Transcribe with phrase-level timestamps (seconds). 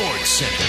[0.00, 0.64] Sports Center.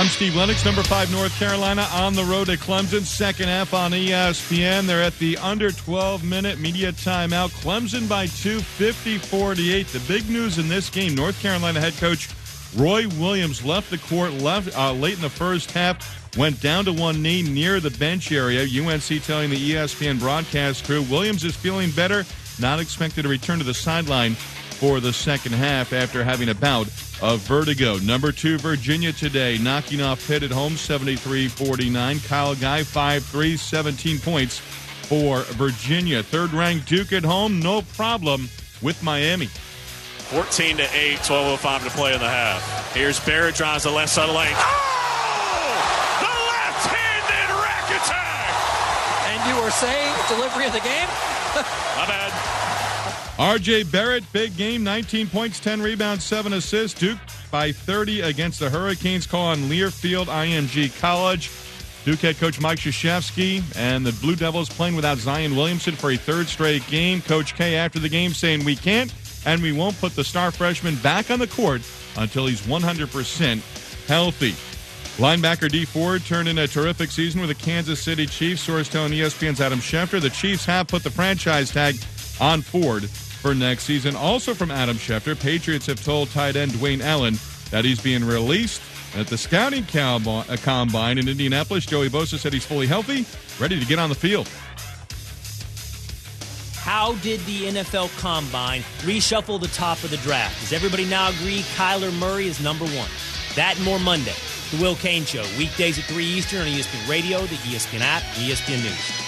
[0.00, 3.00] I'm Steve Lennox, number five, North Carolina, on the road to Clemson.
[3.00, 4.86] Second half on ESPN.
[4.86, 7.48] They're at the under 12 minute media timeout.
[7.60, 9.88] Clemson by two, 50 48.
[9.88, 12.28] The big news in this game North Carolina head coach
[12.76, 16.92] Roy Williams left the court left uh, late in the first half, went down to
[16.92, 18.62] one knee near the bench area.
[18.62, 22.24] UNC telling the ESPN broadcast crew Williams is feeling better,
[22.60, 24.36] not expected to return to the sideline
[24.76, 26.86] for the second half after having a bout
[27.22, 27.96] of vertigo.
[27.98, 32.20] Number two, Virginia today, knocking off Pitt at home 73 49.
[32.20, 36.22] Kyle Guy, 5 3, 17 points for Virginia.
[36.22, 38.48] Third ranked Duke at home, no problem
[38.82, 39.46] with Miami.
[40.26, 42.94] 14 to 8, 12.05 to play in the half.
[42.94, 44.54] Here's Barrett drives the left side of the lane.
[44.56, 44.76] Oh!
[46.18, 48.52] The left handed rack attack!
[49.30, 51.08] And you were saying delivery of the game?
[51.96, 52.25] My bad.
[53.36, 56.98] RJ Barrett, big game, 19 points, 10 rebounds, 7 assists.
[56.98, 57.18] Duke
[57.50, 61.50] by 30 against the Hurricanes, call on Learfield IMG College.
[62.06, 66.16] Duke head coach Mike Krzyzewski and the Blue Devils playing without Zion Williamson for a
[66.16, 67.20] third straight game.
[67.20, 69.12] Coach K after the game saying, We can't
[69.44, 71.82] and we won't put the star freshman back on the court
[72.16, 74.52] until he's 100% healthy.
[75.22, 78.62] Linebacker Dee Ford turned in a terrific season with the Kansas City Chiefs.
[78.62, 81.96] Source telling ESPN's Adam Schefter the Chiefs have put the franchise tag
[82.40, 84.16] on Ford for next season.
[84.16, 87.36] Also from Adam Schefter, Patriots have told tight end Dwayne Allen
[87.70, 88.80] that he's being released
[89.16, 91.86] at the scouting uh, combine in Indianapolis.
[91.86, 93.24] Joey Bosa said he's fully healthy,
[93.60, 94.48] ready to get on the field.
[96.86, 100.60] How did the NFL Combine reshuffle the top of the draft?
[100.60, 103.10] Does everybody now agree Kyler Murray is number one?
[103.56, 104.34] That and more Monday.
[104.70, 108.82] The Will Cain Show, weekdays at 3 Eastern on ESPN Radio, the ESPN app, ESPN
[108.84, 109.25] News.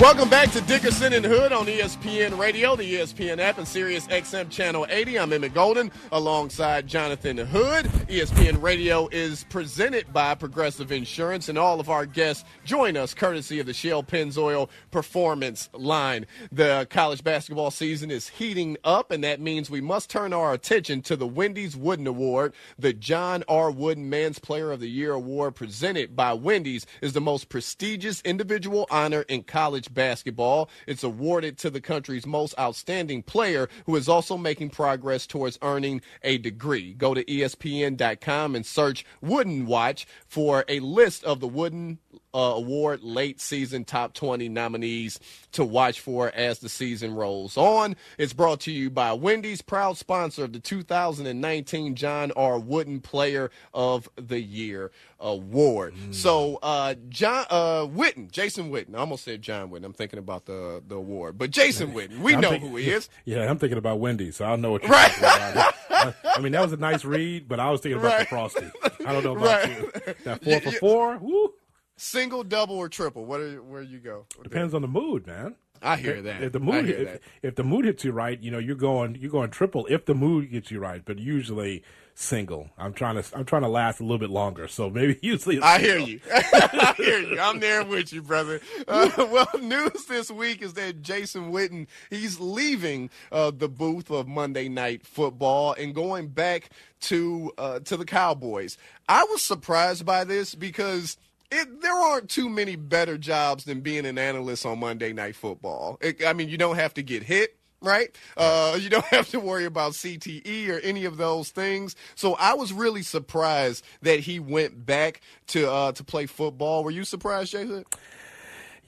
[0.00, 4.48] Welcome back to Dickerson and Hood on ESPN Radio, the ESPN app, and Sirius XM
[4.48, 5.18] Channel 80.
[5.18, 7.84] I'm Emmett Golden alongside Jonathan Hood.
[8.08, 13.60] ESPN Radio is presented by Progressive Insurance, and all of our guests join us courtesy
[13.60, 16.24] of the Shell Pennzoil Performance line.
[16.50, 21.02] The college basketball season is heating up, and that means we must turn our attention
[21.02, 22.54] to the Wendy's Wooden Award.
[22.78, 23.70] The John R.
[23.70, 28.86] Wooden Man's Player of the Year Award presented by Wendy's is the most prestigious individual
[28.90, 30.70] honor in college basketball.
[30.86, 36.00] It's awarded to the country's most outstanding player who is also making progress towards earning
[36.22, 36.94] a degree.
[36.94, 41.98] Go to ESPN.com and search Wooden Watch for a list of the Wooden
[42.34, 45.18] uh, Award late season top 20 nominees
[45.52, 47.96] to watch for as the season rolls on.
[48.18, 52.58] It's brought to you by Wendy's, proud sponsor of the 2019 John R.
[52.58, 55.94] Wooden Player of the Year Award.
[55.94, 56.14] Mm.
[56.14, 59.84] So, uh, John uh, Witten, Jason Witten, I almost said John Witten.
[59.84, 62.90] I'm thinking about the the award, but Jason Witten, we I'm know thinking, who he
[62.90, 63.08] is.
[63.24, 65.10] Yeah, I'm thinking about Wendy, so I know what you're right.
[65.12, 66.14] talking about.
[66.24, 68.20] I mean, that was a nice read, but I was thinking about Right.
[68.20, 68.70] the frosty.
[69.06, 69.78] I don't know about Right.
[69.78, 69.92] you.
[70.24, 71.52] That four for four, woo,
[72.00, 73.26] Single, double, or triple?
[73.26, 74.24] What are, where you go?
[74.42, 75.56] depends on the mood, man.
[75.82, 76.42] I hear that.
[76.42, 77.20] If the mood, if, that.
[77.42, 79.86] if the mood hits you right, you know you're going you're going triple.
[79.86, 81.82] If the mood gets you right, but usually
[82.14, 82.70] single.
[82.78, 85.60] I'm trying to I'm trying to last a little bit longer, so maybe usually.
[85.60, 86.20] I hear you.
[86.32, 87.38] I hear you.
[87.38, 88.60] I'm there with you, brother.
[88.88, 94.26] Uh, well, news this week is that Jason Witten he's leaving uh, the booth of
[94.26, 96.70] Monday Night Football and going back
[97.02, 98.78] to uh, to the Cowboys.
[99.08, 101.16] I was surprised by this because.
[101.50, 105.98] It, there aren't too many better jobs than being an analyst on Monday Night Football.
[106.00, 108.14] It, I mean, you don't have to get hit, right?
[108.36, 111.96] Uh, you don't have to worry about CTE or any of those things.
[112.14, 116.84] So I was really surprised that he went back to uh, to play football.
[116.84, 117.84] Were you surprised, Jason?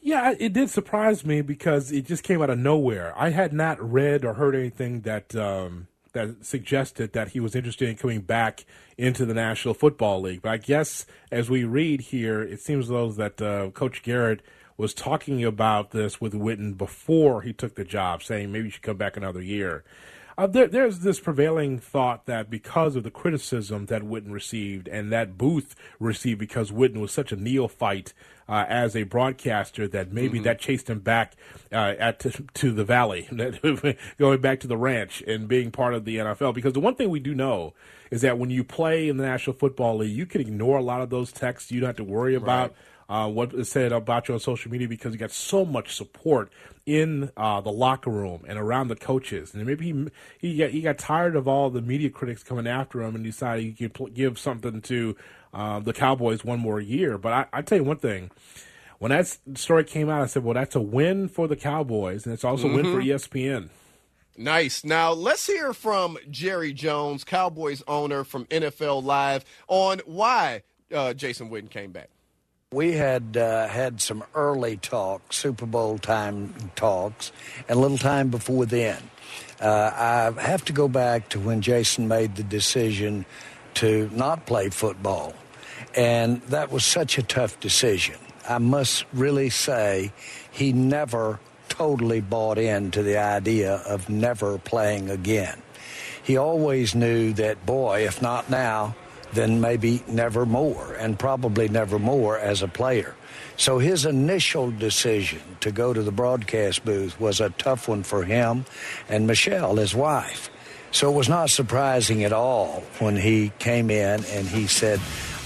[0.00, 3.14] Yeah, it did surprise me because it just came out of nowhere.
[3.16, 7.88] I had not read or heard anything that um, that suggested that he was interested
[7.88, 8.64] in coming back
[8.98, 10.42] into the National Football League.
[10.42, 14.42] But I guess as we read here, it seems though that uh, Coach Garrett
[14.76, 18.82] was talking about this with Witten before he took the job, saying maybe you should
[18.82, 19.84] come back another year.
[20.36, 25.12] Uh, there, there's this prevailing thought that because of the criticism that Witten received and
[25.12, 28.14] that Booth received because Witten was such a neophyte
[28.52, 31.36] uh, as a broadcaster that maybe that chased him back
[31.72, 33.26] uh, at to, to the valley,
[34.18, 36.52] going back to the ranch and being part of the NFL.
[36.52, 37.72] Because the one thing we do know
[38.10, 41.00] is that when you play in the National Football League, you can ignore a lot
[41.00, 41.72] of those texts.
[41.72, 42.74] You don't have to worry about
[43.08, 46.52] uh, what is said about you on social media because you got so much support
[46.84, 49.54] in uh, the locker room and around the coaches.
[49.54, 50.08] And maybe he
[50.38, 53.64] he got, he got tired of all the media critics coming after him and decided
[53.64, 55.16] he could pl- give something to
[55.52, 57.18] uh, the Cowboys one more year.
[57.18, 58.30] But I, I tell you one thing.
[58.98, 62.32] when that story came out, I said, "Well, that's a win for the Cowboys, and
[62.32, 62.78] it's also mm-hmm.
[62.78, 63.10] a win for mm-hmm.
[63.10, 63.68] ESPN."
[64.36, 64.82] Nice.
[64.82, 70.62] Now let's hear from Jerry Jones, Cowboys owner from NFL Live, on why
[70.92, 72.08] uh, Jason Witten came back.
[72.72, 77.30] We had uh, had some early talks, Super Bowl time talks,
[77.68, 78.98] and a little time before then.
[79.60, 83.26] Uh, I have to go back to when Jason made the decision
[83.74, 85.34] to not play football.
[85.94, 88.16] And that was such a tough decision.
[88.48, 90.12] I must really say
[90.50, 95.60] he never totally bought into the idea of never playing again.
[96.22, 98.94] He always knew that, boy, if not now,
[99.32, 103.14] then maybe never more, and probably never more as a player.
[103.56, 108.24] So his initial decision to go to the broadcast booth was a tough one for
[108.24, 108.64] him
[109.08, 110.50] and Michelle, his wife.
[110.90, 115.00] So it was not surprising at all when he came in and he said,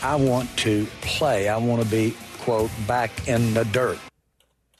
[0.06, 1.48] I want to play.
[1.48, 3.98] I want to be, quote, back in the dirt.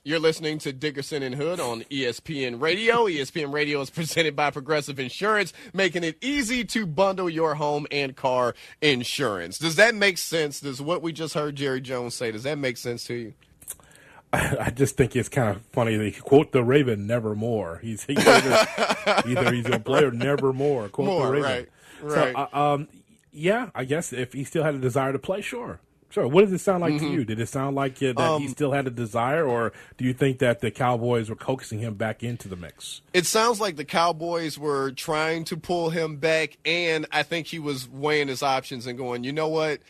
[0.05, 3.07] You're listening to Dickerson and Hood on ESPN Radio.
[3.07, 8.15] ESPN Radio is presented by Progressive Insurance, making it easy to bundle your home and
[8.15, 9.59] car insurance.
[9.59, 10.61] Does that make sense?
[10.61, 13.35] Does what we just heard Jerry Jones say, does that make sense to you?
[14.33, 15.97] I just think it's kind of funny.
[15.97, 18.67] They quote the Raven, "Nevermore." He's, he's either,
[19.27, 21.51] either he's a player, "Nevermore." Quote More, the Raven.
[21.51, 21.69] Right,
[22.03, 22.33] right.
[22.33, 22.89] So, uh, um,
[23.37, 25.81] yeah, I guess if he still had a desire to play, sure.
[26.09, 26.27] Sure.
[26.29, 27.07] What does it sound like mm-hmm.
[27.07, 27.25] to you?
[27.25, 30.15] Did it sound like uh, that um, he still had a desire, or do you
[30.15, 33.03] think that the Cowboys were coaxing him back into the mix?
[33.13, 37.59] It sounds like the Cowboys were trying to pull him back, and I think he
[37.59, 39.81] was weighing his options and going, you know what?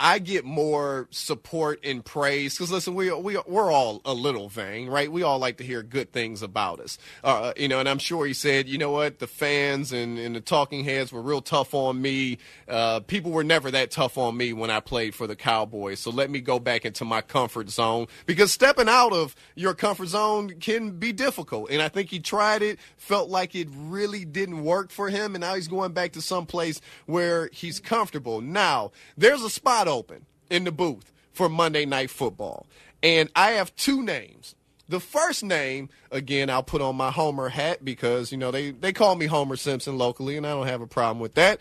[0.00, 4.88] I get more support and praise because listen, we we we're all a little vain,
[4.88, 5.10] right?
[5.10, 7.80] We all like to hear good things about us, uh, you know.
[7.80, 11.10] And I'm sure he said, you know what, the fans and, and the talking heads
[11.10, 12.38] were real tough on me.
[12.68, 15.98] Uh, people were never that tough on me when I played for the Cowboys.
[15.98, 20.06] So let me go back into my comfort zone because stepping out of your comfort
[20.06, 21.70] zone can be difficult.
[21.70, 25.42] And I think he tried it, felt like it really didn't work for him, and
[25.42, 28.40] now he's going back to some place where he's comfortable.
[28.40, 32.66] Now there's a spot open in the booth for Monday Night Football.
[33.02, 34.54] And I have two names.
[34.88, 38.92] The first name, again, I'll put on my Homer hat because, you know, they, they
[38.92, 41.60] call me Homer Simpson locally, and I don't have a problem with that.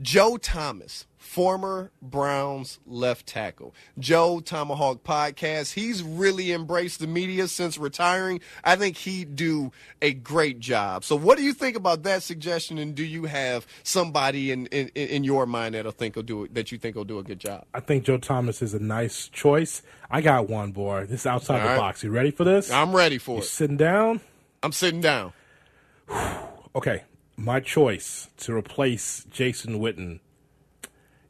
[0.00, 3.74] Joe Thomas former Browns left tackle.
[3.98, 5.74] Joe Tomahawk podcast.
[5.74, 8.40] He's really embraced the media since retiring.
[8.64, 11.04] I think he'd do a great job.
[11.04, 14.88] So what do you think about that suggestion and do you have somebody in in,
[14.88, 17.40] in your mind that'll think will do it, that you think will do a good
[17.40, 17.64] job?
[17.74, 19.82] I think Joe Thomas is a nice choice.
[20.10, 21.06] I got one boy.
[21.06, 21.78] This is outside All the right.
[21.78, 22.02] box.
[22.02, 22.70] You ready for this?
[22.70, 23.46] I'm ready for you it.
[23.46, 24.20] Sitting down?
[24.62, 25.32] I'm sitting down.
[26.74, 27.02] okay.
[27.36, 30.20] My choice to replace Jason Witten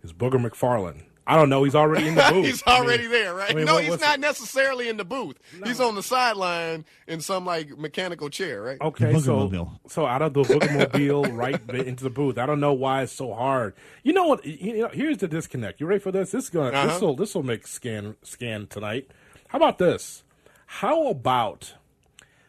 [0.03, 1.03] is Booger McFarland.
[1.29, 1.65] I don't know.
[1.65, 2.47] He's already in the booth.
[2.47, 3.51] he's already I mean, there, right?
[3.51, 5.37] I mean, no, what, he's not necessarily in the booth.
[5.59, 5.67] No.
[5.67, 8.81] He's on the sideline in some like mechanical chair, right?
[8.81, 12.39] Okay, so so out of the Boogermobile right into the booth.
[12.39, 13.75] I don't know why it's so hard.
[14.05, 14.45] You know what?
[14.45, 15.81] You know, here's the disconnect.
[15.81, 16.31] You ready for this?
[16.31, 16.87] This is gonna uh-huh.
[16.87, 19.11] this will this will make scan scan tonight.
[19.49, 20.23] How about this?
[20.67, 21.75] How about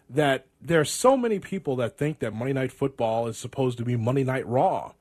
[0.10, 0.46] that?
[0.68, 3.96] There are so many people that think that Monday Night Football is supposed to be
[3.96, 4.92] Monday Night Raw.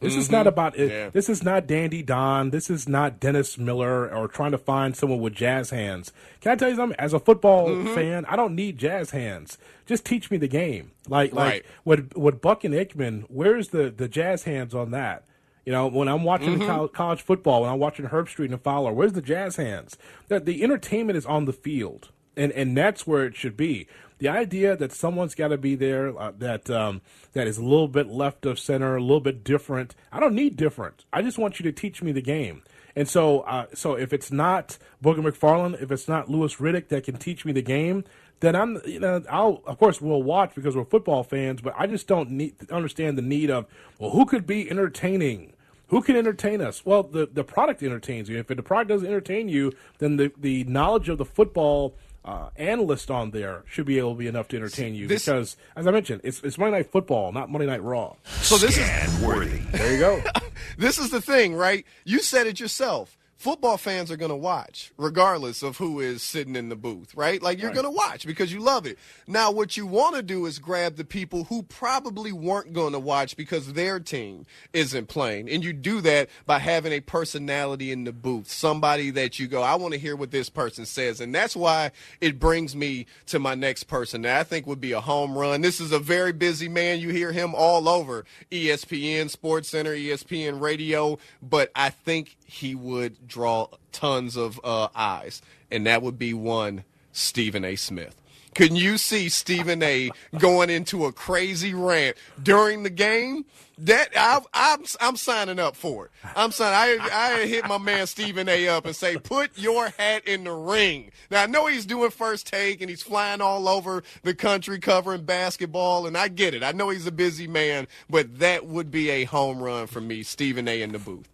[0.00, 0.20] This mm-hmm.
[0.20, 0.90] is not about it.
[0.90, 1.08] Yeah.
[1.08, 2.50] This is not Dandy Don.
[2.50, 6.12] This is not Dennis Miller or trying to find someone with jazz hands.
[6.42, 6.98] Can I tell you something?
[6.98, 7.94] As a football mm-hmm.
[7.94, 9.56] fan, I don't need jazz hands.
[9.86, 10.90] Just teach me the game.
[11.08, 11.64] Like right.
[11.64, 15.24] like with with Buck and Aikman, where's the the jazz hands on that?
[15.64, 16.94] You know, when I'm watching mm-hmm.
[16.94, 19.96] college football, when I'm watching Herbstreit and Fowler, where's the jazz hands?
[20.28, 23.86] That the entertainment is on the field, and and that's where it should be
[24.18, 27.00] the idea that someone's got to be there uh, that um,
[27.32, 29.94] that is a little bit left of center, a little bit different.
[30.12, 31.04] I don't need different.
[31.12, 32.62] I just want you to teach me the game.
[32.96, 37.04] And so, uh, so if it's not Booger McFarland, if it's not Louis Riddick that
[37.04, 38.04] can teach me the game,
[38.40, 41.60] then I'm, you know, I'll of course we'll watch because we're football fans.
[41.60, 43.66] But I just don't need understand the need of
[43.98, 45.52] well, who could be entertaining.
[45.88, 46.84] Who can entertain us?
[46.84, 48.38] Well, the, the product entertains you.
[48.38, 51.94] If the product doesn't entertain you, then the, the knowledge of the football
[52.24, 55.56] uh, analyst on there should be able to be enough to entertain you this, because,
[55.76, 58.16] as I mentioned, it's, it's Monday Night Football, not Monday Night Raw.
[58.40, 59.58] So this is worthy.
[59.58, 60.22] There you go.
[60.78, 61.84] this is the thing, right?
[62.04, 66.56] You said it yourself football fans are going to watch regardless of who is sitting
[66.56, 67.42] in the booth, right?
[67.42, 67.74] Like you're right.
[67.74, 68.98] going to watch because you love it.
[69.26, 72.98] Now, what you want to do is grab the people who probably weren't going to
[72.98, 75.48] watch because their team isn't playing.
[75.50, 79.62] And you do that by having a personality in the booth, somebody that you go,
[79.62, 81.20] I want to hear what this person says.
[81.20, 84.92] And that's why it brings me to my next person that I think would be
[84.92, 85.60] a home run.
[85.60, 87.00] This is a very busy man.
[87.00, 93.23] You hear him all over ESPN, Sports Center, ESPN Radio, but I think he would
[93.26, 97.76] draw tons of uh, eyes, and that would be one Stephen A.
[97.76, 98.20] Smith.
[98.54, 100.10] Can you see Stephen A.
[100.38, 103.44] going into a crazy rant during the game?
[103.78, 106.12] That I, I'm I'm signing up for it.
[106.36, 107.00] I'm signing.
[107.00, 107.08] I
[107.40, 108.68] I hit my man Stephen A.
[108.68, 111.10] up and say, put your hat in the ring.
[111.28, 115.24] Now I know he's doing first take and he's flying all over the country covering
[115.24, 116.62] basketball, and I get it.
[116.62, 120.22] I know he's a busy man, but that would be a home run for me,
[120.22, 120.80] Stephen A.
[120.80, 121.28] in the booth.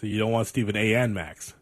[0.00, 0.94] So you don't want Stephen A.
[0.94, 1.52] and Max.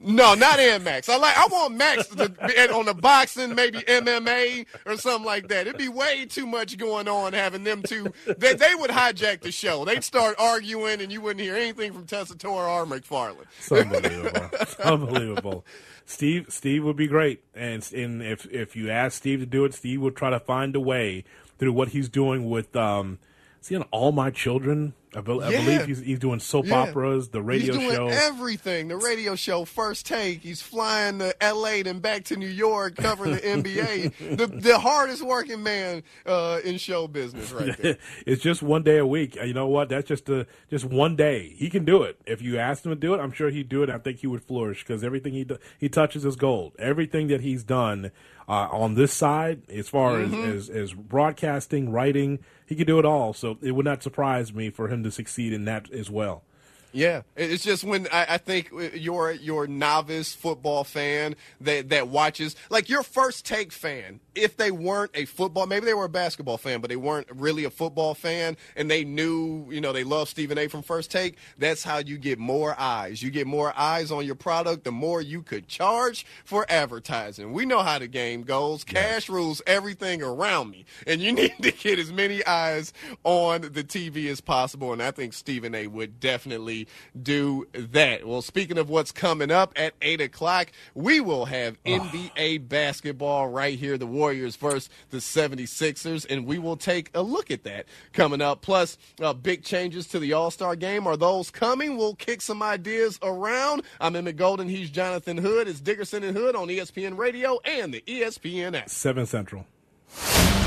[0.00, 1.08] No, not Air Max.
[1.08, 1.36] I like.
[1.36, 5.68] I want Max to on the boxing, maybe MMA or something like that.
[5.68, 8.12] It'd be way too much going on having them two.
[8.26, 9.84] They, they would hijack the show.
[9.84, 13.46] They'd start arguing, and you wouldn't hear anything from Tessitore or McFarland.
[13.58, 14.50] It's unbelievable.
[14.84, 15.64] unbelievable.
[16.04, 19.74] Steve, Steve would be great, and and if if you ask Steve to do it,
[19.74, 21.24] Steve would try to find a way
[21.58, 23.18] through what he's doing with um,
[23.60, 25.64] see on All My Children I, be- I Yeah.
[25.64, 26.80] believe he's, he's doing soap Yeah.
[26.82, 28.08] operas, the radio He's doing show.
[28.08, 28.88] everything.
[28.88, 30.42] The radio show, first take.
[30.42, 31.82] He's flying to L.A.
[31.82, 34.12] then back to New York, covering the NBA.
[34.36, 37.96] the the hardest working man uh, in show business, right there.
[38.26, 39.34] it's just one day a week.
[39.36, 39.88] You know what?
[39.88, 41.54] That's just a just one day.
[41.56, 42.20] He can do it.
[42.26, 43.90] If you asked him to do it, I'm sure he'd do it.
[43.90, 46.74] I think he would flourish because everything he do, he touches is gold.
[46.78, 48.10] Everything that he's done
[48.48, 50.50] uh, on this side, as far Mm-hmm.
[50.50, 53.32] as, as as broadcasting, writing, he could do it all.
[53.34, 56.42] So it would not surprise me for him to succeed in that as well.
[56.90, 62.56] Yeah, it's just when I, I think you're your novice football fan that that watches
[62.70, 64.20] like your first take fan.
[64.38, 67.64] If they weren't a football, maybe they were a basketball fan, but they weren't really
[67.64, 70.68] a football fan, and they knew, you know, they love Stephen A.
[70.68, 71.36] from First Take.
[71.58, 73.22] That's how you get more eyes.
[73.22, 77.52] You get more eyes on your product, the more you could charge for advertising.
[77.52, 78.84] We know how the game goes.
[78.84, 82.92] Cash rules everything around me, and you need to get as many eyes
[83.24, 84.92] on the TV as possible.
[84.92, 85.86] And I think Stephen A.
[85.88, 86.86] would definitely
[87.20, 88.26] do that.
[88.26, 93.78] Well, speaking of what's coming up at 8 o'clock, we will have NBA basketball right
[93.78, 93.98] here.
[93.98, 98.62] The Warriors versus the 76ers, and we will take a look at that coming up.
[98.62, 101.06] Plus, uh, big changes to the All Star game.
[101.06, 101.96] Are those coming?
[101.96, 103.82] We'll kick some ideas around.
[104.00, 104.68] I'm Emmett Golden.
[104.68, 105.68] He's Jonathan Hood.
[105.68, 108.90] It's Dickerson and Hood on ESPN Radio and the ESPN app.
[108.90, 109.66] Seven Central.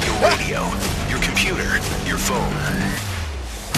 [0.06, 0.68] Your radio,
[1.10, 3.02] your computer, your phone.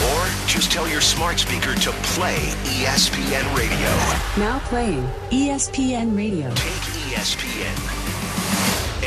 [0.03, 2.35] Or just tell your smart speaker to play
[2.65, 3.89] ESPN Radio.
[4.37, 6.49] Now playing ESPN Radio.
[6.55, 7.92] Take ESPN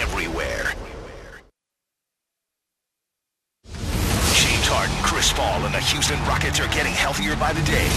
[0.01, 0.75] everywhere.
[4.37, 7.89] James Harden, Chris Paul, and the Houston Rockets are getting healthier by the day.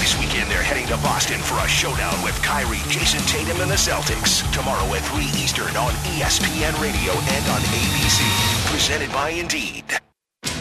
[0.00, 3.76] This weekend, they're heading to Boston for a showdown with Kyrie, Jayson Tatum, and the
[3.76, 4.40] Celtics.
[4.52, 8.22] Tomorrow at 3 Eastern on ESPN Radio and on ABC.
[8.72, 9.84] Presented by Indeed.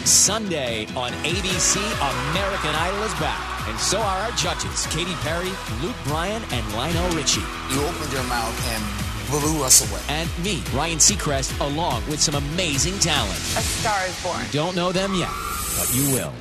[0.03, 3.39] Sunday on ABC, American Idol is back.
[3.69, 7.45] And so are our judges, Katy Perry, Luke Bryan, and Lionel Richie.
[7.71, 10.01] You opened your mouth and blew us away.
[10.09, 13.37] And me, Ryan Seacrest, along with some amazing talent.
[13.57, 14.43] A star is born.
[14.51, 15.31] Don't know them yet,
[15.77, 16.33] but you will.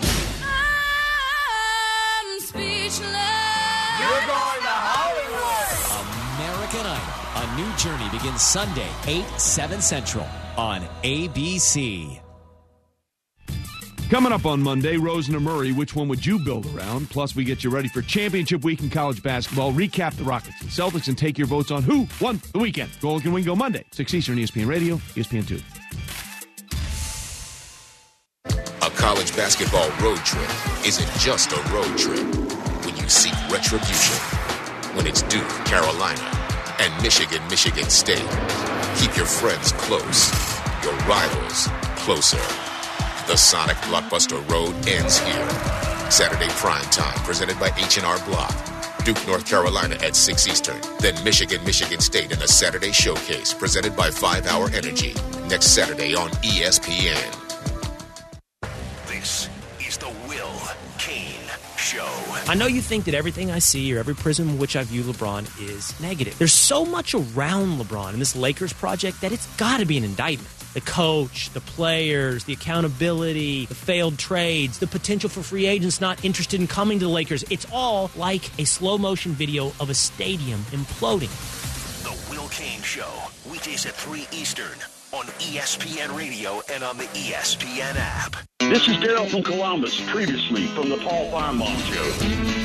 [0.43, 3.01] I'm speechless.
[4.01, 5.79] You're going to Hollywood.
[6.39, 10.27] American Idol, a new journey begins Sunday, 8, 7 Central
[10.57, 12.21] on ABC.
[14.11, 17.11] Coming up on Monday, Rosen or Murray, which one would you build around?
[17.11, 20.71] Plus, we get you ready for championship week in college basketball, recap the Rockets and
[20.71, 22.91] Celtics, and take your votes on who won the weekend.
[23.03, 25.61] Golic and Wingo Monday, 6 Eastern, ESPN Radio, ESPN 2.
[28.81, 30.49] A college basketball road trip
[30.87, 32.25] isn't just a road trip
[32.87, 34.17] when you seek retribution.
[34.97, 36.33] When it's Duke, Carolina,
[36.81, 38.27] and Michigan, Michigan State.
[38.97, 40.31] Keep your friends close,
[40.83, 42.68] your rivals closer.
[43.29, 45.51] The Sonic Blockbuster Road ends here.
[46.11, 49.05] Saturday prime time, presented by H&R Block.
[49.05, 50.81] Duke, North Carolina at 6 Eastern.
[51.01, 55.13] Then Michigan, Michigan State in a Saturday showcase, presented by 5 Hour Energy.
[55.47, 57.37] Next Saturday on ESPN.
[59.09, 60.61] This is the Will
[60.97, 61.43] Cain
[61.77, 62.09] Show.
[62.49, 65.03] I know you think that everything I see or every prism in which I view
[65.03, 66.39] LeBron is negative.
[66.39, 70.05] There's so much around LeBron and this Lakers project that it's got to be an
[70.05, 70.49] indictment.
[70.75, 76.25] The coach, the players, the accountability, the failed trades, the potential for free agents not
[76.25, 77.43] interested in coming to the Lakers.
[77.51, 81.33] It's all like a slow motion video of a stadium imploding.
[82.03, 83.11] The Will Cain Show,
[83.51, 84.79] weekdays at 3 Eastern
[85.13, 88.37] on ESPN Radio and on the ESPN app.
[88.59, 92.11] This is Daryl from Columbus, previously from the Paul Farmont Show.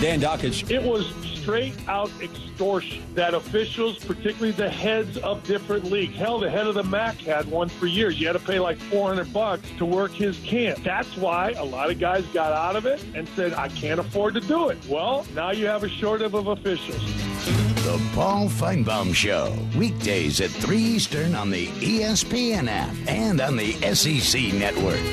[0.02, 0.70] Dan Dockage.
[0.70, 6.50] It was straight out extortion that officials, particularly the heads of different leagues, hell, the
[6.50, 8.20] head of the MAC had one for years.
[8.20, 10.84] You had to pay like 400 bucks to work his camp.
[10.84, 14.34] That's why a lot of guys got out of it and said, I can't afford
[14.34, 14.78] to do it.
[14.90, 17.73] Well, now you have a shortage of officials.
[17.84, 23.74] The Paul Finebaum Show, weekdays at 3 Eastern on the ESPN app and on the
[23.92, 25.04] SEC network.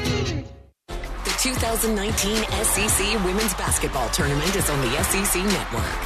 [0.87, 1.99] The 2019
[2.47, 5.99] SEC Women's Basketball Tournament is on the SEC Network.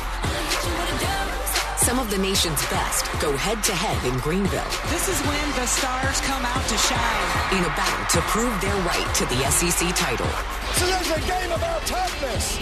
[1.84, 4.64] Some of the nation's best go head to head in Greenville.
[4.88, 7.60] This is when the stars come out to shine.
[7.60, 10.32] In a battle to prove their right to the SEC title.
[10.80, 12.56] So there's a game about toughness.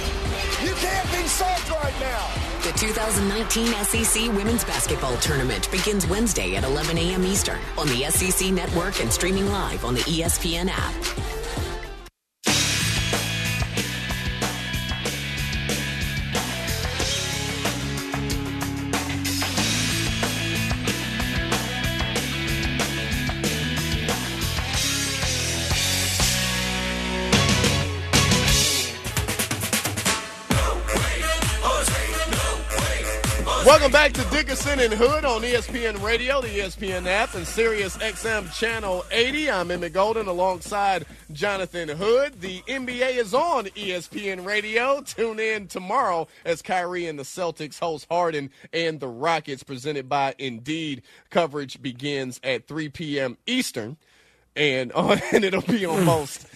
[0.58, 2.51] You can't be soft right now.
[2.62, 7.24] The 2019 SEC Women's Basketball Tournament begins Wednesday at 11 a.m.
[7.24, 11.41] Eastern on the SEC Network and streaming live on the ESPN app.
[34.02, 39.04] Back to Dickerson and Hood on ESPN Radio, the ESPN app, and Sirius XM Channel
[39.12, 39.48] 80.
[39.48, 42.40] I'm Emmett Golden alongside Jonathan Hood.
[42.40, 45.02] The NBA is on ESPN Radio.
[45.02, 50.34] Tune in tomorrow as Kyrie and the Celtics host Harden and the Rockets, presented by
[50.36, 51.02] Indeed.
[51.30, 53.38] Coverage begins at 3 p.m.
[53.46, 53.98] Eastern,
[54.56, 56.48] and, uh, and it'll be on most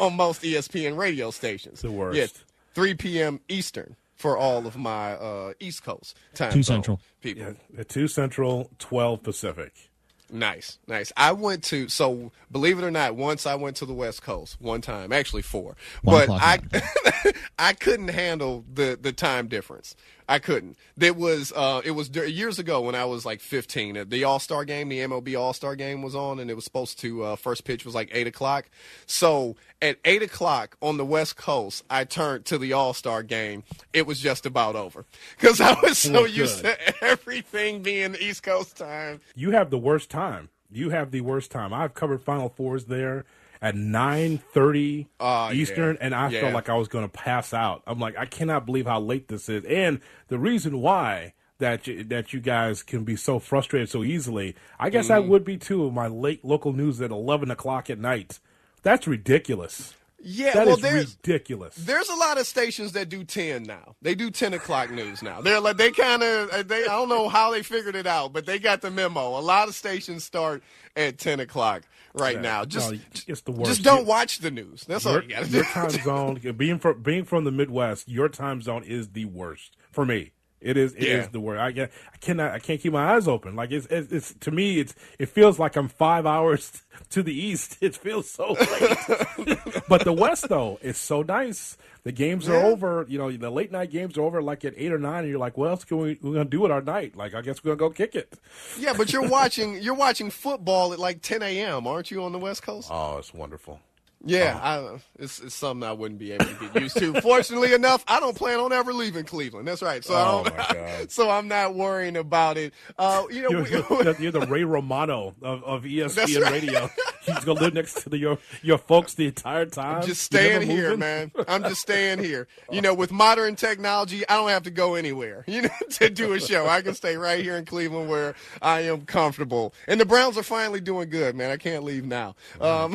[0.00, 1.82] on most ESPN radio stations.
[1.82, 2.16] The worst.
[2.16, 2.28] Yeah,
[2.72, 3.40] 3 p.m.
[3.50, 3.94] Eastern
[4.24, 6.50] for all of my uh, East Coast time.
[6.50, 7.00] Two zone Central.
[7.20, 7.42] people.
[7.42, 9.90] Yeah, at 2 Central, 12 Pacific.
[10.30, 11.12] Nice, nice.
[11.14, 14.58] I went to so believe it or not, once I went to the West Coast
[14.62, 19.94] one time, actually four, One but o'clock I I couldn't handle the the time difference.
[20.28, 20.76] I couldn't.
[20.96, 24.08] There was uh it was years ago when I was like 15.
[24.08, 26.98] The All Star game, the MLB All Star game was on, and it was supposed
[27.00, 28.70] to uh, first pitch was like eight o'clock.
[29.06, 33.64] So at eight o'clock on the West Coast, I turned to the All Star game.
[33.92, 35.04] It was just about over
[35.38, 39.20] because I was so Well, used to everything being East Coast time.
[39.34, 40.48] You have the worst time.
[40.70, 41.72] You have the worst time.
[41.72, 43.24] I've covered Final Fours there
[43.64, 46.04] at 9.30 Oh, Eastern, yeah.
[46.06, 46.40] and I Yeah.
[46.42, 47.82] felt like I was going to pass out.
[47.86, 49.64] I'm like, I cannot believe how late this is.
[49.64, 54.54] And the reason why that you, that you guys can be so frustrated so easily,
[54.78, 55.28] I guess I Mhm.
[55.28, 55.90] would be too.
[55.90, 58.38] My late local news at 11 o'clock at night.
[58.82, 59.94] That's ridiculous.
[60.26, 61.74] Yeah, That well, is there's ridiculous.
[61.76, 63.94] there's a lot of stations that do ten now.
[64.00, 65.42] They do ten o'clock news now.
[65.42, 68.46] They're like they kind of they I don't know how they figured it out, but
[68.46, 69.38] they got the memo.
[69.38, 70.62] A lot of stations start
[70.96, 71.82] at ten o'clock
[72.14, 72.40] right Yeah.
[72.42, 72.64] now.
[72.64, 73.68] Just No, it's the worst.
[73.70, 74.84] just don't You- watch the news.
[74.84, 78.08] That's all your, you got to your time zone being from being from the Midwest,
[78.08, 80.32] your time zone is the worst for me.
[80.64, 80.94] It is.
[80.94, 81.28] It is Yeah.
[81.30, 81.60] the worst.
[81.60, 81.92] I get.
[82.12, 82.52] I cannot.
[82.52, 83.54] I can't keep my eyes open.
[83.54, 84.10] Like it's, it's.
[84.10, 84.80] It's to me.
[84.80, 84.94] It's.
[85.18, 87.76] It feels like I'm five hours to the east.
[87.82, 89.58] It feels so late.
[89.88, 91.76] but the West though, it's so nice.
[92.04, 93.04] The games are over.
[93.08, 95.38] You know, the late night games are over like at eight or nine, and you're
[95.38, 96.18] like, what else can we?
[96.22, 97.14] We're gonna do at our night.
[97.16, 98.32] Like I guess we're gonna go kick it.
[98.78, 101.86] yeah, but you're watching you're watching football at like ten a.m.
[101.86, 102.88] Aren't you on the West Coast?
[102.90, 103.80] Oh, it's wonderful.
[104.26, 107.20] Yeah, I, it's, it's something I wouldn't be able to get used to.
[107.20, 109.68] Fortunately enough, I don't plan on ever leaving Cleveland.
[109.68, 110.04] That's right.
[110.04, 112.72] So I don't, so I'm not worrying about it.
[112.98, 113.70] Uh, you know, You're, we-
[114.18, 116.52] you're, the Ray Romano of, of ESPN right.
[116.52, 116.90] Radio.
[117.24, 119.96] He's gonna live next to the, your your folks the entire time.
[119.96, 121.32] I'm just staying here, man.
[121.48, 122.48] I'm just staying here.
[122.70, 126.34] You know, with modern technology, I don't have to go anywhere, you know, to do
[126.34, 126.66] a show.
[126.66, 129.72] I can stay right here in Cleveland where I am comfortable.
[129.88, 131.50] And the Browns are finally doing good, man.
[131.50, 132.34] I can't leave now.
[132.60, 132.92] Um,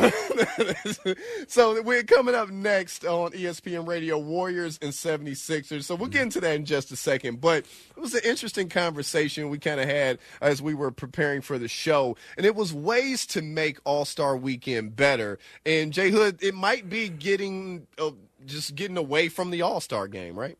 [1.47, 5.83] so we're coming up next on ESPN Radio, Warriors and 76ers.
[5.83, 7.41] So we'll get into that in just a second.
[7.41, 11.57] But it was an interesting conversation we kind of had as we were preparing for
[11.57, 12.15] the show.
[12.37, 15.39] And it was ways to make All Star Weekend better.
[15.65, 18.11] And Jay Hood, it might be getting uh,
[18.45, 20.57] just getting away from the All Star game, right?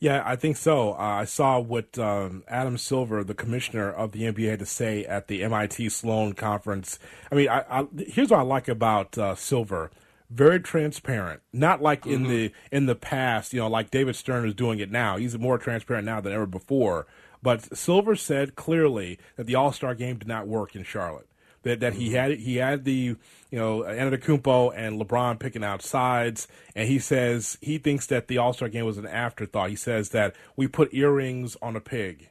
[0.00, 0.92] Yeah, I think so.
[0.92, 5.04] Uh, I saw what um, Adam Silver, the commissioner of the NBA, had to say
[5.04, 6.98] at the MIT Sloan conference.
[7.30, 9.90] I mean, I, I, here's what I like about uh, Silver:
[10.30, 11.40] very transparent.
[11.52, 12.28] Not like in Mhm.
[12.28, 15.16] the in the past, you know, like David Stern is doing it now.
[15.16, 17.06] He's more transparent now than ever before.
[17.42, 21.28] But Silver said clearly that the All Star game did not work in Charlotte.
[21.64, 23.16] That that he had he had the
[23.50, 28.38] you know Antetokounmpo and LeBron picking out sides, and he says he thinks that the
[28.38, 29.70] All Star game was an afterthought.
[29.70, 32.28] He says that we put earrings on a pig,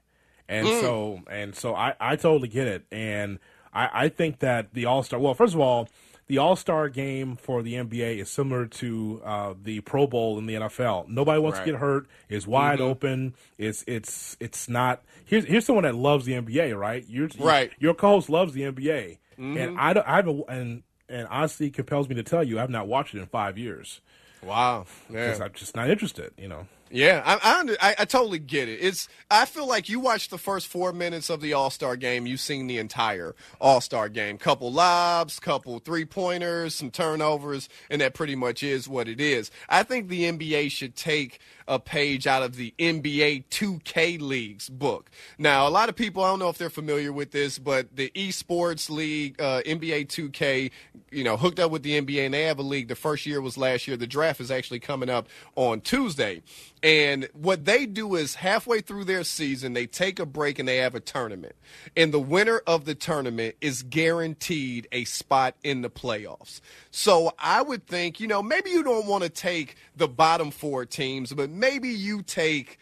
[0.47, 0.81] and Mm.
[0.81, 3.39] so and so I I totally get it, and
[3.73, 5.89] I I think that the All Star well first of all.
[6.27, 10.45] The All Star game for the NBA is similar to uh, the Pro Bowl in
[10.45, 11.05] the NFL.
[11.09, 11.65] Nobody wants Right.
[11.65, 12.07] to get hurt.
[12.29, 12.83] It's wide Mhm.
[12.83, 13.33] open.
[13.57, 15.03] It's it's it's not.
[15.25, 17.03] Here's here's someone that loves the NBA, right?
[17.09, 17.71] You're, Right.
[17.77, 19.57] Your co-host loves the NBA, Mhm.
[19.57, 20.07] and I don't.
[20.07, 20.43] I haven't.
[20.49, 24.01] And and honestly, compels me to tell you, I've not watched it in five years
[24.41, 24.85] Wow.
[25.07, 25.45] because Yeah.
[25.45, 26.31] I'm just not interested.
[26.37, 26.67] You know.
[26.93, 28.77] Yeah, I, I, I totally get it.
[28.79, 32.27] It's I feel like you watched the first four minutes of the All Star game,
[32.27, 34.38] you've seen the entire All Star game.
[34.38, 39.49] Couple lobs, couple three pointers, some turnovers, and that pretty much is what it is.
[39.67, 45.10] I think the NBA should take a page out of the NBA 2K League's book.
[45.38, 48.12] Now, a lot of people, I don't know if they're familiar with this, but the
[48.15, 50.71] Esports League, uh, NBA 2K,
[51.12, 52.88] you know, hooked up with the NBA, and they have a league.
[52.88, 53.97] The first year was last year.
[53.97, 56.41] The draft is actually coming up on Tuesday.
[56.83, 60.77] And what they do is halfway through their season, they take a break and they
[60.77, 61.55] have a tournament.
[61.95, 66.59] And the winner of the tournament is guaranteed a spot in the playoffs.
[66.91, 70.85] So I would think, you know, maybe you don't want to take the bottom four
[70.85, 72.79] teams, but maybe you take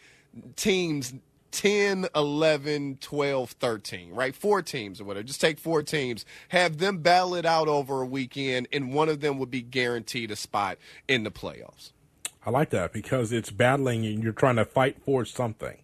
[0.56, 1.14] teams
[1.52, 4.34] 10, 11, 12, 13, right?
[4.34, 5.22] Four teams or whatever.
[5.22, 9.20] Just take four teams, have them battle it out over a weekend, and one of
[9.20, 11.92] them would be guaranteed a spot in the playoffs.
[12.44, 15.78] I like that because it's battling and you're trying to fight for something.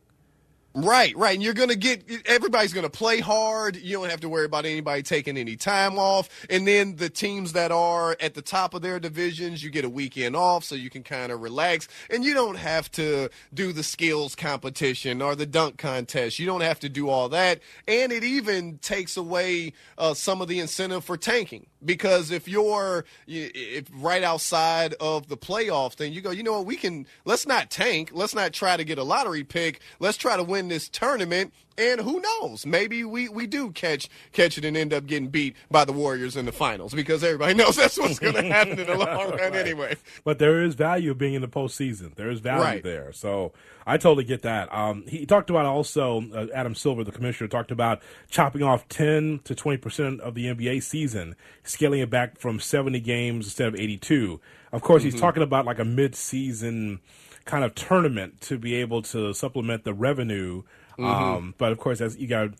[0.75, 1.35] Right, right.
[1.35, 3.75] And you're going to get, everybody's going to play hard.
[3.75, 6.29] You don't have to worry about anybody taking any time off.
[6.49, 9.88] And then the teams that are at the top of their divisions, you get a
[9.88, 11.88] weekend off so you can kind of relax.
[12.11, 16.38] And you don't have to do the skills competition or the dunk contest.
[16.38, 17.61] You don't have to do all that.
[17.88, 21.66] And it even takes away uh, some of the incentive for tanking.
[21.85, 26.67] Because if you're if right outside of the playoff then you go, you know what,
[26.67, 28.11] we can, let's not tank.
[28.12, 29.81] Let's not try to get a lottery pick.
[30.01, 31.53] Let's try to win this tournament.
[31.79, 32.67] And who knows?
[32.67, 36.37] Maybe we, we do catch catch it and end up getting beat by the Warriors
[36.37, 39.55] in the finals because everybody knows that's what's going to happen in the long run
[39.55, 39.97] anyway.
[40.25, 42.14] But there is value being in the postseason.
[42.17, 42.83] There is value Right.
[42.83, 43.12] there.
[43.12, 43.53] So
[43.87, 44.75] I totally get that.
[44.75, 49.41] Um, he talked about also, uh, Adam Silver, the commissioner, talked about chopping off 10
[49.45, 54.41] to 20% of the NBA season, scaling it back from 70 games instead of 82.
[54.73, 55.21] Of course, he's Mhm.
[55.21, 57.01] talking about like a mid season
[57.45, 60.62] kind of tournament to be able to supplement the revenue.
[60.99, 61.05] Mhm.
[61.05, 62.51] Um, but of course, that's you got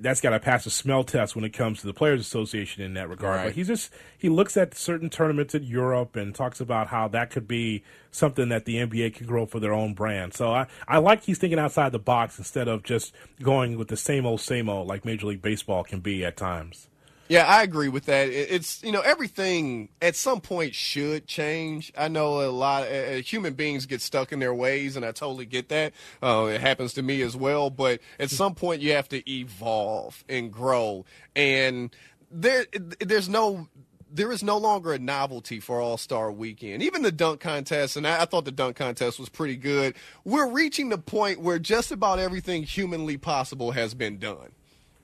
[0.00, 2.94] that's got to pass a smell test when it comes to the Players Association in
[2.94, 3.36] that regard.
[3.36, 3.44] Right.
[3.46, 7.30] But he's just he looks at certain tournaments in Europe and talks about how that
[7.30, 10.34] could be something that the NBA could grow for their own brand.
[10.34, 13.96] So I I like he's thinking outside the box instead of just going with the
[13.96, 16.88] same old same old like Major League Baseball can be at times.
[17.28, 18.28] Yeah, I agree with that.
[18.28, 21.92] It's you know everything at some point should change.
[21.96, 25.12] I know a lot of uh, human beings get stuck in their ways, and I
[25.12, 25.92] totally get that.
[26.22, 27.70] Uh, it happens to me as well.
[27.70, 31.94] But at some point, you have to evolve and grow, and
[32.30, 32.66] there
[33.00, 33.68] there's no.
[34.08, 36.82] There is no longer a novelty for All Star Weekend.
[36.82, 39.94] Even the dunk contest, and I, I thought the dunk contest was pretty good.
[40.24, 44.52] We're reaching the point where just about everything humanly possible has been done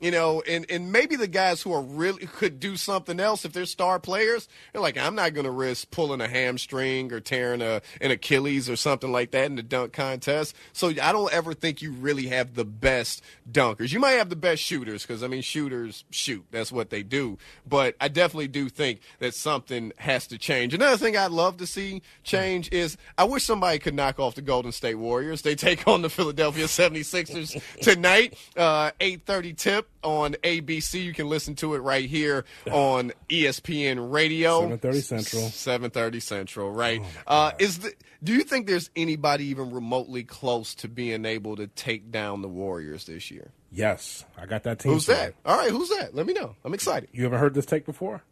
[0.02, 3.52] you know, and, and maybe the guys who are really could do something else if
[3.52, 4.48] they're star players.
[4.72, 8.68] They're like, I'm not going to risk pulling a hamstring or tearing a an Achilles
[8.68, 10.56] or something like that in the dunk contest.
[10.72, 13.92] So I don't ever think you really have the best dunkers.
[13.92, 16.44] You might have the best shooters because I mean, shooters shoot.
[16.50, 17.38] That's what they do.
[17.64, 20.74] But I definitely do think that something has to change.
[20.74, 24.42] Another thing I'd love to see change is I wish somebody could knock off the
[24.42, 25.42] Golden State Warriors.
[25.42, 31.02] They take on the Philadelphia 76ers tonight, uh, 8:30 tip on ABC.
[31.02, 34.68] You can listen to it right here on ESPN Radio.
[34.68, 35.42] 7:30 Central.
[35.44, 37.02] 7:30 Central, right?
[37.26, 41.66] uh, is the, do you think there's anybody even remotely close to being able to
[41.66, 43.52] take down the Warriors this year?
[43.70, 44.92] Yes, I got that team.
[44.92, 45.34] Who's that?
[45.46, 46.14] All right, who's that?
[46.14, 46.56] Let me know.
[46.64, 47.08] I'm excited.
[47.12, 48.22] You ever heard this take before?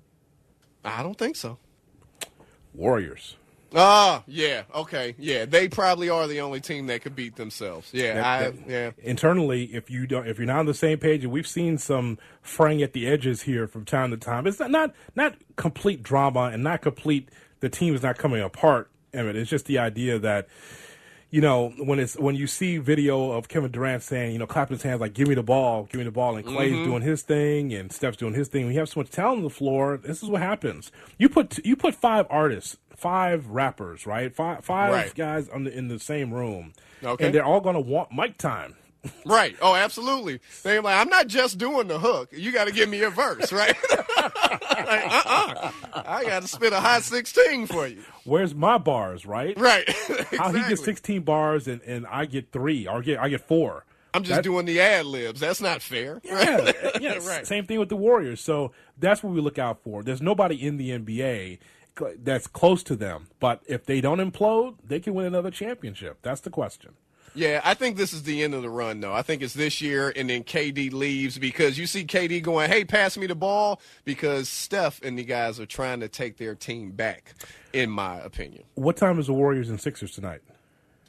[0.84, 1.58] I don't think so.
[2.74, 3.36] Warriors.
[3.74, 5.44] Ah, yeah, okay, yeah.
[5.44, 7.90] They probably are the only team that could beat themselves.
[7.92, 8.90] Yeah, That- I, that- yeah.
[9.02, 12.18] Internally, if you don't, if you're not on the same page, and we've seen some
[12.42, 14.46] fraying at the edges here from time to time.
[14.46, 17.28] It's not not, not complete drama and not complete.
[17.60, 18.90] The team is not coming apart.
[19.12, 19.36] Emmett.
[19.36, 20.48] It's just the idea that
[21.30, 24.76] you know when it's when you see video of Kevin Durant saying, you know, clapping
[24.76, 26.84] his hands like, "Give me the ball, give me the ball," and Clay's Mhm.
[26.84, 28.64] doing his thing and Steph's doing his thing.
[28.66, 30.90] When you have so much talent on the floor, this is what happens.
[31.18, 34.34] You put you put five artists, five rappers, right?
[34.34, 35.14] Five five Right.
[35.14, 36.72] guys on the, in the same room,
[37.04, 37.26] Okay.
[37.26, 38.74] and they're all going to want mic time.
[39.24, 39.56] Right.
[39.62, 40.40] Oh, absolutely.
[40.62, 42.28] They're like, I'm not just doing the hook.
[42.32, 43.74] You got to give me a verse, right?
[44.16, 45.70] like, uh-uh.
[45.94, 48.02] I got to spit a hot 16 for you.
[48.24, 49.58] Where's my bars, right?
[49.58, 49.88] Right.
[49.98, 50.14] How
[50.50, 50.62] he Exactly.
[50.68, 53.84] gets 16 bars and, and I get three, or get I get four.
[54.12, 55.40] I'm just That- doing the ad libs.
[55.40, 56.20] That's not fair.
[56.24, 57.46] Yeah, yeah, right.
[57.46, 58.40] Same thing with the Warriors.
[58.40, 60.02] So that's what we look out for.
[60.02, 61.58] There's nobody in the NBA
[62.22, 66.18] that's close to them, but if they don't implode, they can win another championship.
[66.22, 66.92] That's the question.
[67.34, 69.12] Yeah, I think this is the end of the run, though.
[69.12, 72.84] I think it's this year, and then KD leaves because you see KD going, "Hey,
[72.84, 76.90] pass me the ball," because Steph and the guys are trying to take their team
[76.90, 77.34] back.
[77.72, 80.40] In my opinion, What time is the Warriors and Sixers tonight?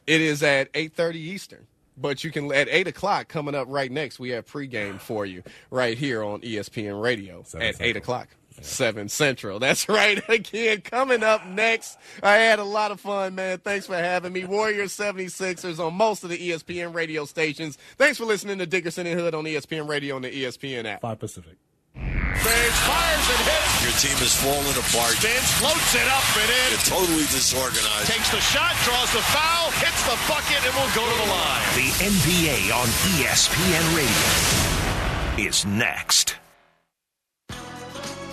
[0.06, 1.66] It is at 8:30 Eastern.
[1.98, 4.18] But you can at eight o'clock coming up right next.
[4.20, 8.30] We have pregame for you right here on ESPN Radio at eight o'clock.
[8.62, 9.60] Seven Central.
[9.60, 10.22] That's right.
[10.30, 11.98] Again, coming up next.
[12.22, 13.60] I had a lot of fun, man.
[13.60, 14.46] Thanks for having me.
[14.46, 17.78] Warriors 76ers on most of the ESPN radio stations.
[17.98, 21.02] Thanks for listening to Dickerson and Hood on ESPN Radio and the ESPN app.
[21.02, 21.58] Five Pacific.
[21.94, 23.84] Spence fires and hits.
[23.84, 25.14] Your team is falling apart.
[25.20, 26.70] Spence floats it up and in.
[26.72, 28.08] You're totally disorganized.
[28.08, 31.62] Takes the shot, draws the foul, hits the bucket, and will go to the line.
[31.76, 32.88] The NBA on
[33.22, 36.41] ESPN Radio is next.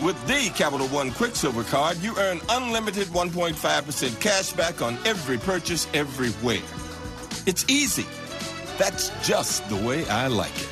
[0.00, 5.88] With the Capital One Quicksilver Card, you earn unlimited 1.5% cash back on every purchase
[5.92, 6.62] everywhere.
[7.46, 8.06] It's easy.
[8.78, 10.68] That's just the way I like it.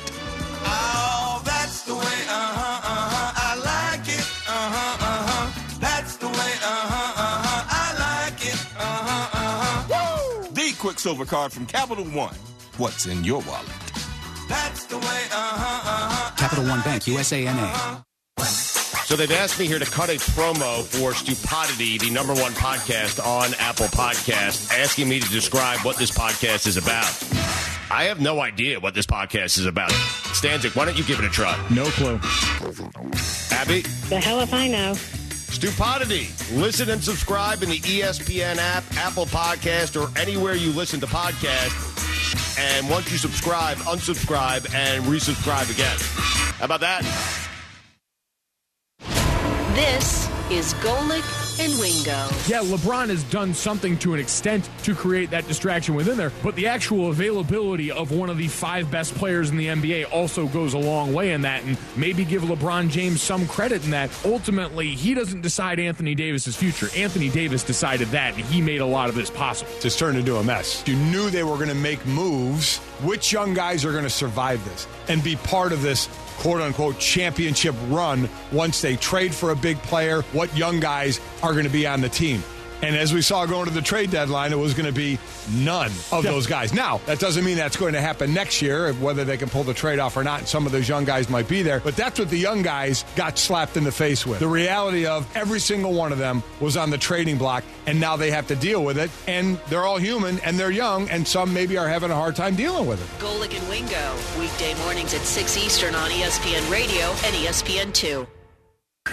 [0.63, 4.25] Oh, that's the way, uh-huh, uh-huh, I like it.
[4.47, 5.79] Uh-huh, uh-huh.
[5.81, 8.65] That's the way, uh-huh, uh-huh, I like it.
[8.79, 10.43] Uh-huh, uh-huh.
[10.45, 10.49] Woo!
[10.53, 12.35] The Quicksilver Card from Capital One.
[12.77, 13.67] What's in your wallet?
[14.47, 16.35] That's the way, uh-huh, uh-huh.
[16.37, 18.06] Capital One Bank, USANA.
[19.07, 23.25] So they've asked me here to cut a promo for Stupidity, the number one podcast
[23.25, 27.07] on Apple Podcast, asking me to describe what this podcast is about.
[27.89, 29.91] I have no idea what this podcast is about.
[29.91, 31.55] Stanzik, why don't you give it a try?
[31.69, 32.19] No clue.
[33.49, 33.83] Abby?
[34.09, 34.93] The hell if I know.
[34.95, 36.27] Stupidity.
[36.51, 42.59] Listen and subscribe in the ESPN app, Apple Podcast, or anywhere you listen to podcasts.
[42.59, 45.97] And once you subscribe, unsubscribe and resubscribe again.
[46.57, 47.05] How about that?
[49.77, 51.23] This is Golic
[51.63, 52.27] and Wingo.
[52.47, 56.55] Yeah, LeBron has done something to an extent to create that distraction within there, but
[56.55, 60.73] the actual availability of one of the five best players in the NBA also goes
[60.73, 64.09] a long way in that, and maybe give LeBron James some credit in that.
[64.25, 66.87] Ultimately, he doesn't decide Anthony Davis's future.
[66.97, 69.71] Anthony Davis decided that, and he made a lot of this possible.
[69.83, 70.83] It's turned into a mess.
[70.87, 72.79] You knew they were going to make moves.
[73.03, 76.99] Which young guys are going to survive this and be part of this quote unquote
[76.99, 80.21] championship run once they trade for a big player?
[80.33, 82.43] What young guys are going to be on the team?
[82.81, 85.17] And as we saw going to the trade deadline, it was going to be
[85.51, 86.73] none of those guys.
[86.73, 89.73] Now, that doesn't mean that's going to happen next year, whether they can pull the
[89.73, 90.47] trade off or not.
[90.47, 93.37] Some of those young guys might be there, but that's what the young guys got
[93.37, 94.39] slapped in the face with.
[94.39, 98.15] The reality of every single one of them was on the trading block, and now
[98.15, 99.09] they have to deal with it.
[99.27, 102.55] And they're all human and they're young, and some maybe are having a hard time
[102.55, 103.23] dealing with it.
[103.23, 108.27] Golic and Wingo, weekday mornings at 6 Eastern on ESPN Radio and ESPN 2.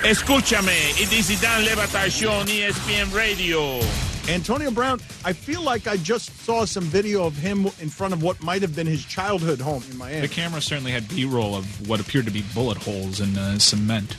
[0.03, 3.81] Escúchame, it is Dan Le Batard Show on ESPN Radio.
[4.29, 8.23] Antonio Brown, I feel like I just saw some video of him in front of
[8.23, 10.21] what might have been his childhood home in Miami.
[10.21, 14.17] The camera certainly had B-roll of what appeared to be bullet holes in uh, cement.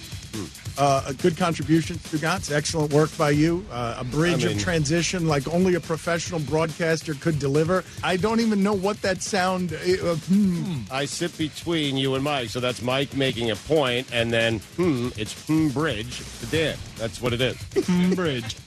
[0.78, 2.52] Uh, a good contribution, Stugotz.
[2.52, 3.66] Excellent work by you.
[3.72, 7.84] Uh, a bridge I mean- of transition like only a professional broadcaster could deliver.
[8.04, 9.74] I don't even know what that sound.
[9.74, 10.82] Uh, hmm.
[10.92, 15.10] I sit between you and Mike, so that's Mike making a point, and then hmm,
[15.18, 16.78] it's hmm bridge to Dan.
[16.98, 17.58] That's what it is.
[17.86, 18.56] Hmm bridge.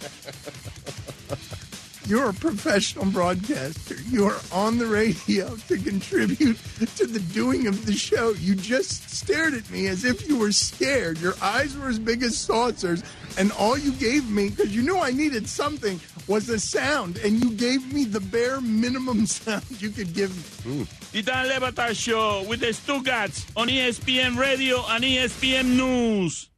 [2.09, 3.95] You're a professional broadcaster.
[4.09, 6.57] You are on the radio to contribute
[6.97, 8.31] to the doing of the show.
[8.31, 11.19] You just stared at me as if you were scared.
[11.19, 13.03] Your eyes were as big as saucers,
[13.37, 17.45] and all you gave me, because you knew I needed something, was a sound, and
[17.45, 20.33] you gave me the bare minimum sound you could give
[20.65, 20.87] me.
[21.13, 26.49] The Dan Le Batard Show with the Stugotz on ESPN Radio and ESPN News.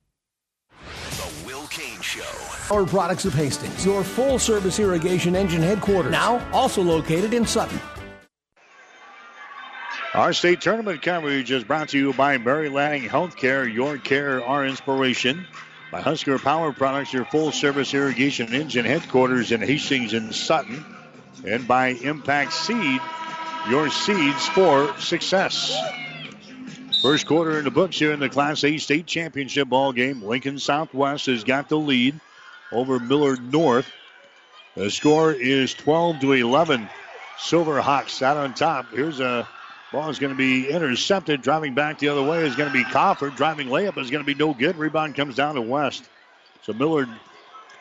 [1.71, 2.75] The Kane Show.
[2.75, 6.13] Our Products of Hastings, your full service irrigation engine headquarters.
[6.13, 7.81] Now also located in Sutton.
[10.15, 14.67] Our state tournament coverage is brought to you by Mary Lanning Healthcare, your care, our
[14.67, 15.47] inspiration.
[15.93, 20.85] By Husker Power Products, your full service irrigation engine headquarters in Hastings and Sutton.
[21.45, 23.01] And by Impact Seed,
[23.69, 25.77] your seeds for success.
[27.01, 30.23] First quarter in the books here in the Class A state championship ball game.
[30.23, 32.21] Lincoln Southwest has got the lead
[32.73, 33.91] over Millard North.
[34.77, 36.91] The score is 12 to 11.
[37.39, 38.91] Silverhawks out on top.
[38.93, 39.49] Here's a
[39.93, 41.41] ball is going to be intercepted.
[41.41, 43.31] Driving back the other way is going to be Coffer.
[43.31, 44.77] Driving layup is going to be no good.
[44.77, 46.05] Rebound comes down to West.
[46.65, 47.09] So Millard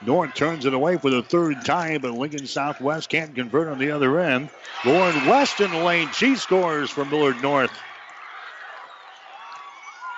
[0.01, 3.91] North turns it away for the third time, but Lincoln Southwest can't convert on the
[3.91, 4.49] other end.
[4.85, 6.09] Lauren West in the lane.
[6.13, 7.71] She scores for Millard North.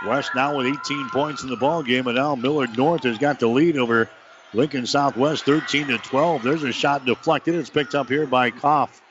[0.05, 3.39] West now with 18 points in the ball game, and now Millard North has got
[3.39, 4.09] the lead over
[4.53, 6.43] Lincoln Southwest, 13 to 12.
[6.43, 7.55] There's a shot deflected.
[7.55, 9.01] It's picked up here by Koff.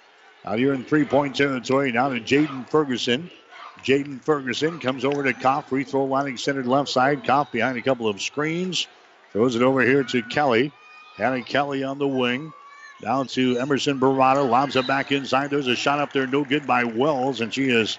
[0.44, 3.30] Out here in three-point territory, now to Jaden Ferguson.
[3.82, 7.24] Jaden Ferguson comes over to Koff, free throw lining centered left side.
[7.24, 8.86] Koff behind a couple of screens,
[9.32, 10.72] throws it over here to Kelly.
[11.16, 12.52] Hannah Kelly on the wing.
[13.00, 14.46] Down to Emerson Barada.
[14.48, 15.50] Lobs it back inside.
[15.50, 17.98] There's a shot up there, no good by Wells, and she is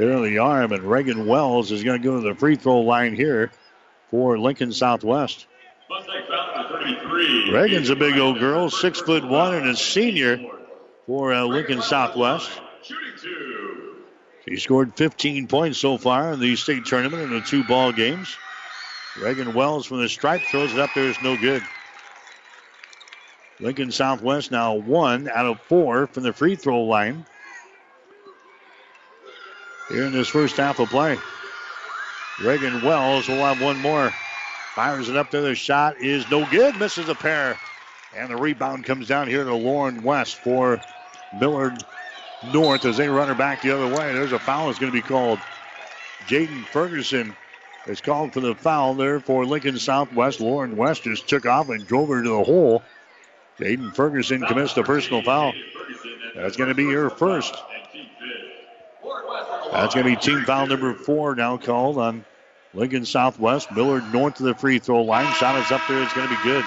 [0.00, 0.72] hit on the arm.
[0.72, 3.50] And Reagan Wells is going to go to the free throw line here
[4.10, 5.46] for Lincoln Southwest.
[7.52, 10.40] Reagan's a big old girl, six foot one, and a senior
[11.06, 12.50] for uh, Lincoln Southwest.
[14.48, 18.36] She scored 15 points so far in the state tournament in the two ball games.
[19.20, 21.08] Reagan Wells from the stripe throws it up there.
[21.08, 21.62] It's no good.
[23.58, 27.26] Lincoln Southwest now one out of four from the free throw line.
[29.90, 31.18] Here in this first half of play.
[32.42, 34.12] Reagan Wells will have one more.
[34.74, 35.42] Fires it up there.
[35.42, 36.76] The shot is no good.
[36.76, 37.58] Misses a pair.
[38.16, 40.80] And the rebound comes down here to Lauren West for
[41.38, 41.84] Millard
[42.52, 44.12] North as they run her back the other way.
[44.12, 45.38] There's a foul that's going to be called.
[46.26, 47.34] Jaden Ferguson
[47.86, 50.40] is called for the foul there for Lincoln Southwest.
[50.40, 52.82] Lauren West just took off and drove her to the hole.
[53.58, 55.52] Jaden Ferguson commits the personal foul.
[56.34, 57.54] That's going to be her first.
[59.72, 62.24] That's going to be team foul number four now called on
[62.74, 63.70] Lincoln Southwest.
[63.72, 65.32] Millard north of the free throw line.
[65.34, 66.02] Shot is up there.
[66.02, 66.64] It's going to be good.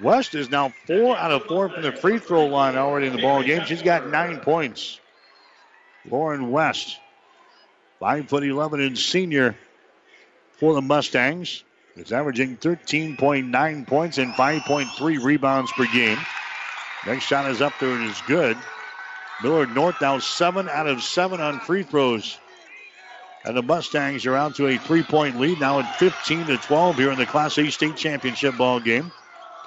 [0.00, 3.22] West is now four out of four from the free throw line already in the
[3.22, 3.64] ball game.
[3.64, 5.00] She's got nine points.
[6.08, 6.98] Lauren West,
[7.98, 9.56] five foot eleven and senior
[10.52, 11.64] for the Mustangs,
[11.96, 16.18] is averaging 13.9 points and 5.3 rebounds per game.
[17.06, 18.56] Next shot is up there and is good.
[19.42, 22.38] Millard North now seven out of seven on free throws.
[23.44, 27.12] And the Mustangs are out to a three-point lead now at 15 to 12 here
[27.12, 29.12] in the Class A state championship ball game.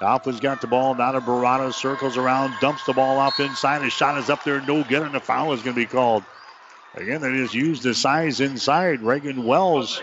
[0.00, 0.94] Dolphins got the ball.
[0.94, 1.72] Now to Barada.
[1.72, 2.54] Circles around.
[2.60, 3.82] Dumps the ball off inside.
[3.82, 4.60] His shot is up there.
[4.62, 5.02] No good.
[5.02, 6.24] And the foul is going to be called.
[6.94, 9.02] Again, they just used the size inside.
[9.02, 10.02] Reagan Wells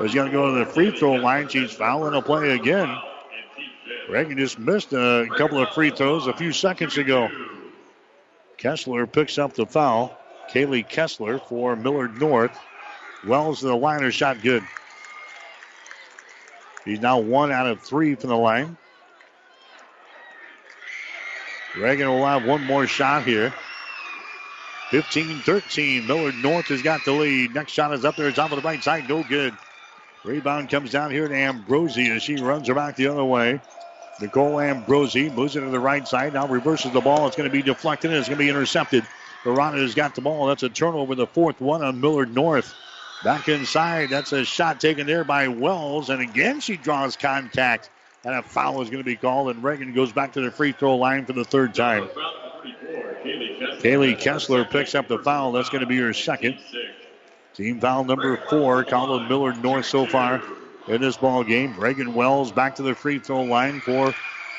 [0.00, 1.48] is going to go to the free throw line.
[1.48, 2.94] She's fouling a play again.
[4.08, 7.30] Reagan just missed a couple of free throws a few seconds ago.
[8.64, 10.18] Kessler picks up the foul.
[10.50, 12.58] Kaylee Kessler for Millard North.
[13.26, 14.62] Wells to the liner shot good.
[16.86, 18.78] He's now one out of three from the line.
[21.76, 23.52] Reagan will have one more shot here.
[24.92, 26.06] 15 13.
[26.06, 27.54] Millard North has got the lead.
[27.54, 28.28] Next shot is up there.
[28.28, 29.06] Off of the right side.
[29.06, 29.54] No good.
[30.24, 33.60] Rebound comes down here to Ambrosi as she runs her back the other way.
[34.20, 36.34] Nicole Ambrosi moves it to the right side.
[36.34, 37.26] Now reverses the ball.
[37.26, 39.04] It's going to be deflected and it's going to be intercepted.
[39.42, 40.46] Barada has got the ball.
[40.46, 42.74] That's a turnover, the fourth one on Millard North.
[43.22, 44.10] Back inside.
[44.10, 46.10] That's a shot taken there by Wells.
[46.10, 47.90] And again, she draws contact.
[48.24, 49.50] And a foul is going to be called.
[49.50, 52.08] And Reagan goes back to the free throw line for the third time.
[53.80, 55.52] Kaylee Kessler picks up the foul.
[55.52, 56.58] That's going to be her second.
[57.54, 58.84] Team foul number four.
[58.84, 60.42] Colin Millard North so far
[60.86, 61.78] in this ball game.
[61.78, 64.14] Reagan Wells back to the free throw line for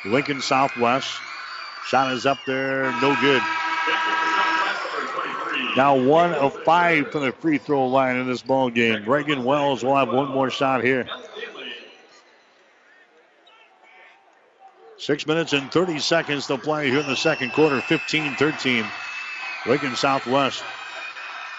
[0.06, 1.12] Lincoln Southwest.
[1.88, 2.92] Shot is up there.
[3.02, 3.42] No good.
[5.78, 9.04] Now one of five from the free throw line in this ball game.
[9.06, 11.06] Reagan Wells will have one more shot here.
[14.98, 17.82] Six minutes and 30 seconds to play here in the second quarter.
[17.82, 18.86] 15 13.
[19.68, 20.64] Lincoln Southwest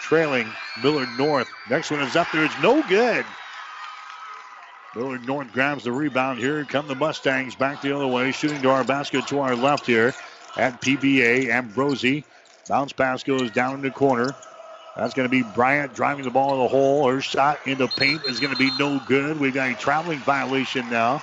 [0.00, 0.48] trailing
[0.82, 1.48] Millard North.
[1.68, 2.44] Next one is up there.
[2.44, 3.24] It's no good.
[4.96, 6.64] Millard North grabs the rebound here.
[6.64, 8.32] Come the Mustangs back the other way.
[8.32, 10.14] Shooting to our basket to our left here
[10.56, 11.48] at PBA.
[11.48, 12.24] Ambrosi.
[12.66, 14.34] Bounce pass goes down in the corner.
[14.96, 17.10] That's going to be Bryant driving the ball in the hole.
[17.10, 19.38] Her shot in the paint is going to be no good.
[19.38, 21.22] We've got a traveling violation now.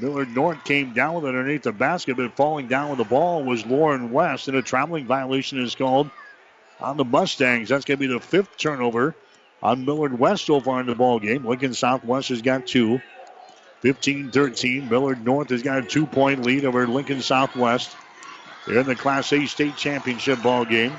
[0.00, 3.44] Millard North came down with it underneath the basket, but falling down with the ball
[3.44, 6.10] was Lauren West, and a traveling violation is called
[6.80, 7.68] on the Mustangs.
[7.68, 9.14] That's going to be the fifth turnover
[9.64, 11.44] on Millard West so far in the ball game.
[11.44, 13.00] Lincoln Southwest has got two.
[13.82, 14.90] 15-13.
[14.90, 17.96] Millard North has got a two-point lead over Lincoln Southwest.
[18.66, 20.92] They're in the Class A state championship ball game.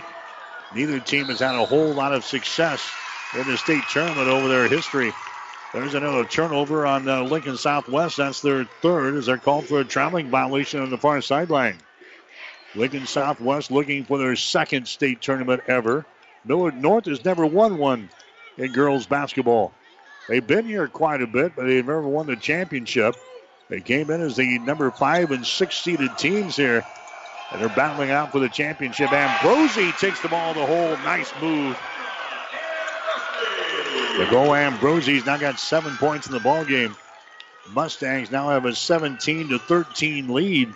[0.74, 2.92] Neither team has had a whole lot of success
[3.36, 5.14] in the state tournament over their history.
[5.74, 8.18] There's another turnover on uh, Lincoln Southwest.
[8.18, 11.78] That's their third as they're called for a traveling violation on the far sideline.
[12.76, 16.06] Lincoln Southwest looking for their second state tournament ever.
[16.46, 18.10] Millard North has never won one
[18.58, 19.74] in girls basketball.
[20.28, 23.16] They've been here quite a bit, but they've never won the championship.
[23.70, 26.86] They came in as the number five and six seeded teams here,
[27.52, 29.10] and they're battling out for the championship.
[29.10, 30.98] Ambrosi takes the ball the hole.
[31.04, 31.78] Nice move
[34.18, 36.96] the goal Ambrosi's now got seven points in the ball game.
[37.74, 40.74] Mustangs now have a 17 to 13 lead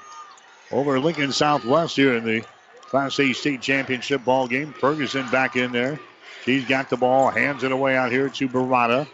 [0.72, 2.44] over Lincoln Southwest here in the
[2.82, 4.74] Class A state championship ball game.
[4.74, 6.00] Ferguson back in there.
[6.46, 9.08] She's got the ball, hands it away out here to Barada.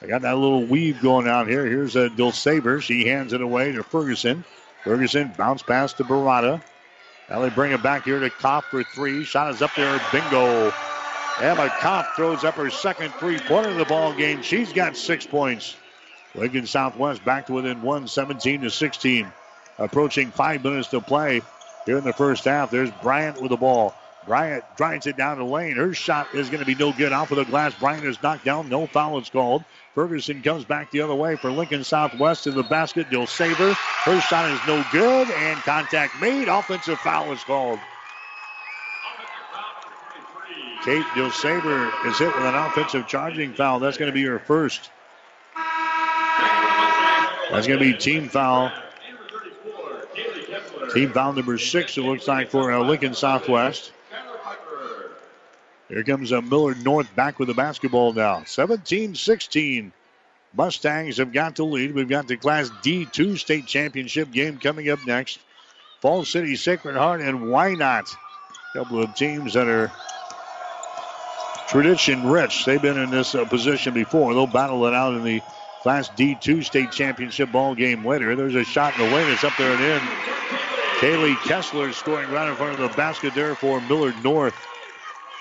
[0.00, 1.64] They got that little weave going out here.
[1.64, 2.82] Here's uh, a Dilsaver.
[2.82, 4.44] She hands it away to Ferguson.
[4.82, 6.62] Ferguson bounce pass to Barada.
[7.30, 9.24] Now they bring it back here to Koff for three.
[9.24, 10.00] Shot is up there.
[10.12, 10.72] Bingo.
[11.40, 14.42] Emma Koff throws up her second three pointer of the ball game.
[14.42, 15.76] She's got six points.
[16.34, 19.32] Lincoln Southwest back to within one, 17 to 16.
[19.78, 21.42] Approaching five minutes to play
[21.86, 22.70] here in the first half.
[22.70, 23.94] There's Bryant with the ball.
[24.26, 25.76] Bryant drives it down the lane.
[25.76, 27.74] Her shot is going to be no good off of the glass.
[27.74, 28.68] Bryant is knocked down.
[28.68, 29.64] No foul is called.
[29.94, 33.08] Ferguson comes back the other way for Lincoln Southwest to the basket.
[33.10, 33.74] Dilsaver.
[33.74, 36.48] Her shot is no good, and contact made.
[36.48, 37.78] Offensive foul is called.
[40.84, 43.78] Kate Dilsaver is hit with an offensive charging foul.
[43.78, 44.90] That's going to be her first.
[47.50, 48.70] That's going to be team foul.
[50.92, 53.93] Team foul number six, it looks like, for uh, Lincoln Southwest.
[55.88, 58.44] Here comes uh, Millard North back with the basketball now.
[58.44, 59.92] 17 16.
[60.56, 61.94] Mustangs have got the lead.
[61.94, 65.40] We've got the Class D2 state championship game coming up next.
[66.00, 68.14] Falls City Sacred Heart and Wynot?
[68.74, 69.90] A couple of teams that are
[71.68, 72.64] tradition rich.
[72.64, 74.32] They've been in this uh, position before.
[74.32, 75.40] They'll battle it out in the
[75.82, 78.36] Class D2 state championship ball game later.
[78.36, 79.30] There's a shot in the lane.
[79.30, 80.00] It's up there and in.
[80.98, 84.54] Kaylee Kessler scoring right in front of the basket there for Millard North.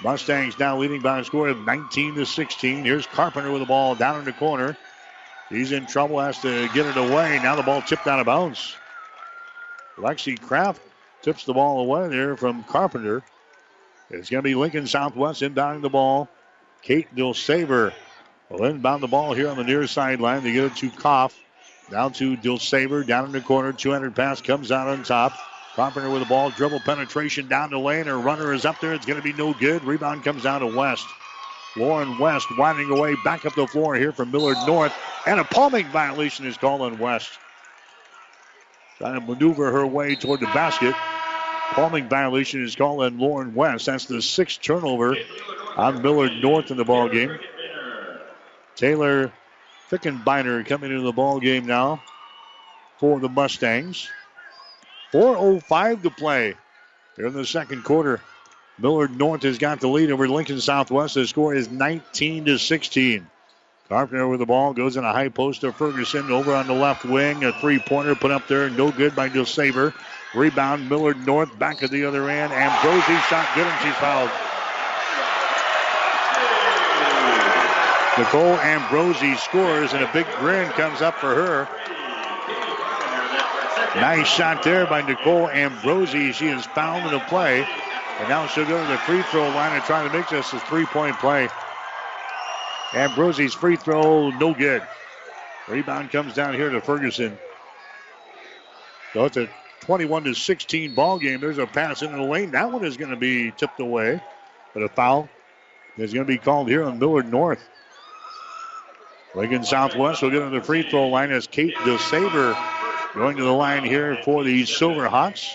[0.01, 2.83] Mustangs now leading by a score of 19 to 16.
[2.83, 4.75] Here's Carpenter with the ball down in the corner.
[5.49, 7.39] He's in trouble, has to get it away.
[7.43, 8.75] Now the ball tipped out of bounds.
[9.97, 10.81] Lexi Kraft
[11.21, 13.23] tips the ball away there from Carpenter.
[14.09, 16.27] It's going to be Lincoln Southwest inbounding the ball.
[16.81, 17.93] Kate Dilsaver
[18.49, 20.43] will inbound the ball here on the near sideline.
[20.43, 21.39] They get it to Koff.
[21.89, 23.73] Down to Dilsaver, down in the corner.
[23.73, 25.33] 200 pass comes out on top.
[25.76, 28.05] Carpenter with the ball, dribble penetration down the lane.
[28.05, 28.93] Her runner is up there.
[28.93, 29.84] It's going to be no good.
[29.84, 31.07] Rebound comes down to West.
[31.76, 34.93] Lauren West winding away back up the floor here from Millard North.
[35.26, 37.32] And a palming violation is called on West.
[38.99, 40.93] Trying to maneuver her way toward the basket.
[41.71, 43.88] Palming violation is called on Lauren West.
[43.88, 45.17] That's the sixth turnover
[45.76, 47.39] on Millard North in the ball game.
[48.76, 49.34] Taylor
[49.89, 52.03] Fickenbeiner coming into the ball game now
[52.99, 54.07] for the Mustangs.
[55.14, 56.55] 4.05 to play
[57.16, 58.20] here in the second quarter.
[58.80, 61.14] Millard North has got the lead over Lincoln Southwest.
[61.14, 63.28] The score is 19 to 16.
[63.89, 67.05] Carpenter with the ball goes in a high post to Ferguson over on the left
[67.05, 67.43] wing.
[67.43, 69.93] A three pointer put up there, no good by Dilsaver.
[70.34, 72.51] Rebound Millard North back at the other end.
[72.51, 74.32] Ambrosi shot good and she's fouled.
[78.18, 81.68] Nicole Ambrosi scores and a big grin comes up for her.
[83.95, 86.33] Nice shot there by Nicole Ambrosi.
[86.33, 87.65] She is fouled in the play.
[88.19, 90.59] And now she'll go to the free throw line and try to make this a
[90.61, 91.47] three point play.
[92.91, 94.81] Ambrosi's free throw, no good.
[95.67, 97.37] Rebound comes down here to Ferguson.
[99.13, 99.47] So it's a
[99.81, 101.39] 21 to 16 ball game.
[101.39, 102.51] There's a pass into the lane.
[102.51, 104.21] That one is going to be tipped away.
[104.73, 105.29] But a foul
[105.97, 107.63] is going to be called here on Millard North.
[109.35, 112.55] Lincoln Southwest will get on the free throw line as Kate Dilsaver
[113.14, 115.49] going to the line here for the Silverhawks.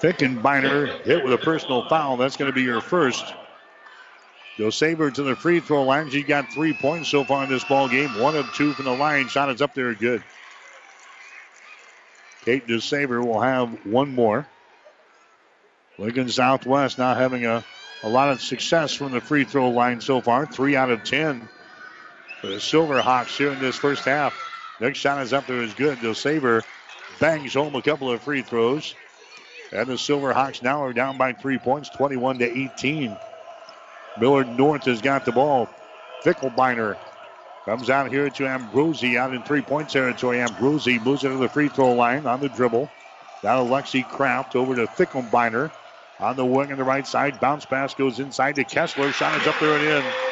[0.00, 2.16] Fickenbeiner hit with a personal foul.
[2.16, 3.34] That's going to be your first.
[4.56, 6.10] Dilsaver to the free throw line.
[6.10, 8.18] She got three points so far in this ball game.
[8.18, 9.28] One of two from the line.
[9.28, 10.22] Shot is up there good.
[12.44, 14.46] Kate Dilsaver will have one more.
[15.98, 17.64] Lincoln Southwest now having a
[18.02, 20.46] a lot of success from the free throw line so far.
[20.46, 21.48] Three out of ten
[22.42, 24.34] the Silverhawks here in this first half.
[24.80, 25.98] Next shot is up there is good.
[25.98, 26.62] Dilsaver
[27.18, 28.94] bangs home a couple of free throws.
[29.72, 33.16] And the Silverhawks now are down by three points, 21 to 18.
[34.18, 35.68] Millard North has got the ball.
[36.24, 36.96] Fickelbeiner
[37.64, 40.38] comes out here to Ambrosi out in three point territory.
[40.38, 42.90] Ambrosi moves into the free throw line on the dribble.
[43.42, 45.70] To Lexi Kraft over to Fickelbeiner
[46.18, 47.40] on the wing on the right side.
[47.40, 49.12] Bounce pass goes inside to Kessler.
[49.12, 50.29] Shot is up there and in.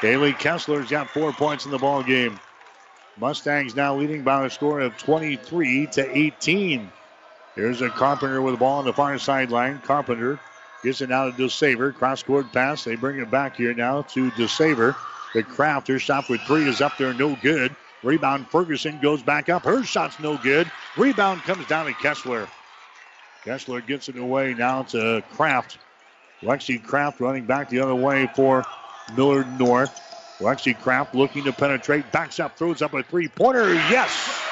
[0.00, 2.38] Kaylee Kessler's got four points in the ball game.
[3.18, 6.92] Mustangs now leading by a score of 23 to 18.
[7.54, 9.80] Here's a Carpenter with the ball on the far sideline.
[9.80, 10.38] Carpenter
[10.82, 11.94] gets it out to Dilsaver.
[11.94, 12.84] Cross court pass.
[12.84, 14.94] They bring it back here now to Dilsaver.
[15.32, 17.74] The Crafter shot with three is up there, no good.
[18.02, 19.64] Rebound Ferguson goes back up.
[19.64, 20.70] Her shot's no good.
[20.98, 22.46] Rebound comes down to Kessler.
[23.44, 25.78] Kessler gets it away now to Kraft.
[26.42, 28.64] Lexi Kraft running back the other way for
[29.14, 30.02] Millard North.
[30.38, 33.72] Lexi Kraft looking to penetrate, backs up, throws up a three pointer.
[33.72, 34.42] Yes!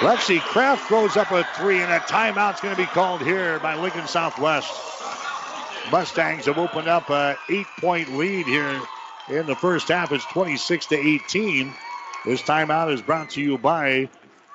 [0.00, 3.74] Lexi Kraft throws up a three, and a timeout's going to be called here by
[3.74, 4.70] Lincoln Southwest.
[5.90, 8.80] Mustangs have opened up a eight point lead here
[9.28, 10.12] in the first half.
[10.12, 11.72] It's 26 to 18.
[12.26, 14.08] This timeout is brought to you by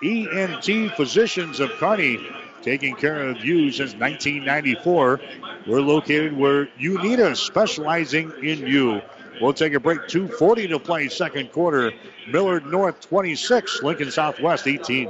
[0.04, 2.20] ENT Physicians of Kearney,
[2.62, 5.20] taking care of you since 1994.
[5.68, 9.02] We're located where you need us, specializing in you.
[9.42, 10.02] We'll take a break.
[10.02, 11.94] 2.40 to play, second quarter.
[12.28, 15.10] Millard North 26, Lincoln Southwest 18.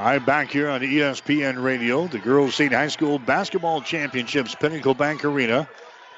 [0.00, 5.26] I'm back here on ESPN Radio, the Girls State High School Basketball Championships, Pinnacle Bank
[5.26, 5.68] Arena.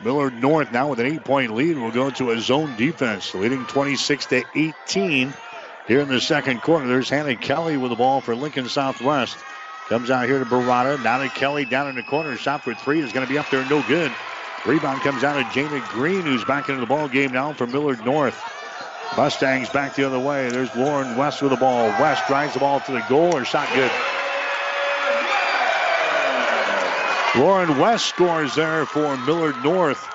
[0.04, 4.26] Millard North now with an eight-point lead will go to a zone defense, leading 26
[4.26, 5.34] to 18
[5.88, 6.86] here in the second quarter.
[6.86, 9.36] There's Hannah Kelly with the ball for Lincoln Southwest.
[9.88, 11.02] Comes out here to Barada.
[11.02, 12.36] Now to Kelly down in the corner.
[12.36, 14.12] Shot for three is going to be up there, no good.
[14.64, 18.04] Rebound comes out of Jana Green, who's back into the ball game now for Millard
[18.04, 18.40] North.
[19.16, 20.48] Mustangs back the other way.
[20.48, 21.86] There's Lauren West with the ball.
[22.00, 23.36] West drives the ball to the goal.
[23.36, 23.90] Her shot good.
[27.34, 30.08] Lauren West scores there for Millard North.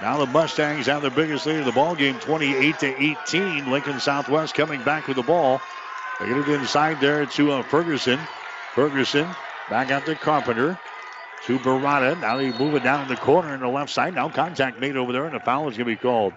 [0.00, 3.70] Now the Mustangs have the biggest lead of the ball game, 28 to 18.
[3.70, 5.60] Lincoln Southwest coming back with the ball.
[6.18, 8.18] They get it inside there to uh, Ferguson.
[8.74, 9.28] Ferguson
[9.68, 10.78] back out to Carpenter
[11.44, 12.20] to Barada.
[12.20, 14.14] Now they move it down in the corner in the left side.
[14.14, 16.32] Now contact made over there, and a foul is going to be called.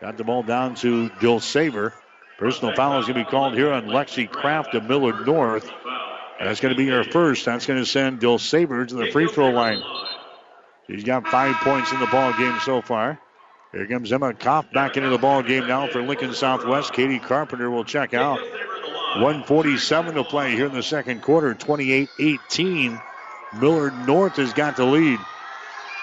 [0.00, 1.92] Got the ball down to Dilsaver.
[2.38, 5.70] Personal foul is going to be called here on Lexi Kraft of Millard North.
[6.38, 7.44] That's going to be her first.
[7.44, 9.82] That's going to send Dilsaver to the free throw line.
[10.86, 13.20] She's got five points in the ball game so far.
[13.72, 16.94] Here comes Emma Koff back into the ball game now for Lincoln Southwest.
[16.94, 18.40] Katie Carpenter will check out.
[19.16, 21.54] 147 to play here in the second quarter.
[21.54, 23.02] 28-18.
[23.60, 25.20] Millard North has got the lead.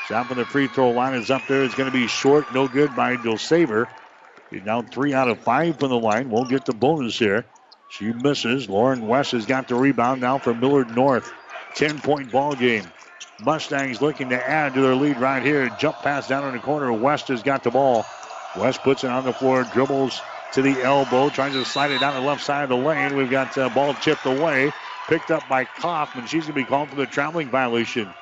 [0.07, 1.63] Shot from the free throw line is up there.
[1.63, 2.53] It's going to be short.
[2.53, 3.87] No good by Dilsaver.
[4.49, 6.29] He's now three out of five from the line.
[6.29, 7.43] Won't get the bonus here.
[7.89, 8.69] She misses.
[8.69, 11.29] Lauren West has got the rebound now for Millard North.
[11.75, 12.85] 10 point ball game.
[13.41, 15.69] Mustangs looking to add to their lead right here.
[15.77, 16.93] Jump pass down in the corner.
[16.93, 18.05] West has got the ball.
[18.57, 20.21] West puts it on the floor, dribbles
[20.53, 23.13] to the elbow, tries to slide it down the left side of the lane.
[23.17, 24.71] We've got the ball chipped away,
[25.09, 26.27] picked up by Kaufman.
[26.27, 28.13] She's going to be called for the traveling violation.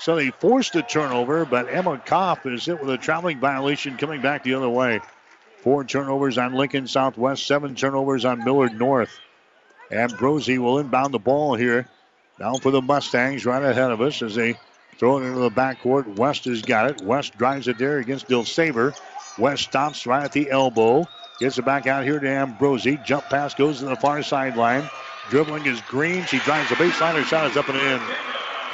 [0.00, 4.20] So they forced a turnover, but Emma Koff is hit with a traveling violation coming
[4.20, 5.00] back the other way.
[5.62, 9.18] Four turnovers on Lincoln Southwest, seven turnovers on Millard North.
[9.90, 11.88] Ambrosi will inbound the ball here.
[12.38, 14.58] Now for the Mustangs right ahead of us as they
[14.98, 16.16] throw it into the backcourt.
[16.16, 17.02] West has got it.
[17.02, 18.94] West drives it there against Dilsaver.
[19.38, 21.06] West stops right at the elbow.
[21.40, 23.02] Gets it back out here to Ambrosi.
[23.04, 24.88] Jump pass goes to the far sideline.
[25.30, 26.24] Dribbling is Green.
[26.26, 27.14] She drives the baseline.
[27.14, 28.00] Her shot is up and in.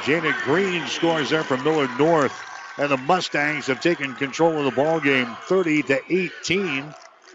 [0.05, 2.33] Jana Green scores there for Millard North.
[2.79, 6.95] And the Mustangs have taken control of the ball game 30 to 18.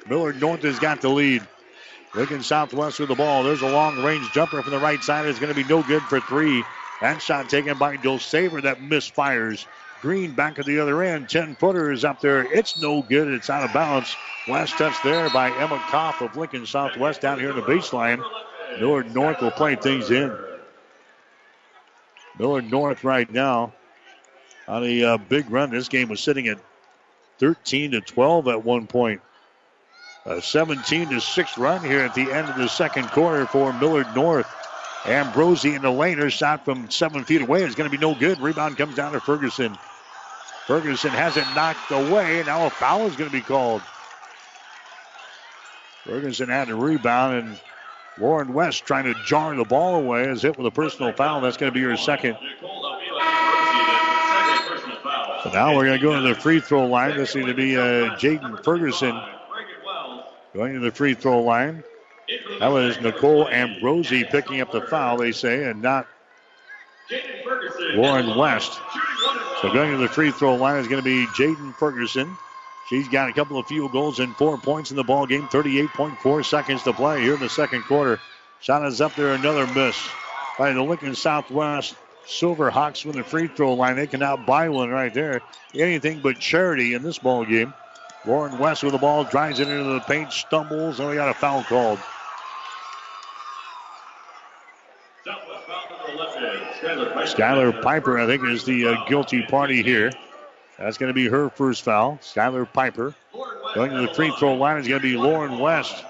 [0.09, 1.45] Millard North has got the lead.
[2.15, 3.43] Lincoln Southwest with the ball.
[3.43, 5.27] There's a long range jumper from the right side.
[5.27, 6.63] It's going to be no good for three.
[7.01, 9.65] That shot taken by Dilsaver that misfires.
[10.01, 11.29] Green back at the other end.
[11.29, 12.43] 10 footer is up there.
[12.51, 13.27] It's no good.
[13.27, 14.15] It's out of bounds.
[14.47, 18.23] Last touch there by Emma Koff of Lincoln Southwest down here in the baseline.
[18.79, 20.35] Millard North will play things in.
[22.37, 23.73] Millard North right now
[24.67, 25.69] on a uh, big run.
[25.69, 26.57] This game was sitting at
[27.39, 29.21] 13 to 12 at one point.
[30.25, 34.07] A 17 to 6 run here at the end of the second quarter for Millard
[34.15, 34.47] North.
[35.03, 36.17] Ambrosi in the lane.
[36.17, 38.39] Her shot from seven feet away is going to be no good.
[38.39, 39.77] Rebound comes down to Ferguson.
[40.65, 42.41] Ferguson has it knocked away.
[42.43, 43.83] Now a foul is going to be called.
[46.03, 47.59] Ferguson had a rebound, and
[48.19, 51.41] Lauren West trying to jar the ball away is hit with a personal foul.
[51.41, 52.37] That's going to be her second.
[55.43, 57.17] So now we're going to go to the free throw line.
[57.17, 59.21] This is going to be uh, Jaden Ferguson
[60.55, 61.83] going to the free throw line.
[62.59, 66.07] That was Nicole Ambrosi picking up the foul, they say, and not
[67.93, 68.79] Lauren West.
[69.61, 72.35] So going to the free throw line is going to be Jaden Ferguson.
[72.89, 75.47] She's got a couple of field goals and four points in the ball game.
[75.47, 78.19] 38.4 seconds to play here in the second quarter.
[78.61, 79.97] Shot is up there, another miss
[80.57, 83.95] by the Lincoln Southwest Silverhawks from the free throw line.
[83.95, 85.41] They can now buy one right there.
[85.73, 87.73] Anything but charity in this ball game.
[88.25, 91.33] Lauren West with the ball, drives it into the paint, stumbles, and we got a
[91.33, 91.99] foul called.
[97.25, 100.11] Skylar Piper, I think, is the uh, guilty party here.
[100.77, 102.19] That's going to be her first foul.
[102.21, 103.13] Skylar Piper.
[103.73, 106.03] Going to the free throw line is going to be Lauren West.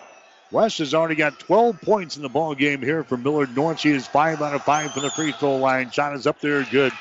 [0.52, 3.80] West has already got 12 points in the ball game here for Millard North.
[3.80, 5.92] She is 5 out of 5 from the free throw line.
[5.92, 6.94] Shot is up there, good.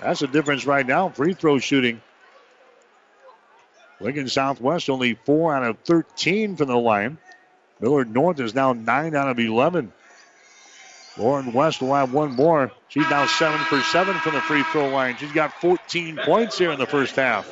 [0.00, 1.10] That's the difference right now.
[1.10, 2.00] Free throw shooting.
[4.00, 7.18] Lincoln Southwest only 4 out of 13 from the line.
[7.78, 9.92] Millard North is now 9 out of 11.
[11.16, 12.70] Lauren West will have one more.
[12.88, 15.16] She's now 7 for 7 from the free throw line.
[15.16, 17.50] She's got 14 points here in the first half.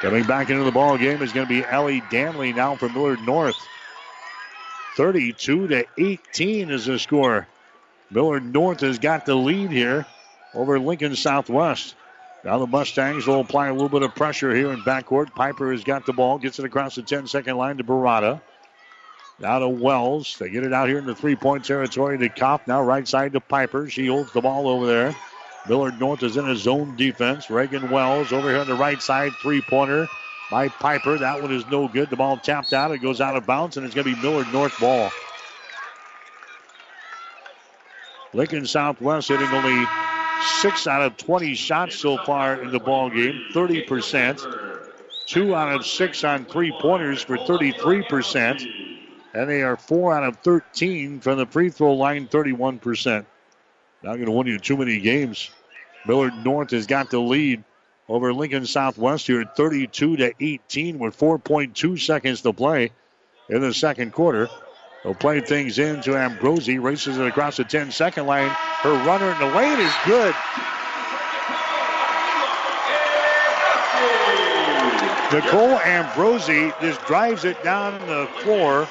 [0.00, 3.20] Coming back into the ball game is going to be Ellie Danley now from Millard
[3.22, 3.56] North.
[4.96, 7.46] 32 to 18 is the score.
[8.10, 10.06] Millard North has got the lead here
[10.54, 11.94] over Lincoln Southwest.
[12.44, 15.34] Now the Mustangs will apply a little bit of pressure here in backcourt.
[15.34, 18.40] Piper has got the ball, gets it across the 10 second line to Barada.
[19.38, 20.36] Now to Wells.
[20.38, 22.66] They get it out here in the three point territory to Koff.
[22.66, 23.88] Now right side to Piper.
[23.88, 25.14] She holds the ball over there.
[25.68, 27.48] Millard North is in a zone defense.
[27.48, 30.08] Reagan Wells over here on the right side, three pointer
[30.50, 31.18] by Piper.
[31.18, 32.10] That one is no good.
[32.10, 32.92] The ball tapped out.
[32.92, 35.10] It goes out of bounds, and it's going to be Millard North ball.
[38.34, 39.86] Lincoln Southwest hitting only
[40.60, 44.90] six out of 20 shots so far in the ball game, 30%.
[45.26, 48.83] Two out of six on three pointers for 33%.
[49.34, 53.26] And they are four out of 13 from the free throw line, 31%.
[54.02, 55.50] Not going to win you too many games.
[56.06, 57.64] Millard North has got the lead
[58.08, 62.92] over Lincoln Southwest here at 32 to 18 with 4.2 seconds to play
[63.48, 64.48] in the second quarter.
[65.02, 68.48] They'll play things into Ambrosi, races it across the 10 second line.
[68.48, 70.34] Her runner in the lane is good.
[75.32, 78.86] Nicole Ambrosi just drives it down the floor.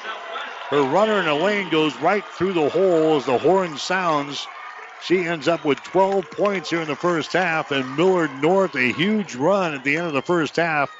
[0.70, 4.46] Her runner in the lane goes right through the hole as the horn sounds.
[5.02, 8.92] She ends up with 12 points here in the first half, and Millard North, a
[8.92, 10.90] huge run at the end of the first half,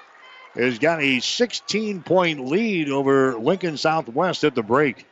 [0.54, 5.06] has got a 16 point lead over Lincoln Southwest at the break.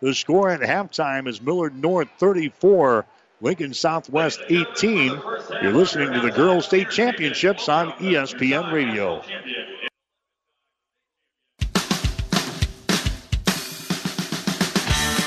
[0.00, 3.04] The score at halftime is Millard North 34,
[3.40, 5.20] Lincoln Southwest 18.
[5.62, 9.22] You're listening to the Girls State Championships on ESPN Radio.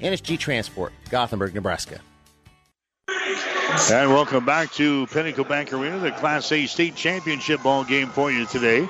[0.00, 2.00] NSG Transport, Gothenburg, Nebraska.
[3.90, 8.30] And welcome back to Pinnacle Bank Arena, the Class A state championship ball game for
[8.30, 8.88] you today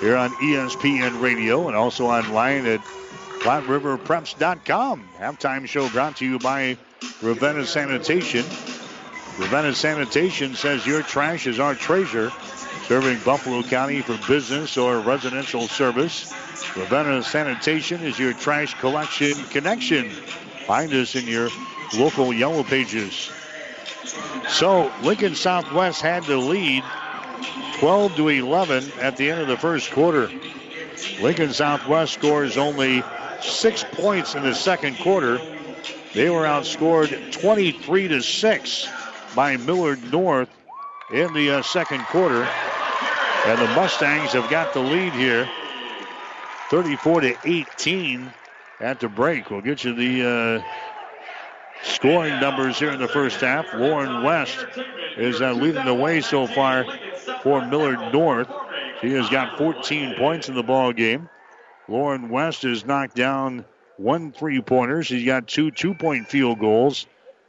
[0.00, 2.80] here on ESPN Radio and also online at
[3.40, 5.08] PlatteRiverPreps.com.
[5.18, 6.76] Halftime show brought to you by
[7.22, 8.44] Ravenna Sanitation.
[9.38, 12.30] Ravenna Sanitation says your trash is our treasure,
[12.86, 16.32] serving Buffalo County for business or residential service.
[16.76, 20.10] Ravenna Sanitation is your trash collection connection.
[20.68, 21.48] Find us in your
[21.96, 23.30] local yellow pages.
[24.48, 26.84] So Lincoln Southwest had the lead
[27.78, 30.30] 12 to 11 at the end of the first quarter.
[31.22, 33.02] Lincoln Southwest scores only
[33.40, 35.40] six points in the second quarter.
[36.12, 38.88] They were outscored 23 to 6
[39.34, 40.50] by Millard North
[41.10, 42.46] in the uh, second quarter.
[43.46, 45.48] And the Mustangs have got the lead here
[46.68, 48.34] 34 to 18
[48.80, 49.50] at the break.
[49.50, 53.66] We'll get you the uh, scoring numbers here in the first half.
[53.74, 54.66] Lauren West
[55.16, 56.84] is uh, leading the way so far
[57.42, 58.48] for Millard North.
[59.00, 61.28] She has got 14 points in the ball game.
[61.88, 63.64] Lauren West has knocked down
[63.96, 65.02] one three pointer.
[65.02, 67.06] She's got two two point field goals.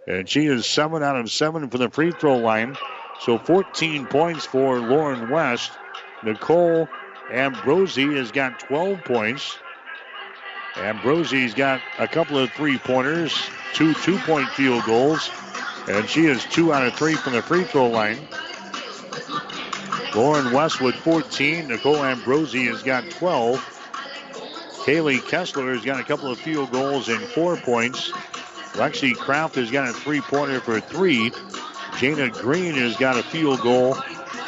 [0.07, 2.75] And she is seven out of seven for the free throw line.
[3.19, 5.71] So 14 points for Lauren West.
[6.23, 6.87] Nicole
[7.31, 9.57] Ambrosi has got 12 points.
[10.75, 15.29] Ambrosi's got a couple of three pointers, two two point field goals,
[15.87, 18.17] and she is two out of three from the free throw line.
[20.15, 21.67] Lauren Westwood 14.
[21.67, 23.59] Nicole Ambrosi has got 12.
[24.85, 28.11] Kaylee Kessler has got a couple of field goals and four points.
[28.73, 31.31] Lexi Kraft has got a three pointer for three.
[31.97, 33.95] Jana Green has got a field goal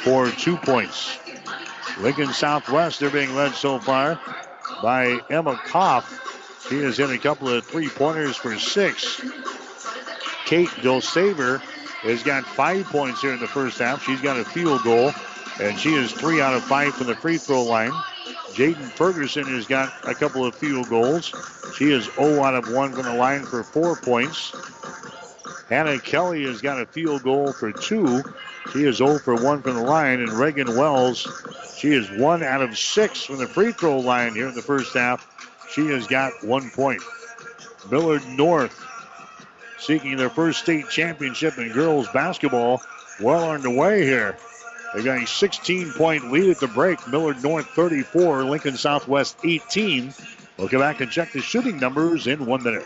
[0.03, 1.17] for two points.
[1.99, 4.19] Lincoln Southwest, they're being led so far
[4.81, 6.67] by Emma Koff.
[6.69, 9.21] She has hit a couple of three pointers for six.
[10.45, 11.59] Kate Dilsaver
[12.01, 14.03] has got five points here in the first half.
[14.03, 15.11] She's got a field goal,
[15.59, 17.91] and she is three out of five from the free throw line.
[18.53, 21.33] Jaden Ferguson has got a couple of field goals.
[21.77, 24.53] She is 0 out of 1 from the line for four points.
[25.69, 28.21] Hannah Kelly has got a field goal for two.
[28.73, 30.19] She is 0 for 1 from the line.
[30.19, 31.25] And Reagan Wells,
[31.81, 34.93] she is 1 out of 6 from the free throw line here in the first
[34.93, 35.27] half.
[35.71, 37.01] She has got one point.
[37.89, 38.79] Millard North
[39.79, 42.83] seeking their first state championship in girls basketball
[43.19, 44.37] well on the way here.
[44.93, 47.07] They got a 16 point lead at the break.
[47.07, 50.13] Millard North 34, Lincoln Southwest 18.
[50.57, 52.85] We'll come back and check the shooting numbers in one minute.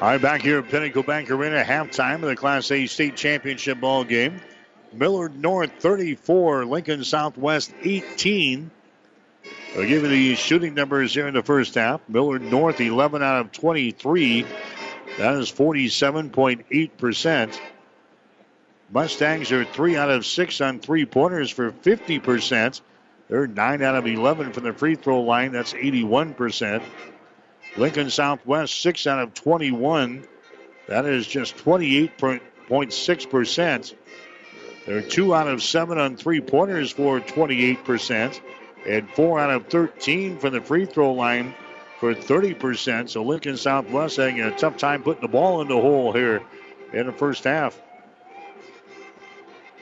[0.00, 3.80] All right, back here at Pinnacle Bank Arena, halftime of the Class A state championship
[3.80, 4.40] ball game.
[4.92, 8.70] Millard North 34, Lincoln Southwest 18.
[9.76, 12.00] I'll give you the shooting numbers here in the first half.
[12.08, 14.46] Millard North 11 out of 23.
[15.18, 17.60] That is 47.8%.
[18.92, 22.80] Mustangs are 3 out of 6 on three pointers for 50%.
[23.28, 25.52] They're 9 out of 11 from the free throw line.
[25.52, 26.82] That's 81%.
[27.76, 30.26] Lincoln Southwest, 6 out of 21.
[30.88, 33.94] That is just 28.6%.
[34.86, 38.40] They're 2 out of 7 on three pointers for 28%.
[38.86, 41.54] And 4 out of 13 from the free throw line
[41.98, 43.10] for 30%.
[43.10, 46.42] So Lincoln Southwest having a tough time putting the ball in the hole here
[46.92, 47.80] in the first half.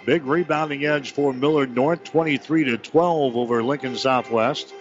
[0.04, 4.72] Big rebounding edge for Millard North, 23 to 12 over Lincoln Southwest.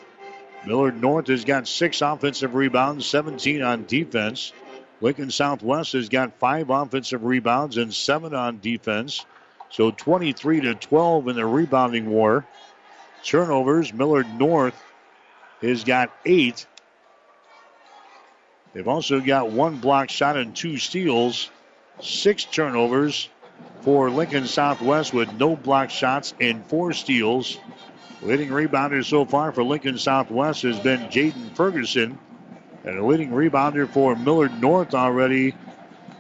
[0.68, 4.52] Millard North has got six offensive rebounds, 17 on defense.
[5.00, 9.26] Lincoln Southwest has got five offensive rebounds and seven on defense.
[9.70, 12.46] So 23 to 12 in the rebounding war.
[13.24, 14.76] Turnovers, Millard North
[15.62, 16.68] has got eight.
[18.74, 21.50] They've also got one block shot and two steals.
[22.02, 23.30] Six turnovers
[23.82, 27.58] for Lincoln Southwest with no block shots and four steals.
[28.22, 32.18] Leading rebounder so far for Lincoln Southwest has been Jaden Ferguson.
[32.84, 35.56] And the leading rebounder for Millard North already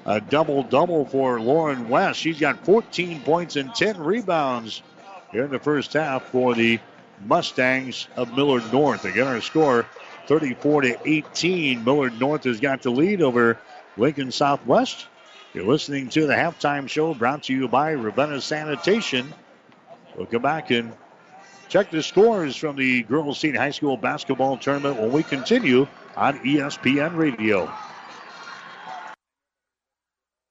[0.05, 2.19] a double double for Lauren West.
[2.19, 4.81] She's got 14 points and 10 rebounds
[5.31, 6.79] here in the first half for the
[7.25, 9.03] Mustangs of Millard North.
[9.05, 9.85] Again, our score
[10.27, 11.83] 34 to 18.
[11.83, 13.59] Millard North has got the lead over
[13.97, 15.07] Lincoln Southwest.
[15.53, 19.33] You're listening to the halftime show brought to you by Ravenna Sanitation.
[20.15, 20.93] We'll come back and
[21.69, 26.39] check the scores from the Girls Senior High School basketball tournament when we continue on
[26.39, 27.86] ESPN Radio.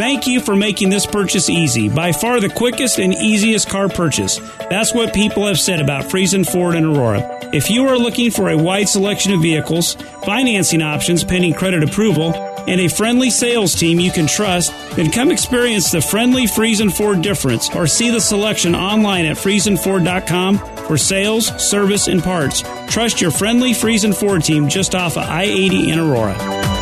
[0.00, 1.90] Thank you for making this purchase easy.
[1.90, 4.38] By far the quickest and easiest car purchase.
[4.70, 7.20] That's what people have said about Friesen Ford and Aurora.
[7.52, 12.32] If you are looking for a wide selection of vehicles, financing options pending credit approval,
[12.66, 17.20] and a friendly sales team you can trust, then come experience the friendly Friesen Ford
[17.20, 22.62] difference or see the selection online at FriesenFord.com for sales, service, and parts.
[22.88, 26.79] Trust your friendly Friesen Ford team just off of I 80 in Aurora.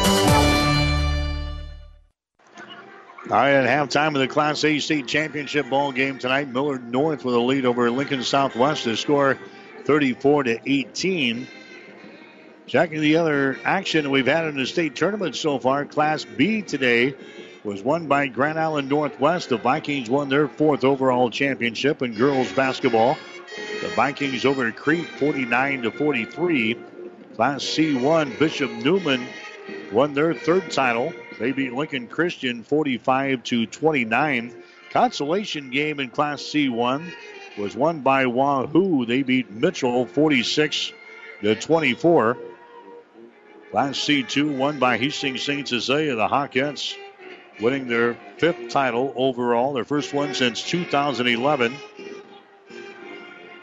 [3.31, 7.27] All right, at halftime of the Class A state championship ball game tonight, Millard North
[7.27, 9.37] with a lead over Lincoln Southwest to score
[9.85, 11.47] 34 to 18.
[12.67, 17.15] Checking the other action we've had in the state tournament so far, Class B today
[17.65, 19.51] was won by Grand Island Northwest.
[19.51, 23.19] The Vikings won their fourth overall championship in girls basketball.
[23.83, 26.79] The Vikings over Crete 49 to 43.
[27.37, 29.27] Class C1, Bishop Neumann
[29.93, 31.13] won their third title.
[31.39, 34.63] They beat Lincoln Christian 45 to 29.
[34.91, 37.13] Consolation game in Class C1
[37.57, 39.07] was won by Wahoo.
[39.07, 40.93] They beat Mitchell 46
[41.43, 42.39] to 24.
[43.71, 45.69] Class C2 won by Hastings St.
[45.69, 46.17] Cecilia.
[46.17, 46.97] The Hawkettes
[47.61, 51.77] winning their fifth title overall, their first one since 2011.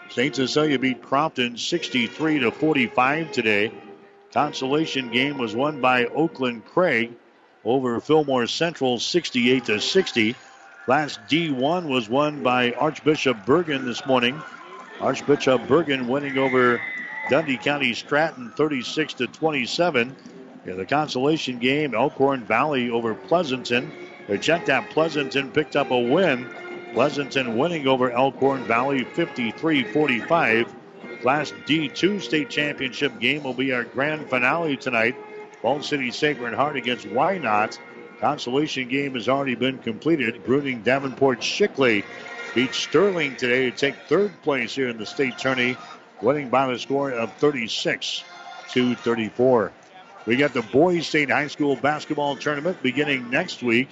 [0.10, 0.36] St.
[0.36, 3.72] Cecilia beat Crofton 63 to 45 today.
[4.32, 7.12] Consolation game was won by Oakland Craig
[7.66, 10.36] over Fillmore Central 68 to 60.
[10.86, 14.40] Class D1 was won by Archbishop Bergan this morning.
[15.02, 16.80] Archbishop Bergan winning over
[17.30, 20.16] Dundee County Stratton 36 to 27.
[20.66, 23.92] In the consolation game, Elkhorn Valley over Pleasanton.
[24.28, 26.48] They checked out Pleasanton, picked up a win.
[26.94, 30.74] Pleasanton winning over Elkhorn Valley 53 45.
[31.22, 35.16] Class D2 state championship game will be our grand finale tonight.
[35.66, 37.80] Ball City Sacred Heart against Wynot.
[38.20, 40.46] Consolation game has already been completed.
[40.46, 42.04] Bruning Davenport Shickley
[42.54, 45.76] beat Sterling today to take third place here in the state tourney,
[46.22, 48.24] winning by the score of 36
[48.74, 49.72] to 34.
[50.28, 53.90] We got the Boys State High School basketball tournament beginning next week.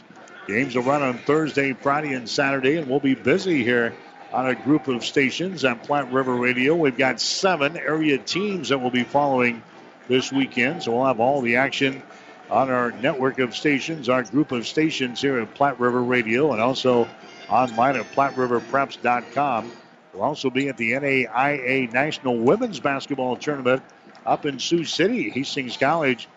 [0.48, 3.96] Games will run on Thursday, Friday, and Saturday, and we'll be busy here
[4.32, 6.76] on a group of stations at Platte River Radio.
[6.76, 9.64] We've got seven area teams that will be following
[10.08, 12.02] this weekend, so we'll have all the action
[12.50, 16.62] on our network of stations, our group of stations here at Platte River Radio, and
[16.62, 17.08] also
[17.50, 19.72] online at PlatteRiverPreps.com.
[20.14, 23.82] We'll also be at the NAIA National Women's Basketball Tournament
[24.26, 26.28] up in Sioux City, Hastings College.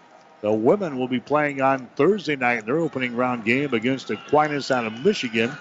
[0.40, 4.70] The women will be playing on Thursday night in their opening round game against Aquinas
[4.70, 5.52] out of Michigan.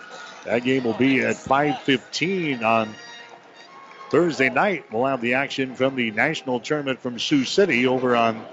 [0.45, 2.93] That game will be at 5:15 on
[4.15, 4.85] Thursday night.
[4.93, 8.45] We'll have the action from the national tournament from Sioux City over on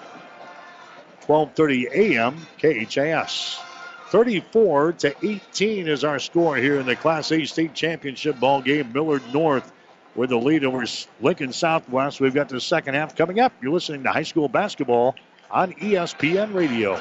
[1.28, 2.36] 12:30 a.m.
[2.58, 3.60] KHAS.
[4.08, 8.92] 34 to 18 is our score here in the Class A state championship ball game.
[8.92, 9.70] Millard North
[10.16, 10.84] with the lead over
[11.20, 12.20] Lincoln Southwest.
[12.20, 13.52] We've got the second half coming up.
[13.62, 15.14] You're listening to high school basketball
[15.48, 17.00] on ESPN Radio.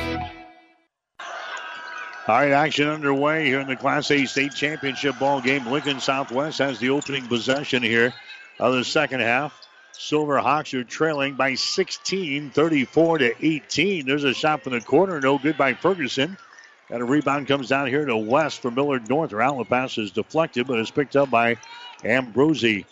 [2.27, 5.65] All right, action underway here in the Class A state championship ball game.
[5.65, 8.13] Lincoln Southwest has the opening possession here
[8.59, 9.59] of the second half.
[9.91, 14.05] Silver Hawks are trailing by 16, 34 to 18.
[14.05, 16.37] There's a shot from the corner, no good by Ferguson.
[16.91, 19.31] And a rebound comes down here to West for Millard North.
[19.31, 21.57] Her outlet pass is deflected, but is picked up by
[22.03, 22.85] Ambrosi.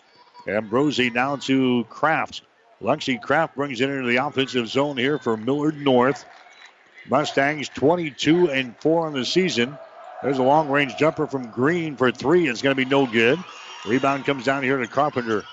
[0.48, 2.42] Ambrosi now to Kraft.
[2.82, 6.26] Lexi Kraft brings it into the offensive zone here for Millard North.
[7.10, 9.78] Mustangs 22 and 4 on the season.
[10.22, 12.48] There's a long range jumper from Green for three.
[12.48, 13.40] It's going to be no good.
[13.86, 15.44] Rebound comes down here to Carpenter.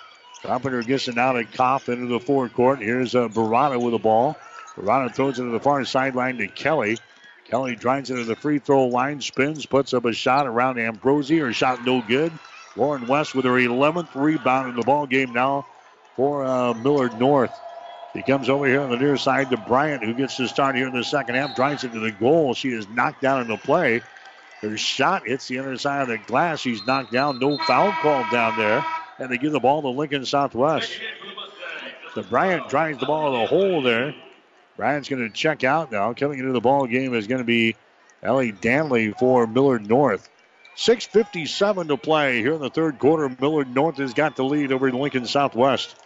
[0.42, 2.80] Carpenter gets it out of Koff into the forecourt.
[2.80, 4.36] Here's uh, Barada with the ball.
[4.76, 6.98] Barada throws it to the far sideline to Kelly.
[7.44, 11.40] Kelly drives it to the free throw line, spins, puts up a shot around Ambrosi.
[11.40, 12.32] Her shot no good.
[12.76, 15.64] Lauren West with her 11th rebound in the ball game now
[16.16, 17.56] for uh, Millard North.
[18.16, 20.88] He comes over here on the near side to Bryant, who gets to start here
[20.88, 22.54] in the second half, drives it to the goal.
[22.54, 24.00] She is knocked down in the play.
[24.62, 26.60] Her shot hits the other side of the glass.
[26.60, 27.38] She's knocked down.
[27.38, 28.84] No foul called down there.
[29.18, 30.98] And they give the ball to Lincoln Southwest.
[32.14, 34.14] So Bryant drives the ball to the hole there.
[34.78, 36.14] Bryant's going to check out now.
[36.14, 37.76] Coming into the ball game is going to be
[38.22, 40.30] Ellie Danley for Millard North.
[40.76, 43.34] 6.57 to play here in the third quarter.
[43.40, 45.96] Millard North has got the lead over Lincoln Southwest.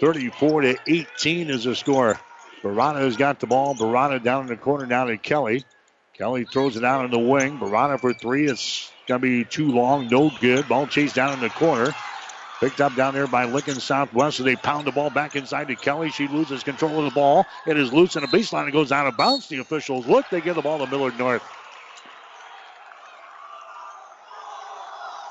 [0.00, 2.20] 34 to 18 is the score.
[2.62, 3.74] Barada has got the ball.
[3.74, 5.64] Barada down in the corner now to Kelly.
[6.14, 7.58] Kelly throws it out on the wing.
[7.58, 8.46] Barada for three.
[8.46, 10.08] It's going to be too long.
[10.08, 10.68] No good.
[10.68, 11.92] Ball chased down in the corner.
[12.60, 14.38] Picked up down there by Lincoln Southwest.
[14.38, 16.10] So they pound the ball back inside to Kelly.
[16.10, 17.46] She loses control of the ball.
[17.66, 18.68] It is loose in the baseline.
[18.68, 19.48] It goes out of bounds.
[19.48, 20.28] The officials look.
[20.30, 21.42] They give the ball to Millard North.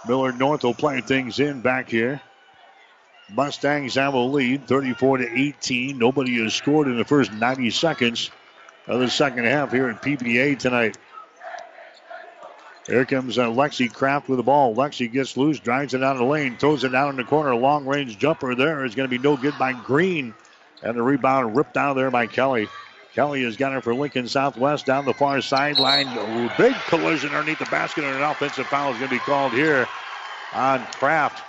[0.07, 2.21] Millard North will play things in back here.
[3.31, 5.97] Mustangs have a lead, 34 to 18.
[5.97, 8.29] Nobody has scored in the first 90 seconds
[8.87, 10.97] of the second half here at PBA tonight.
[12.85, 14.75] Here comes uh, Lexi Kraft with the ball.
[14.75, 17.55] Lexi gets loose, drives it down the lane, throws it down in the corner.
[17.55, 20.35] Long range jumper there is going to be no good by Green.
[20.83, 22.67] And the rebound ripped out of there by Kelly.
[23.15, 26.05] Kelly has got it for Lincoln Southwest down the far sideline.
[26.57, 29.87] Big collision underneath the basket, and an offensive foul is going to be called here
[30.53, 31.41] on Kraft.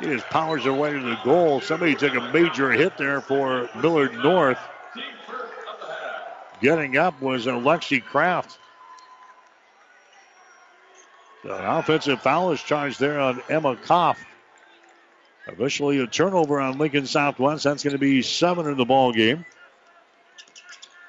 [0.00, 1.60] He just powers their way to the goal.
[1.60, 4.58] Somebody took a major hit there for Millard North.
[6.60, 8.58] Getting up was Alexi Kraft.
[11.44, 14.18] The offensive foul is charged there on Emma Koff.
[15.46, 17.64] Officially a turnover on Lincoln Southwest.
[17.64, 19.44] That's going to be seven in the ball game.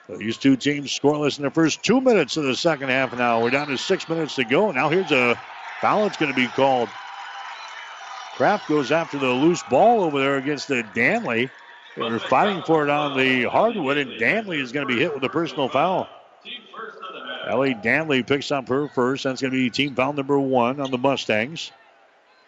[0.08, 3.42] These two teams scoreless in the first two minutes of the second half now.
[3.42, 4.72] We're down to six minutes to go.
[4.72, 5.38] Now here's a
[5.82, 6.88] foul that's going to be called.
[8.38, 11.50] Kraft goes after the loose ball over there against the Danley.
[11.96, 15.24] They're fighting for it on the hardwood, and Danley is going to be hit with
[15.24, 16.08] a personal foul.
[17.50, 19.24] Ellie Danley picks up her first.
[19.24, 21.72] That's going to be team foul number one on the Mustangs.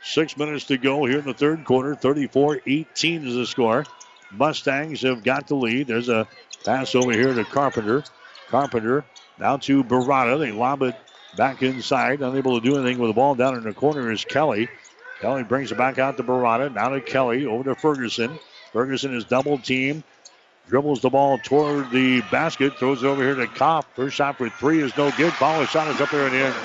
[0.04, 1.96] Six minutes to go here in the third quarter.
[1.96, 3.84] 34 18 is the score.
[4.32, 5.88] Mustangs have got the lead.
[5.88, 6.28] There's a
[6.66, 8.04] pass over here to Carpenter.
[8.50, 9.06] Carpenter
[9.40, 10.38] now to Barada.
[10.38, 10.96] They lob it
[11.36, 12.22] back inside.
[12.22, 14.70] Unable to do anything with the ball down in the corner is Kelly.
[15.20, 16.74] Kelly brings it back out to Barada.
[16.74, 17.46] Now to Kelly.
[17.46, 18.40] Over to Ferguson.
[18.72, 20.04] Ferguson is double teamed.
[20.68, 22.78] Dribbles the ball toward the basket.
[22.78, 23.86] Throws it over here to Kopp.
[23.96, 25.34] First shot for three is no good.
[25.34, 26.56] Follow shot is up there in the end.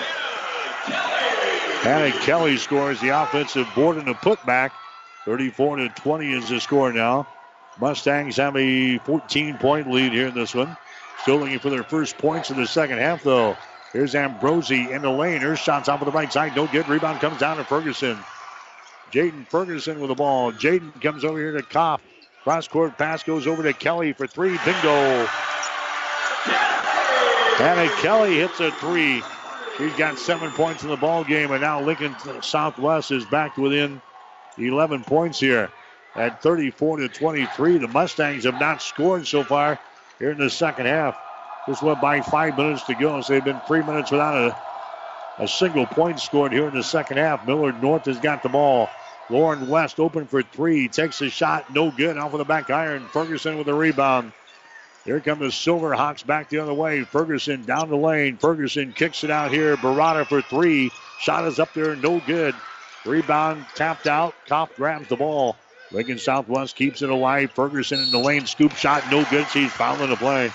[1.82, 4.70] Hannah Kelly scores the offensive board and a putback.
[5.24, 7.26] 34 to 20 is the score now.
[7.80, 10.76] Mustangs have a 14 point lead here in this one.
[11.22, 13.56] Still looking for their first points in the second half, though.
[13.92, 15.40] Here's Ambrosi in the lane.
[15.40, 16.54] Her shot's off of the right side.
[16.54, 16.88] No good.
[16.88, 18.18] Rebound comes down to Ferguson.
[19.12, 20.52] Jaden Ferguson with the ball.
[20.52, 22.02] Jaden comes over here to Kopp.
[22.42, 24.58] Cross court pass goes over to Kelly for three.
[24.64, 25.26] Bingo.
[27.56, 29.22] Hannah Kelly hits a three.
[29.78, 34.00] She's got seven points in the ball game, and now Lincoln Southwest is back within
[34.58, 35.70] 11 points here
[36.14, 37.78] at 34 to 23.
[37.78, 39.78] The Mustangs have not scored so far
[40.18, 41.16] here in the second half.
[41.66, 44.56] This went by five minutes to go, so they've been three minutes without a,
[45.38, 47.46] a single point scored here in the second half.
[47.46, 48.88] Millard North has got the ball.
[49.28, 50.88] Lauren West open for three.
[50.88, 51.72] Takes a shot.
[51.72, 52.16] No good.
[52.18, 53.06] Off of the back iron.
[53.08, 54.32] Ferguson with the rebound.
[55.04, 57.04] Here come the Silverhawks back the other way.
[57.04, 58.36] Ferguson down the lane.
[58.38, 59.76] Ferguson kicks it out here.
[59.76, 60.90] Barada for three.
[61.20, 61.96] Shot is up there.
[61.96, 62.54] No good.
[63.04, 64.34] Rebound tapped out.
[64.46, 65.56] Kopp grabs the ball.
[65.90, 67.52] Lincoln Southwest keeps it alive.
[67.52, 69.46] Ferguson in the lane, scoop shot, no good.
[69.48, 70.50] She's fouling the play.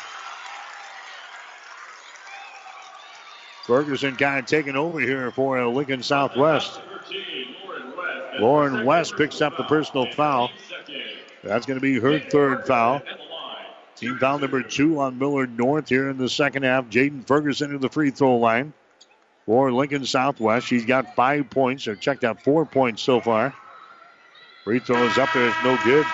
[3.70, 6.82] Ferguson kind of taking over here for Lincoln Southwest.
[8.40, 10.50] Lauren West picks up the personal foul.
[11.44, 13.04] That's going to be her third foul.
[13.96, 16.86] Team foul number two on Millard North here in the second half.
[16.86, 18.74] Jaden Ferguson to the free throw line
[19.46, 20.66] for Lincoln Southwest.
[20.66, 23.54] She's got five points, or checked out four points so far.
[24.64, 26.08] Free throws up there is no good.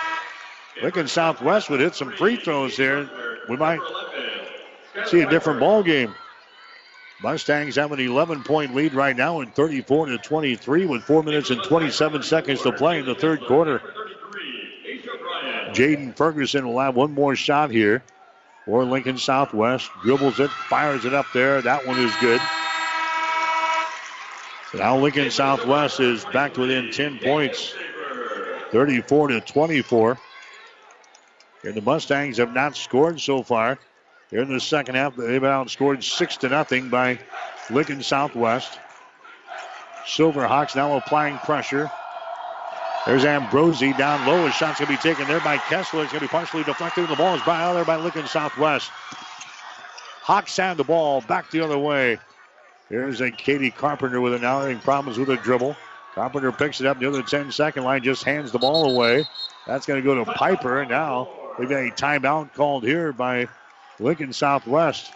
[0.83, 3.09] Lincoln Southwest would hit some free throws here.
[3.47, 3.79] We might
[5.05, 6.13] see a different ball game.
[7.21, 11.49] Mustangs have an 11 point lead right now in 34 to 23 with 4 minutes
[11.49, 13.81] and 27 seconds to play in the third quarter.
[15.69, 18.03] Jaden Ferguson will have one more shot here
[18.65, 19.89] for Lincoln Southwest.
[20.03, 21.61] Dribbles it, fires it up there.
[21.61, 22.41] That one is good.
[24.73, 27.73] Now Lincoln Southwest is back within 10 points,
[28.71, 30.19] 34 to 24.
[31.63, 33.79] And the Mustangs have not scored so far.
[34.31, 37.19] Here in the second half, they've been outscored six to nothing by
[37.69, 38.79] Lincoln Southwest.
[40.05, 41.91] Silverhawks now applying pressure.
[43.05, 44.47] There's Ambrosi down low.
[44.47, 46.03] A shot's going to be taken there by Kessler.
[46.03, 47.07] It's going to be partially deflected.
[47.07, 48.89] The ball is by out there by Lincoln Southwest.
[50.21, 52.17] Hawks have the ball back the other way.
[52.89, 55.75] Here's a Katie Carpenter with an having problems with a dribble.
[56.15, 59.25] Carpenter picks it up near the other 10 second line, just hands the ball away.
[59.67, 60.83] That's going to go to Piper.
[60.85, 63.47] Now we've got a timeout called here by
[63.99, 65.11] Lincoln Southwest.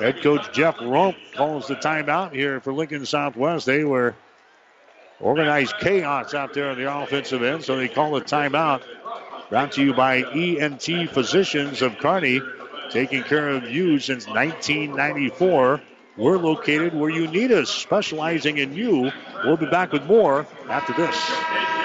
[0.00, 3.66] Head coach Jeff Rump calls the timeout here for Lincoln Southwest.
[3.66, 4.14] They were
[5.20, 8.82] organized chaos out there on the offensive end, so they call a timeout.
[9.50, 12.40] Brought to you by ENT Physicians of Kearney,
[12.90, 15.80] taking care of you since 1994.
[16.16, 19.10] We're located where you need us, specializing in you.
[19.44, 21.83] We'll be back with more after this.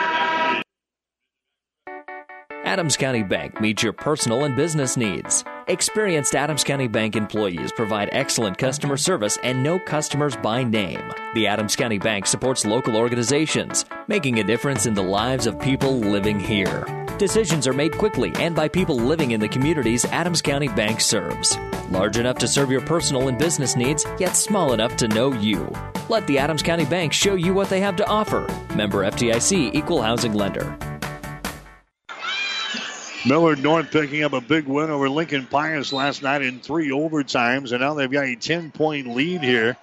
[2.70, 5.44] Adams County Bank meets your personal and business needs.
[5.70, 11.02] Experienced Adams County Bank employees provide excellent customer service and know customers by name.
[11.34, 15.98] The Adams County Bank supports local organizations, making a difference in the lives of people
[15.98, 16.86] living here.
[17.18, 21.58] Decisions are made quickly and by people living in the communities Adams County Bank serves.
[21.90, 25.74] Large enough to serve your personal and business needs, yet small enough to know you.
[26.08, 28.46] Let the Adams County Bank show you what they have to offer.
[28.76, 30.78] Member FDIC Equal Housing Lender.
[33.26, 37.72] Millard North picking up a big win over Lincoln Pius last night in three overtimes,
[37.72, 39.76] and now they've got a 10 point lead here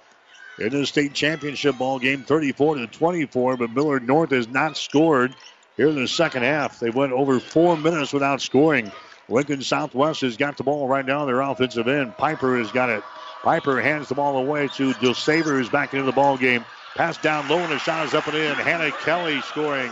[0.57, 3.57] in the state championship ball game, 34 to 24.
[3.57, 5.35] But Millard North has not scored
[5.75, 6.79] here in the second half.
[6.79, 8.91] They went over four minutes without scoring.
[9.29, 12.17] Lincoln Southwest has got the ball right now their offensive end.
[12.17, 13.03] Piper has got it.
[13.43, 16.65] Piper hands the ball away to Dilsaver, who's back into the ball game.
[16.95, 18.55] Pass down low, and the shot is up and in.
[18.55, 19.91] Hannah Kelly scoring.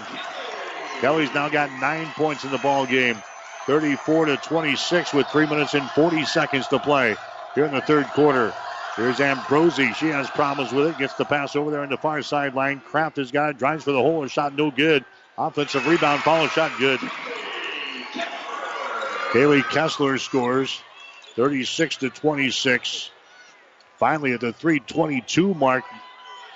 [1.00, 3.22] Kelly's now got nine points in the ball game.
[3.66, 7.16] 34 to 26 with three minutes and 40 seconds to play
[7.56, 8.54] here in the third quarter.
[8.96, 9.94] Here's Ambrosi.
[9.96, 10.98] She has problems with it.
[10.98, 12.80] Gets the pass over there on the far sideline.
[12.80, 13.58] Kraft has got it.
[13.58, 14.24] Drives for the hole.
[14.24, 15.04] A shot no good.
[15.38, 16.22] Offensive rebound.
[16.22, 17.00] Follow shot good.
[19.32, 20.80] Kaylee Kessler scores
[21.36, 23.12] 36 to 26.
[23.98, 25.84] Finally, at the 322 mark,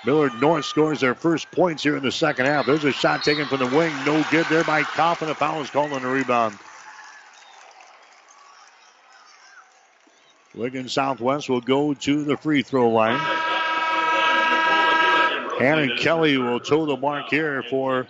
[0.06, 2.66] Millard North scores their first points here in the second half.
[2.66, 3.94] There's a shot taken from the wing.
[4.06, 6.58] No good there by Koff, and a foul is called on the rebound.
[10.56, 13.20] Lincoln Southwest will go to the free throw line.
[15.60, 18.08] Hannah Kelly will toe the mark here for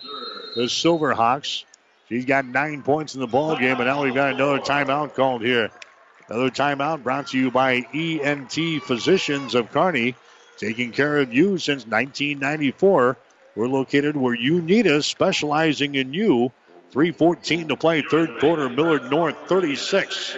[0.56, 1.64] the Silverhawks.
[2.08, 5.42] She's got nine points in the ball game, and now we've got another timeout called
[5.42, 5.70] here.
[6.30, 10.16] Another timeout brought to you by ENT Physicians of Kearney,
[10.58, 13.18] taking care of you since 1994.
[13.56, 16.52] We're located where you need us, specializing in you.
[16.94, 18.70] 3.14 to play, third quarter.
[18.70, 20.38] Millard North 36,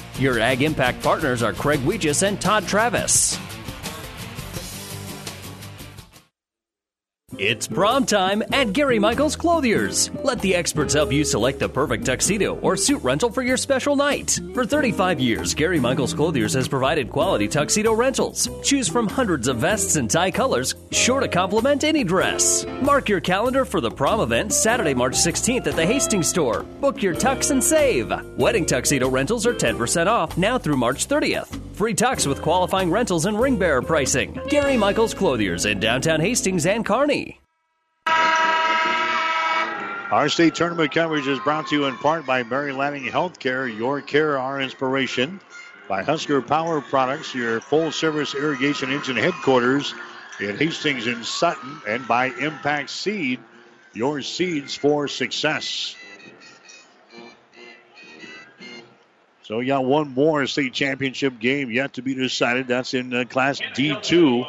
[0.21, 3.39] Your Ag Impact partners are Craig Weegis and Todd Travis.
[7.37, 10.11] It's prom time at Gary Michaels Clothiers.
[10.23, 13.95] Let the experts help you select the perfect tuxedo or suit rental for your special
[13.95, 14.37] night.
[14.53, 18.49] For 35 years, Gary Michaels Clothiers has provided quality tuxedo rentals.
[18.63, 22.65] Choose from hundreds of vests and tie colors, sure to complement any dress.
[22.81, 26.63] Mark your calendar for the prom event Saturday, March 16th at the Hastings store.
[26.81, 28.11] Book your tux and save.
[28.37, 31.70] Wedding tuxedo rentals are 10% off now through March 30th.
[31.81, 34.39] Free tux with qualifying rentals and ring bearer pricing.
[34.49, 37.41] Gary Michaels Clothiers in downtown Hastings and Kearney.
[40.11, 43.99] Our state tournament coverage is brought to you in part by Mary Lanning Healthcare, your
[43.99, 45.41] care, our inspiration.
[45.89, 49.95] By Husker Power Products, your full service irrigation engine headquarters
[50.39, 51.81] in Hastings and Sutton.
[51.87, 53.39] And by Impact Seed,
[53.93, 55.95] your seeds for success.
[59.43, 62.67] So you got one more state championship game yet to be decided.
[62.67, 64.47] That's in uh, Class D2.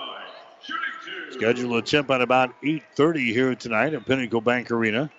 [1.30, 5.10] Scheduled to tip at about 8.30 here tonight at Pinnacle Bank Arena.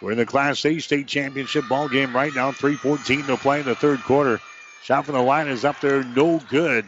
[0.00, 2.52] We're in the Class A state championship ball game right now.
[2.52, 4.40] 3.14 to play in the third quarter.
[4.82, 6.86] Shot from the line is up there, no good.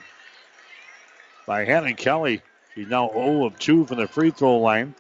[1.47, 2.41] By Hannah Kelly.
[2.75, 4.95] She's now 0 of 2 from the free throw line.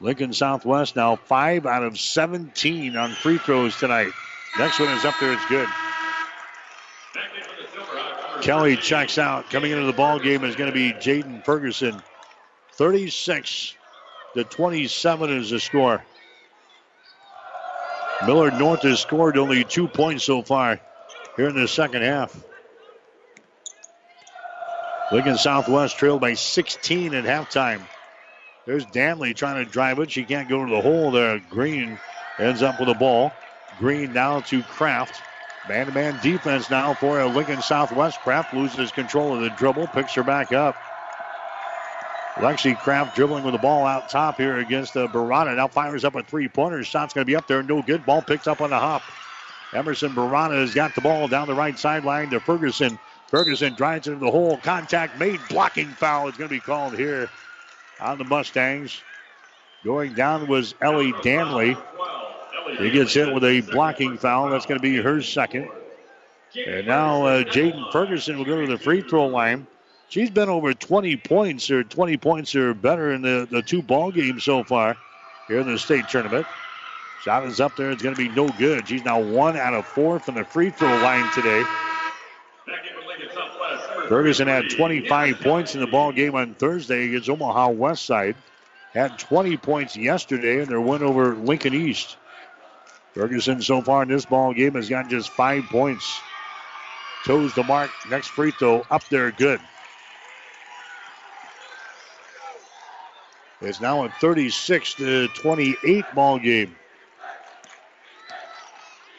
[0.00, 4.12] Lincoln Southwest now 5 out of 17 on free throws tonight.
[4.58, 5.68] Next one is up there, it's good.
[8.42, 9.50] Kelly checks out.
[9.50, 12.02] Coming into the ball game is going to be Jaden Ferguson.
[12.72, 13.74] 36
[14.34, 16.02] to 27 is the score.
[18.26, 20.80] Millard North has scored only two points so far
[21.36, 22.36] here in the second half.
[25.12, 27.82] Lincoln Southwest trailed by 16 at halftime.
[28.66, 30.10] There's Danley trying to drive it.
[30.10, 31.40] She can't go to the hole there.
[31.50, 31.98] Green
[32.38, 33.32] ends up with the ball.
[33.78, 35.20] Green now to Kraft.
[35.68, 38.20] Man to man defense now for Lincoln Southwest.
[38.20, 40.74] Kraft loses control of the dribble, picks her back up.
[42.36, 45.54] Lexi Kraft dribbling with the ball out top here against the uh, Barada.
[45.54, 46.82] Now fires up a three pointer.
[46.82, 47.62] Shot's going to be up there.
[47.62, 48.06] No good.
[48.06, 49.02] Ball picked up on the hop.
[49.74, 52.98] Emerson Barada has got the ball down the right sideline to Ferguson.
[53.28, 54.56] Ferguson drives into the hole.
[54.56, 55.40] Contact made.
[55.48, 57.28] Blocking foul is going to be called here
[58.00, 59.02] on the Mustangs.
[59.84, 61.76] Going down was Ellie Danley.
[62.78, 64.50] He gets hit with a blocking foul.
[64.50, 65.68] That's going to be her second.
[66.66, 69.66] And now uh, Jaden Ferguson will go to the free throw line.
[70.08, 74.10] She's been over 20 points or 20 points or better in the, the two ball
[74.10, 74.96] games so far
[75.46, 76.46] here in the state tournament.
[77.22, 77.90] Shot is up there.
[77.90, 78.88] It's going to be no good.
[78.88, 81.62] She's now one out of four from the free throw line today.
[84.08, 88.34] Ferguson had 25 points in the ball game on Thursday against Omaha West Side.
[88.92, 92.16] Had 20 points yesterday in their win over Lincoln East.
[93.14, 96.20] Ferguson so far in this ball game has gotten just five points.
[97.24, 97.90] Toes the mark.
[98.08, 99.60] Next free throw up there, good.
[103.60, 106.74] It's now a 36 to 28 ball game.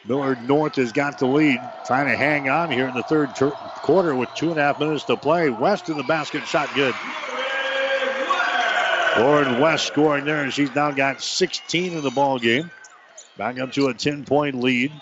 [0.04, 3.52] Millard North has got the lead, trying to hang on here in the third ter-
[3.52, 5.48] quarter with two and a half minutes to play.
[5.48, 6.94] West in the basket, shot good.
[9.16, 12.68] Lauren West scoring there, and she's now got 16 in the ball game.
[13.36, 14.92] Back up to a 10 point lead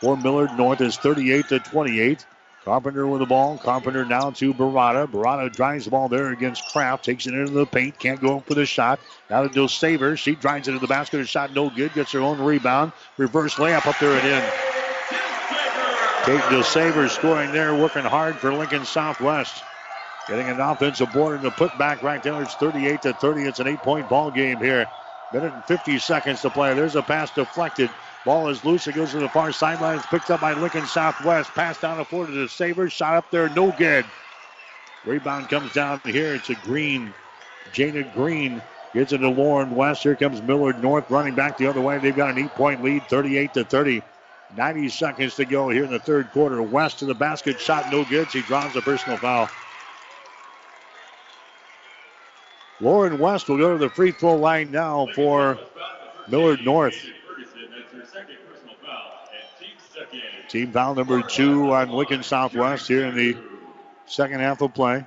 [0.00, 2.26] for Millard North is 38 to 28.
[2.64, 3.58] Carpenter with the ball.
[3.58, 5.10] Carpenter now to Barada.
[5.10, 7.04] Barada drives the ball there against Kraft.
[7.04, 7.98] Takes it into the paint.
[7.98, 9.00] Can't go for the shot.
[9.30, 10.16] Now to Dilsaver.
[10.16, 11.20] She drives it to the basket.
[11.20, 11.92] A shot no good.
[11.94, 12.92] Gets her own rebound.
[13.16, 14.42] Reverse layup up there and in.
[16.24, 17.74] Kate Dilsaver scoring there.
[17.74, 19.64] Working hard for Lincoln Southwest.
[20.28, 22.40] Getting an offensive board and the putback right there.
[22.42, 23.42] It's 38 to 30.
[23.42, 24.86] It's an eight point ball game here.
[25.32, 26.74] Minute and 50 seconds to play.
[26.74, 27.88] There's a pass deflected.
[28.24, 28.86] Ball is loose.
[28.86, 29.96] It goes to the far sideline.
[29.96, 31.50] It's picked up by Lincoln Southwest.
[31.54, 32.92] Pass down the floor to the Sabres.
[32.92, 33.48] Shot up there.
[33.48, 34.04] No good.
[35.06, 36.34] Rebound comes down here.
[36.34, 37.14] It's a Green.
[37.72, 38.60] Jana Green
[38.92, 40.02] gets it to Lauren West.
[40.02, 41.98] Here comes Millard North running back the other way.
[41.98, 44.02] They've got an eight point lead, 38 to 30.
[44.54, 46.62] 90 seconds to go here in the third quarter.
[46.62, 47.58] West to the basket.
[47.58, 48.30] Shot no good.
[48.30, 49.48] She draws a personal foul.
[52.82, 55.56] Lauren West will go to the free throw line now for
[56.28, 56.96] Millard North.
[60.48, 63.36] Team foul number two on Lincoln Southwest here in the
[64.06, 65.06] second half of play.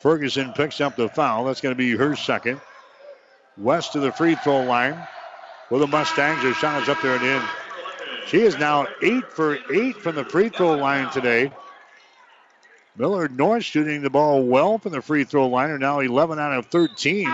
[0.00, 1.44] Ferguson picks up the foul.
[1.44, 2.62] That's going to be her second.
[3.58, 4.96] West to the free throw line
[5.68, 6.42] for the Mustangs.
[6.42, 7.42] Her shot is up there and in.
[8.26, 11.52] She is now eight for eight from the free throw line today.
[12.96, 16.52] Millard North shooting the ball well from the free throw line are now 11 out
[16.52, 17.28] of 13.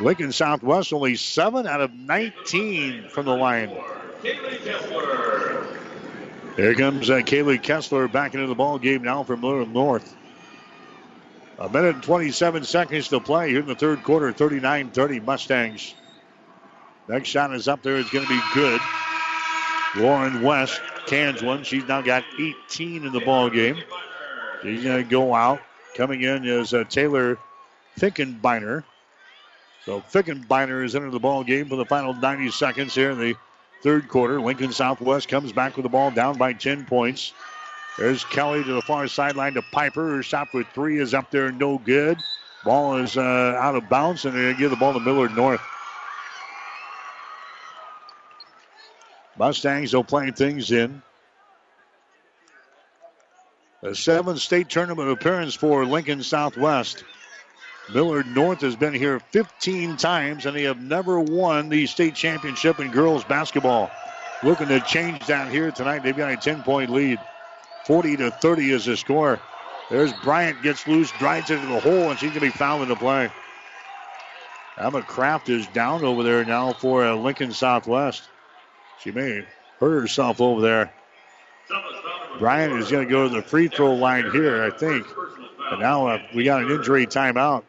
[0.00, 3.70] Lincoln Southwest only 7 out of 19 from the line.
[6.56, 10.16] Here comes uh, Kaylee Kessler back into the ball game now for Millard North.
[11.58, 14.32] A minute and 27 seconds to play here in the third quarter.
[14.32, 15.94] 39 30 Mustangs.
[17.06, 17.96] Next shot is up there.
[17.96, 18.80] It's going to be good.
[19.96, 21.64] Lauren West cans one.
[21.64, 23.76] She's now got 18 in the ball game.
[24.64, 25.60] She's going to go out.
[25.94, 27.38] Coming in is uh, Taylor
[27.98, 28.82] Fickenbeiner.
[29.84, 33.34] So Fickenbeiner is into the ball game for the final 90 seconds here in the
[33.82, 34.40] third quarter.
[34.40, 37.34] Lincoln Southwest comes back with the ball down by 10 points.
[37.98, 40.16] There's Kelly to the far sideline to Piper.
[40.16, 42.18] Her shot for three is up there, no good.
[42.64, 43.20] Ball is uh,
[43.60, 45.60] out of bounds, and to give the ball to Millard North.
[49.38, 51.02] Mustangs will play things in.
[53.84, 57.04] A seventh state tournament appearance for Lincoln Southwest.
[57.92, 62.80] Millard North has been here 15 times, and they have never won the state championship
[62.80, 63.90] in girls basketball.
[64.42, 66.02] Looking to change that here tonight.
[66.02, 67.18] They've got a 10 point lead.
[67.84, 69.38] 40 to 30 is the score.
[69.90, 72.88] There's Bryant gets loose, drives into the hole, and she's going to be fouled in
[72.88, 73.30] the play.
[74.78, 78.22] Emma Kraft is down over there now for uh, Lincoln Southwest.
[79.00, 79.44] She may
[79.78, 80.90] hurt herself over there.
[82.38, 85.06] Bryant is going to go to the free throw line here, I think.
[85.70, 87.64] But now uh, we got an injury timeout.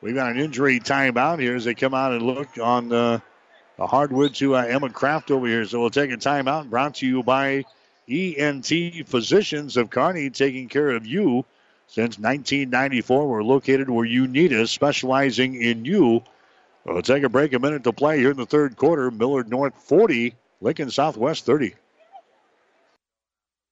[0.00, 3.22] We've got an injury timeout here as they come out and look on the,
[3.78, 5.64] the hardwood to uh, Emma Kraft over here.
[5.64, 7.64] So we'll take a timeout brought to you by
[8.08, 8.66] ENT
[9.06, 11.44] Physicians of Kearney, taking care of you
[11.86, 13.28] since 1994.
[13.28, 16.22] We're located where you need us, specializing in you.
[16.84, 19.10] We'll take a break, a minute to play here in the third quarter.
[19.10, 21.74] Millard North 40, Lincoln Southwest 30.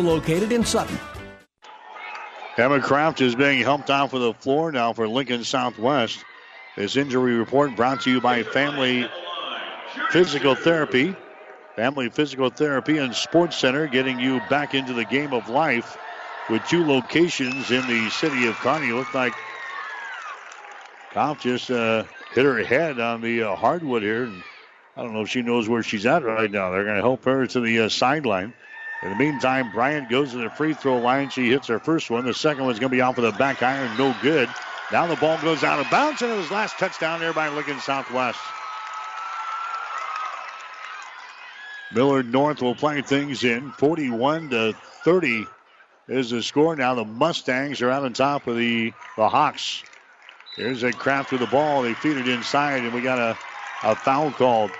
[0.00, 0.98] located in Sutton.
[2.56, 6.24] Emma Kraft is being helped off of the floor now for Lincoln Southwest.
[6.76, 9.08] This injury report brought to you by Family
[10.10, 11.16] Physical Therapy.
[11.76, 15.96] Family Physical Therapy and Sports Center getting you back into the game of life
[16.50, 18.92] with two locations in the city of Kearney.
[18.92, 19.32] Looked like
[21.10, 22.04] Kraft just uh,
[22.34, 24.24] hit her head on the uh, hardwood here.
[24.24, 24.42] And
[24.96, 26.70] I don't know if she knows where she's at right now.
[26.70, 28.52] They're going to help her to the uh, sideline.
[29.02, 31.30] In the meantime, Bryant goes to the free throw line.
[31.30, 32.24] She hits her first one.
[32.24, 33.96] The second one's going to be off of the back iron.
[33.96, 34.48] No good.
[34.92, 37.80] Now the ball goes out of bounds, and it was last touchdown there by Lincoln
[37.80, 38.38] Southwest.
[41.92, 43.72] Millard North will play things in.
[43.72, 44.74] 41 to
[45.04, 45.46] 30
[46.08, 46.76] is the score.
[46.76, 49.82] Now the Mustangs are out on top of the, the Hawks.
[50.56, 51.82] Here's a craft with the ball.
[51.82, 53.38] They feed it inside, and we got a,
[53.82, 54.70] a foul called.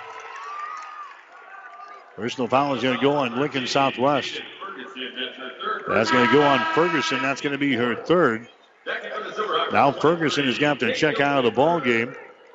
[2.21, 4.43] Personal foul is going to go on Lincoln Southwest.
[5.87, 7.19] That's going to go on Ferguson.
[7.19, 8.47] That's going to be her third.
[9.71, 12.13] Now Ferguson is going to have to check out of the ball game.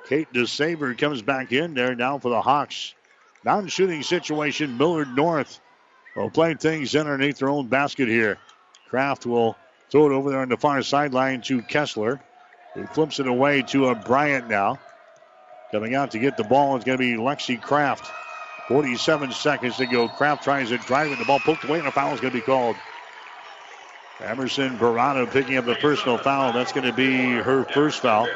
[0.09, 2.95] Kate Dilsaver comes back in there now for the Hawks.
[3.45, 4.79] Non shooting situation.
[4.79, 5.59] Millard North
[6.15, 8.39] will play things underneath their own basket here.
[8.89, 9.57] Kraft will
[9.91, 12.21] throw it over there on the far sideline to Kessler.
[12.77, 14.79] He flips it away to a Bryant now.
[15.73, 18.09] Coming out to get the ball is going to be Lexi Kraft.
[18.69, 20.09] 47 seconds to go.
[20.09, 21.19] Kraft tries to drive it.
[21.19, 22.77] The ball poked away, and a foul is going to be called.
[24.21, 26.53] Emerson Barada picking up the personal foul.
[26.53, 28.29] That's going to be her first foul.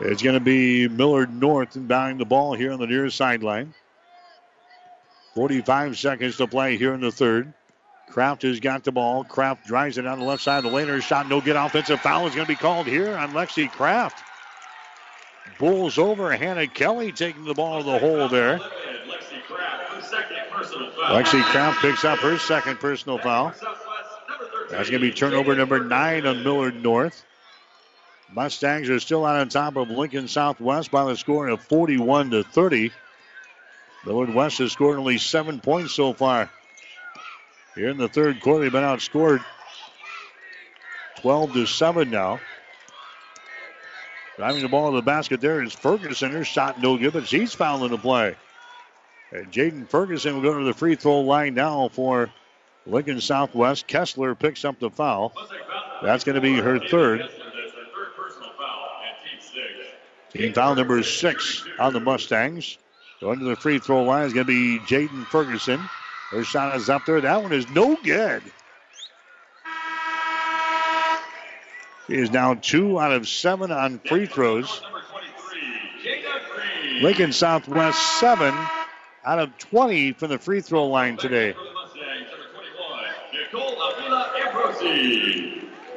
[0.00, 3.74] It's going to be Millard North inbounding the ball here on the near sideline.
[5.34, 7.52] 45 seconds to play here in the third.
[8.08, 9.24] Kraft has got the ball.
[9.24, 10.86] Kraft drives it down the left side of the lane.
[10.86, 11.56] Her shot, no good.
[11.56, 14.22] Offensive foul is going to be called here on Lexi Kraft.
[15.58, 16.32] Bulls over.
[16.32, 18.58] Hannah Kelly taking the ball to the hole there.
[21.08, 23.54] Lexi Kraft picks up her second personal foul.
[24.70, 27.24] That's going to be turnover number nine on Millard North.
[28.32, 32.42] Mustangs are still out on top of Lincoln Southwest by the score of 41 to
[32.42, 32.90] 30.
[34.04, 36.50] Millard West has scored only seven points so far.
[37.74, 39.44] Here in the third quarter, they've been outscored
[41.20, 42.40] 12 to 7 now.
[44.36, 46.32] Driving the ball to the basket there is Ferguson.
[46.32, 48.34] Her shot no good, but she's fouling the play.
[49.30, 52.30] And Jaden Ferguson will go to the free throw line now for
[52.86, 53.86] Lincoln Southwest.
[53.86, 55.32] Kessler picks up the foul.
[56.02, 57.28] That's going to be her third.
[60.32, 62.78] Team foul number six on the Mustangs.
[63.20, 65.80] Going to the free throw line is going to be Jaden Ferguson.
[66.30, 67.20] Her shot is up there.
[67.20, 68.42] That one is no good.
[72.06, 74.82] She is now two out of seven on free throws.
[77.00, 78.54] Lincoln Southwest seven
[79.24, 81.54] out of 20 from the free throw line today.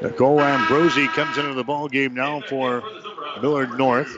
[0.01, 2.83] Nicole Ambrosi comes into the ball game now for
[3.41, 4.15] Millard North.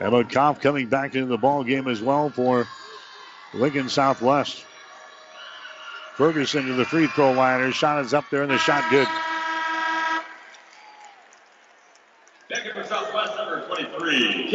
[0.00, 2.66] Emma Koff coming back into the ball game as well for
[3.54, 4.64] Lincoln Southwest.
[6.18, 7.60] Ferguson to the free throw line.
[7.60, 9.06] Her shot is up there and the shot good.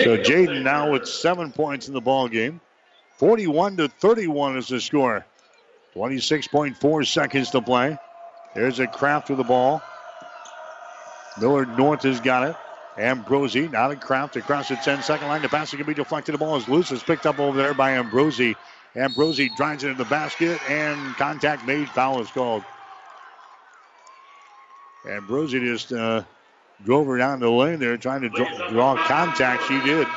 [0.03, 2.59] So Jaden now with seven points in the ball game.
[3.17, 5.25] 41 to 31 is the score.
[5.95, 7.97] 26.4 seconds to play.
[8.53, 9.81] There's a craft with the ball.
[11.37, 12.57] Millard North has got it.
[12.97, 15.41] Ambrosi, now to Kraft across the 10 second line.
[15.41, 16.33] The pass can be deflected.
[16.33, 16.91] The ball is loose.
[16.91, 18.55] It's picked up over there by Ambrosi.
[18.95, 21.89] Ambrosi drives it into the basket and contact made.
[21.89, 22.63] Foul is called.
[25.05, 26.23] Ambrosi just uh,
[26.85, 29.63] drove her down the lane there trying to draw, draw contact.
[29.67, 30.07] She did.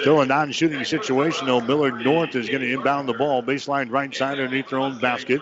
[0.00, 1.60] Still a non shooting situation, though.
[1.60, 3.42] Millard North is going to inbound the ball.
[3.42, 5.40] Baseline right side underneath their own basket.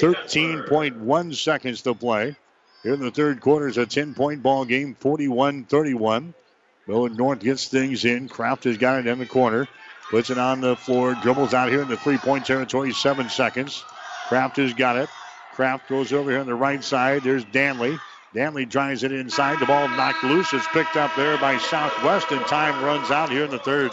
[0.00, 2.36] 13.1 seconds to play.
[2.82, 5.64] Here in the third quarter is a 10 point ball game, 41
[6.88, 6.98] 31.
[6.98, 8.28] Millard North gets things in.
[8.28, 9.68] Kraft has got it in the corner.
[10.10, 11.14] Puts it on the floor.
[11.22, 12.92] Dribbles out here in the three point territory.
[12.92, 13.84] Seven seconds.
[14.28, 15.08] Kraft has got it.
[15.52, 17.22] Kraft goes over here on the right side.
[17.22, 17.98] There's Danley.
[18.34, 19.58] Danley drives it inside.
[19.58, 20.52] The ball knocked loose.
[20.52, 23.90] It's picked up there by Southwest, and time runs out here in the third.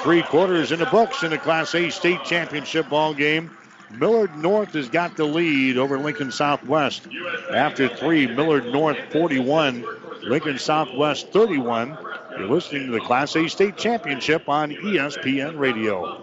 [0.00, 3.50] Three quarters in the books in the Class A state championship ball game.
[3.90, 7.06] Millard North has got the lead over Lincoln Southwest.
[7.52, 9.84] After three, Millard North 41,
[10.22, 11.96] Lincoln Southwest 31.
[12.38, 16.22] You're listening to the Class A state championship on ESPN Radio.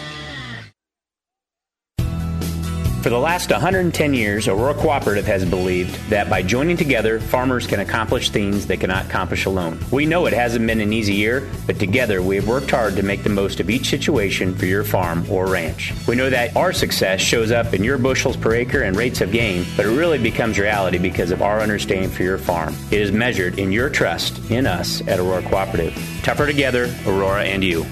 [3.01, 7.79] For the last 110 years, Aurora Cooperative has believed that by joining together, farmers can
[7.79, 9.79] accomplish things they cannot accomplish alone.
[9.89, 13.01] We know it hasn't been an easy year, but together we have worked hard to
[13.01, 15.93] make the most of each situation for your farm or ranch.
[16.07, 19.31] We know that our success shows up in your bushels per acre and rates of
[19.31, 22.75] gain, but it really becomes reality because of our understanding for your farm.
[22.91, 25.95] It is measured in your trust in us at Aurora Cooperative.
[26.21, 27.83] Tougher together, Aurora and you.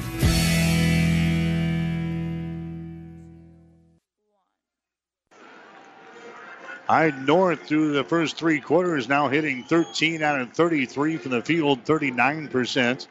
[6.90, 11.44] Hyde North through the first three quarters now hitting 13 out of 33 from the
[11.44, 13.08] field, 39%.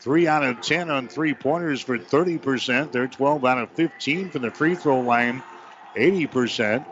[0.00, 2.92] 3 out of 10 on three pointers for 30%.
[2.92, 5.42] They're 12 out of 15 from the free throw line,
[5.96, 6.84] 80%.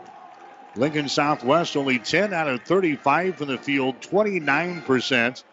[0.75, 5.43] Lincoln Southwest only 10 out of 35 from the field, 29%.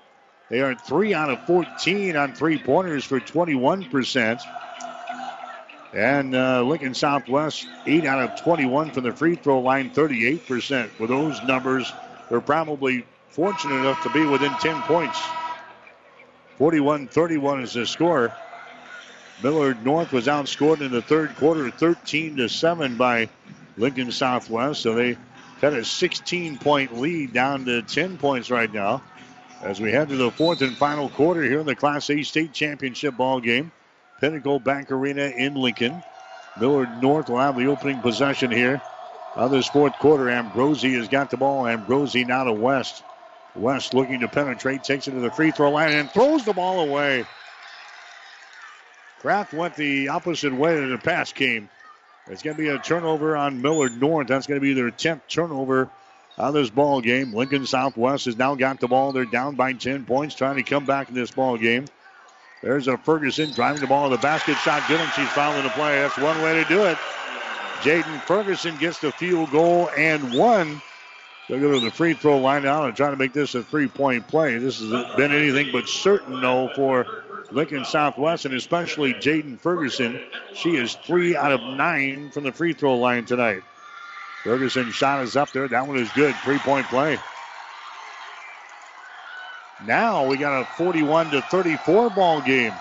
[0.48, 4.42] They are 3 out of 14 on three pointers for 21%.
[5.92, 10.98] And uh, Lincoln Southwest, 8 out of 21 from the free throw line, 38%.
[11.00, 11.92] With those numbers,
[12.28, 15.20] they're probably fortunate enough to be within 10 points.
[16.58, 18.32] 41 31 is the score.
[19.42, 23.28] Millard North was outscored in the third quarter 13 to 7 by
[23.78, 24.82] Lincoln Southwest.
[24.82, 25.16] So they
[25.60, 29.02] had a 16 point lead down to 10 points right now.
[29.62, 32.52] As we head to the fourth and final quarter here in the Class A state
[32.52, 33.72] championship ball game.
[34.20, 36.02] Pinnacle Bank Arena in Lincoln.
[36.58, 38.82] Millard North will have the opening possession here
[39.34, 40.24] of this fourth quarter.
[40.24, 41.64] Ambrosi has got the ball.
[41.64, 43.02] Ambrosi now to West.
[43.56, 46.80] West looking to penetrate, takes it to the free throw line and throws the ball
[46.80, 47.24] away.
[49.20, 51.68] Kraft went the opposite way and the pass came.
[52.28, 54.28] It's going to be a turnover on Millard North.
[54.28, 55.90] That's going to be their 10th turnover
[56.38, 57.34] on this ball game.
[57.34, 59.12] Lincoln Southwest has now got the ball.
[59.12, 61.86] They're down by 10 points, trying to come back in this ball game.
[62.62, 64.56] There's a Ferguson driving the ball to the basket.
[64.58, 66.00] Shot good, and she's fouling the play.
[66.00, 66.98] That's one way to do it.
[67.80, 70.82] Jaden Ferguson gets the field goal and one.
[71.48, 73.88] They'll go to the free throw line now and try to make this a three
[73.88, 74.58] point play.
[74.58, 77.06] This has been anything but certain, though, for
[77.50, 80.20] Lincoln Southwest and especially Jaden Ferguson.
[80.52, 83.62] She is three out of nine from the free throw line tonight.
[84.44, 85.66] Ferguson shot is up there.
[85.66, 86.34] That one is good.
[86.36, 87.18] Three point play.
[89.90, 92.78] Now we got a 41 to 34 ball game.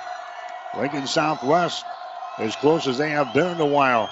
[0.76, 1.84] Lincoln Southwest
[2.38, 4.12] as close as they have been in a while.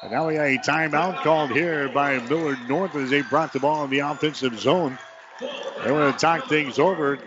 [0.00, 3.58] And now we got a timeout called here by Millard North as they brought the
[3.58, 4.96] ball in the offensive zone.
[5.40, 7.18] They want to talk things over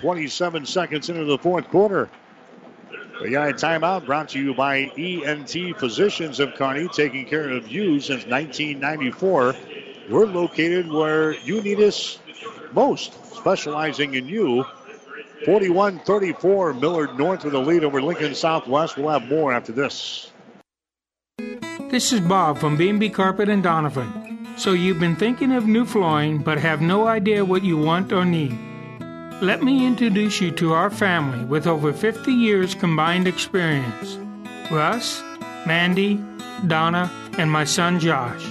[0.00, 2.10] 27 seconds into the fourth quarter.
[3.22, 7.66] We got a timeout brought to you by ENT Physicians of Kearney, taking care of
[7.68, 9.56] you since 1994.
[10.10, 12.18] We're located where you need us
[12.74, 14.64] most, specializing in you.
[15.44, 18.96] 41 34, Millard North with a lead over Lincoln Southwest.
[18.96, 20.30] We'll have more after this.
[21.90, 24.46] This is Bob from B&B Carpet and Donovan.
[24.56, 28.24] So you've been thinking of new flooring but have no idea what you want or
[28.24, 28.56] need.
[29.40, 34.18] Let me introduce you to our family with over 50 years combined experience.
[34.70, 35.22] Russ,
[35.66, 36.22] Mandy,
[36.66, 38.44] Donna, and my son Josh.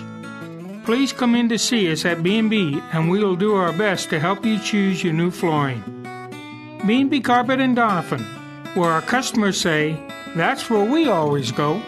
[0.89, 4.19] Please come in to see us at B&B and we will do our best to
[4.19, 5.83] help you choose your new flooring.
[6.83, 8.23] B&B Carpet and Donovan,
[8.73, 10.01] where our customers say,
[10.35, 11.79] that's where we always go.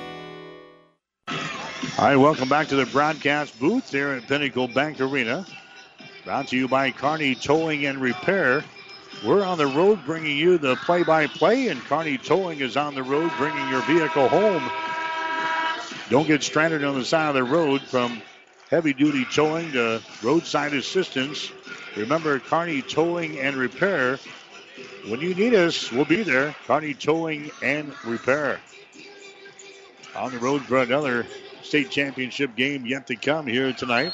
[1.28, 1.36] All
[1.98, 5.48] right, welcome back to the broadcast booth here at Pinnacle Bank Arena.
[6.24, 8.64] Brought to you by Kearney Towing and Repair.
[9.26, 12.94] We're on the road bringing you the play by play, and Kearney Towing is on
[12.94, 14.70] the road bringing your vehicle home.
[16.12, 18.22] Don't get stranded on the side of the road from
[18.72, 21.52] heavy duty towing to roadside assistance.
[21.96, 24.18] Remember, Kearney Towing and Repair
[25.08, 26.56] when you need us, we'll be there.
[26.68, 28.60] Kearney Towing and Repair.
[30.16, 31.26] On the road for another
[31.64, 34.14] state championship game yet to come here tonight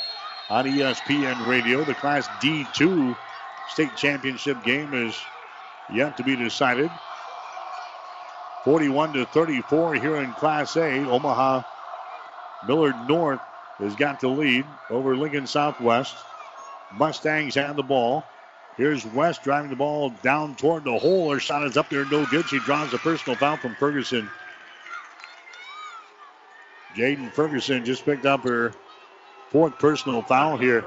[0.49, 1.83] on ESPN Radio.
[1.83, 3.15] The Class D2
[3.69, 5.19] state championship game is
[5.91, 6.89] yet to be decided.
[8.63, 11.05] 41 to 34 here in Class A.
[11.05, 11.63] Omaha
[12.65, 13.41] Millard North
[13.79, 16.25] has got the lead over Lincoln Southwest.
[16.91, 18.25] Mustangs have the ball.
[18.75, 21.31] Here's West driving the ball down toward the hole.
[21.31, 22.47] Her shot is up there, no good.
[22.47, 24.29] She draws a personal foul from Ferguson.
[26.95, 28.73] Jaden Ferguson just picked up her
[29.51, 30.85] fourth personal foul here.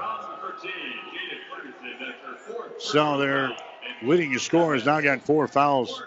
[2.79, 3.51] So their
[4.01, 6.01] leading scorer has now got four fouls.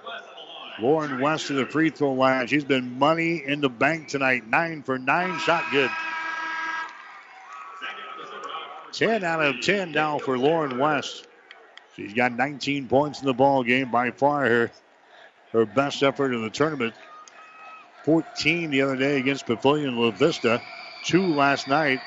[0.80, 2.46] Lauren West to the free throw line.
[2.48, 4.46] She's been money in the bank tonight.
[4.46, 5.90] Nine for nine, shot good.
[8.96, 11.26] 10 out of 10 now for Lauren West.
[11.96, 13.90] She's got 19 points in the ball game.
[13.90, 14.70] By far her,
[15.52, 16.94] her best effort in the tournament.
[18.04, 20.60] 14 the other day against Papillion La Vista.
[21.04, 22.00] Two last night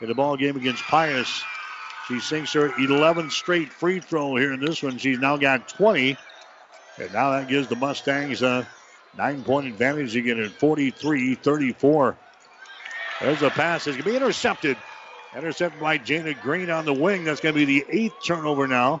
[0.00, 1.42] in the ball game against Pius.
[2.08, 4.98] She sinks her 11th straight free throw here in this one.
[4.98, 6.16] She's now got 20.
[6.98, 8.66] And now that gives the Mustangs a
[9.16, 12.16] nine point advantage again at 43 34.
[13.20, 13.86] There's a pass.
[13.86, 14.76] It's going to be intercepted.
[15.36, 17.24] Intercepted by Jana Green on the wing.
[17.24, 19.00] That's going to be the eighth turnover now.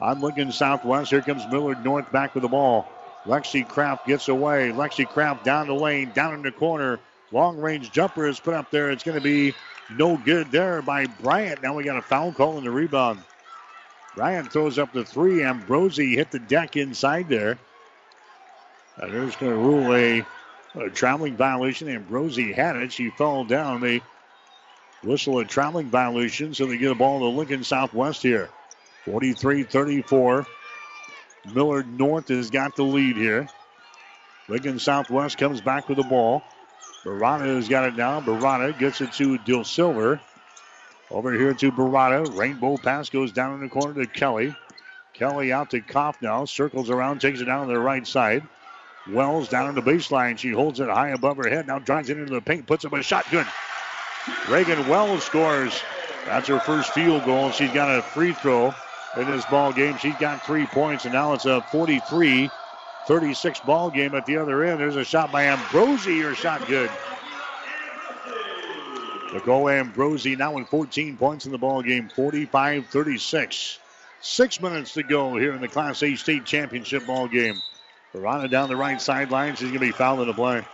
[0.00, 1.10] I'm looking southwest.
[1.10, 2.86] Here comes Millard North back with the ball.
[3.24, 4.70] Lexi Kraft gets away.
[4.70, 6.98] Lexi Kraft down the lane, down in the corner.
[7.30, 8.90] Long range jumper is put up there.
[8.90, 9.54] It's going to be
[9.96, 11.62] no good there by Bryant.
[11.62, 13.20] Now we got a foul call in the rebound.
[14.14, 15.38] Bryant throws up the three.
[15.38, 17.58] Ambrosi hit the deck inside there.
[18.96, 20.26] And they're just going to rule a,
[20.74, 21.88] a traveling violation.
[21.88, 22.92] Ambrosi had it.
[22.92, 23.80] She fell down.
[23.80, 24.02] They
[25.02, 28.48] whistle a traveling violation, so they get a ball to Lincoln Southwest here.
[29.04, 30.46] 43 34.
[31.52, 33.48] Millard North has got the lead here.
[34.48, 36.42] Lincoln Southwest comes back with the ball.
[37.04, 38.20] Barada has got it now.
[38.20, 40.20] Barada gets it to Dilsaver.
[41.10, 42.36] Over here to Barada.
[42.36, 44.54] Rainbow pass goes down in the corner to Kelly.
[45.14, 46.44] Kelly out to Koff now.
[46.44, 48.46] Circles around, takes it down to the right side.
[49.10, 50.38] Wells down on the baseline.
[50.38, 51.66] She holds it high above her head.
[51.66, 52.66] Now drives it into the paint.
[52.66, 53.26] Puts up a shot.
[53.30, 53.46] Good.
[54.48, 55.80] Reagan Wells scores.
[56.26, 57.50] That's her first field goal.
[57.50, 58.74] She's got a free throw
[59.16, 59.96] in this ball game.
[59.96, 62.50] She's got three points, and now it's a 43
[63.06, 64.78] 36 ball game at the other end.
[64.78, 66.22] There's a shot by Ambrosi.
[66.22, 66.90] Her shot good.
[69.32, 73.78] Nicole Ambrosi now with 14 points in the ball game, 45 36.
[74.20, 77.56] Six minutes to go here in the Class A state championship ball game.
[78.14, 79.56] Barada down the right sideline.
[79.56, 80.64] She's going to be fouled in the play.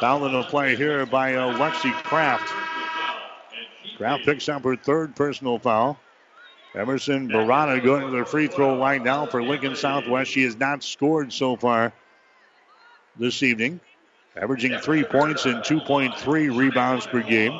[0.00, 2.52] Fouled in the play here by uh, Lexi Kraft.
[3.96, 5.98] Kraft picks up her third personal foul.
[6.74, 10.30] Emerson Barada going to the free throw line now for Lincoln Southwest.
[10.30, 11.92] She has not scored so far
[13.18, 13.80] this evening,
[14.36, 17.58] averaging three points and 2.3 rebounds per game.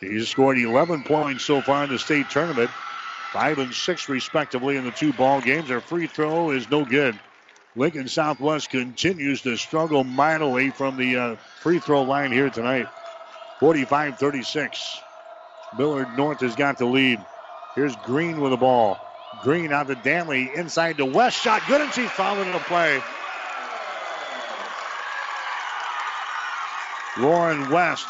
[0.00, 2.70] She's scored 11 points so far in the state tournament,
[3.32, 5.70] five and six respectively in the two ball games.
[5.70, 7.18] Her free throw is no good.
[7.74, 12.86] Lincoln Southwest continues to struggle mightily from the uh, free throw line here tonight.
[13.60, 15.00] 45 36.
[15.78, 17.24] Millard North has got the lead.
[17.74, 18.98] Here's Green with the ball.
[19.42, 21.40] Green out to Danley, inside to West.
[21.40, 23.00] Shot good, and she's fouled in the play.
[27.18, 28.06] Lauren West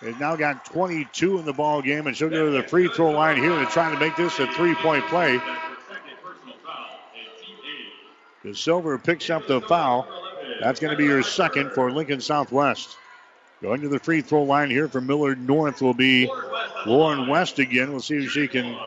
[0.00, 3.10] has now got 22 in the ball game, and she'll go to the free throw
[3.10, 5.38] line here to try to make this a three-point play.
[8.54, 10.08] Silver picks up the foul.
[10.60, 12.96] That's going to be your second for Lincoln Southwest.
[13.62, 16.30] Going to the free throw line here for Millard North will be
[16.86, 17.90] Lauren West again.
[17.90, 18.78] We'll see if she can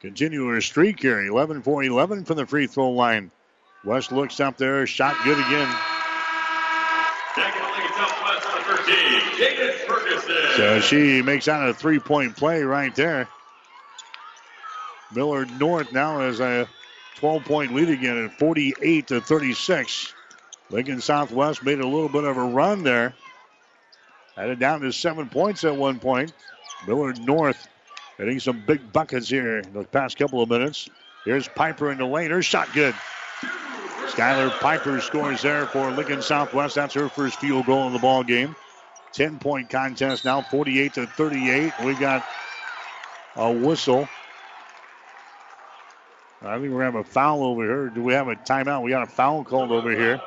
[0.00, 1.20] continue her streak here.
[1.22, 3.30] 11 for 11 from the free throw line.
[3.84, 5.76] West looks up there, shot good again.
[10.56, 13.28] So she makes that a three point play right there.
[15.14, 16.66] Millard North now has a
[17.16, 20.14] 12 point lead again at 48 to 36.
[20.70, 23.14] Lincoln Southwest made a little bit of a run there.
[24.36, 26.32] Had it down to seven points at one point.
[26.86, 27.68] Millard North
[28.18, 30.88] hitting some big buckets here in the past couple of minutes.
[31.24, 32.30] Here's Piper in the lane.
[32.30, 32.94] Her shot good.
[34.08, 36.74] Skylar Piper scores there for Lincoln Southwest.
[36.74, 38.54] That's her first field goal in the ball game.
[39.12, 41.72] 10 point contest now, 48 to 38.
[41.84, 42.24] We got
[43.34, 44.08] a whistle.
[46.42, 47.88] I think we're going to have a foul over here.
[47.88, 48.82] Do we have a timeout?
[48.82, 50.20] We got a foul called over here.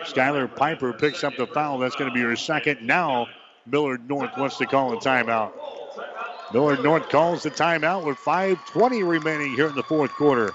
[0.00, 1.78] Skylar Piper picks up the foul.
[1.78, 2.82] That's going to be her second.
[2.82, 3.28] Now,
[3.66, 5.52] Millard North wants to call a timeout.
[6.52, 10.52] Millard North calls the timeout with 5.20 remaining here in the fourth quarter.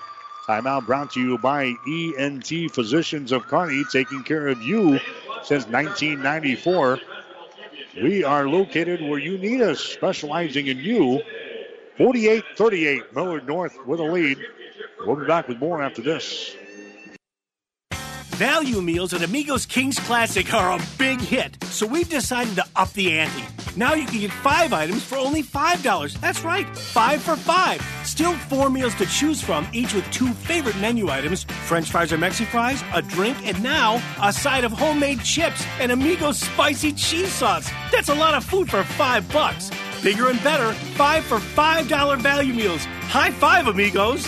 [0.47, 4.99] Timeout brought to you by ENT Physicians of Kearney, taking care of you
[5.43, 6.99] since 1994.
[8.01, 11.21] We are located where you need us, specializing in you.
[11.97, 14.37] 48 38, Millard North with a lead.
[15.05, 16.55] We'll be back with more after this.
[18.37, 22.93] Value meals at Amigos King's Classic are a big hit, so we've decided to up
[22.93, 23.43] the ante.
[23.75, 26.19] Now you can get five items for only $5.
[26.19, 27.81] That's right, five for five.
[28.03, 32.17] Still four meals to choose from, each with two favorite menu items French fries or
[32.17, 37.31] Mexi fries, a drink, and now a side of homemade chips and Amigos spicy cheese
[37.31, 37.71] sauce.
[37.91, 39.71] That's a lot of food for five bucks.
[40.03, 42.85] Bigger and better, five for $5 value meals.
[43.09, 44.27] High five, amigos.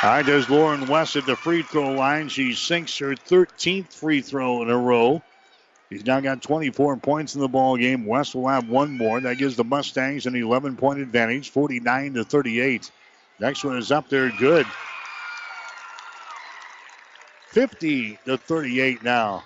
[0.00, 2.28] All right, there's Lauren West at the free throw line.
[2.28, 5.22] She sinks her 13th free throw in a row.
[5.90, 8.06] She's now got 24 points in the ball game.
[8.06, 9.20] West will have one more.
[9.20, 12.92] That gives the Mustangs an 11 point advantage, 49 to 38.
[13.40, 14.66] Next one is up there, good.
[17.48, 19.42] 50 to 38 now.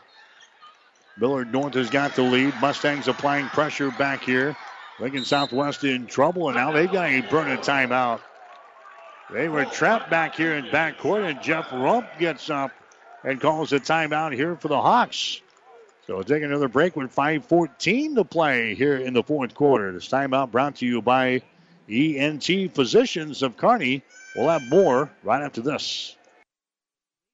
[1.16, 2.52] Millard North has got the lead.
[2.60, 4.54] Mustangs applying pressure back here.
[5.00, 8.20] Lincoln Southwest in trouble, and now they've got a burn a timeout.
[9.32, 12.70] They were trapped back here in backcourt, and Jeff Rump gets up
[13.24, 15.40] and calls a timeout here for the Hawks.
[16.06, 19.90] So we'll take another break with 5.14 to play here in the fourth quarter.
[19.92, 21.40] This timeout brought to you by
[21.88, 24.02] ENT Physicians of Kearney.
[24.36, 26.16] We'll have more right after this.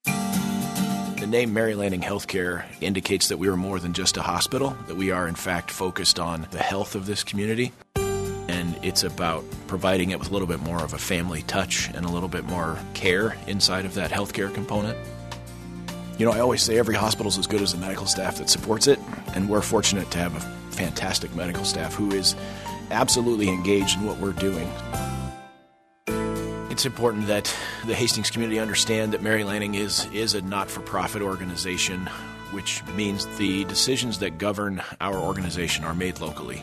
[0.05, 4.97] The name Mary Lanning Healthcare indicates that we are more than just a hospital, that
[4.97, 7.73] we are in fact focused on the health of this community.
[8.49, 12.05] And it's about providing it with a little bit more of a family touch and
[12.05, 14.97] a little bit more care inside of that healthcare component.
[16.19, 18.51] You know, I always say every hospital is as good as the medical staff that
[18.51, 18.99] supports it,
[19.35, 20.41] and we're fortunate to have a
[20.75, 22.35] fantastic medical staff who is
[22.91, 24.69] absolutely engaged in what we're doing.
[26.71, 27.53] It's important that
[27.87, 32.07] the Hastings community understand that Mary Lanning is, is a not for profit organization,
[32.53, 36.63] which means the decisions that govern our organization are made locally.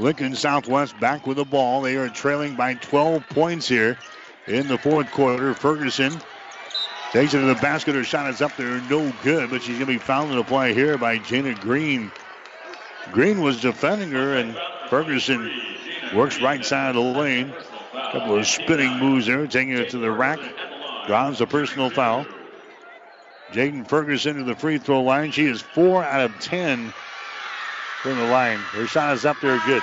[0.00, 1.82] Lincoln Southwest back with the ball.
[1.82, 3.98] They are trailing by 12 points here
[4.46, 5.54] in the fourth quarter.
[5.54, 6.20] Ferguson
[7.12, 7.94] takes it to the basket.
[7.94, 10.44] Her shot is up there, no good, but she's going to be fouled in the
[10.44, 12.10] play here by Jana Green.
[13.12, 14.56] Green was defending her, and
[14.88, 15.50] Ferguson
[16.14, 17.54] works right side of the lane.
[17.92, 20.40] Couple of spinning moves there, taking it to the rack.
[21.06, 22.26] Draws a personal foul.
[23.52, 25.30] Jaden Ferguson to the free throw line.
[25.30, 26.92] She is four out of ten
[28.02, 28.58] from the line.
[28.58, 29.82] Her shot is up there good.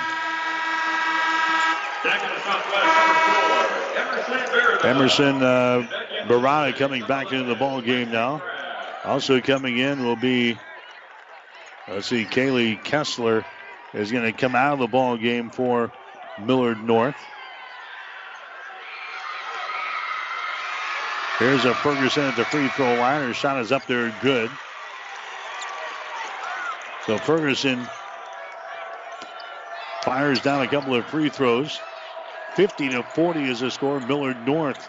[4.84, 5.86] Emerson uh,
[6.26, 8.42] Barada coming back into the ball game now.
[9.04, 10.58] Also coming in will be,
[11.88, 13.44] let's see, Kaylee Kessler
[13.94, 15.92] is going to come out of the ball game for
[16.40, 17.16] Millard North.
[21.38, 23.26] Here's a Ferguson at the free throw line.
[23.26, 24.50] Her shot is up there good.
[27.06, 27.88] So Ferguson
[30.08, 31.78] fires down a couple of free throws.
[32.54, 34.00] 50 to 40 is the score.
[34.00, 34.88] Millard North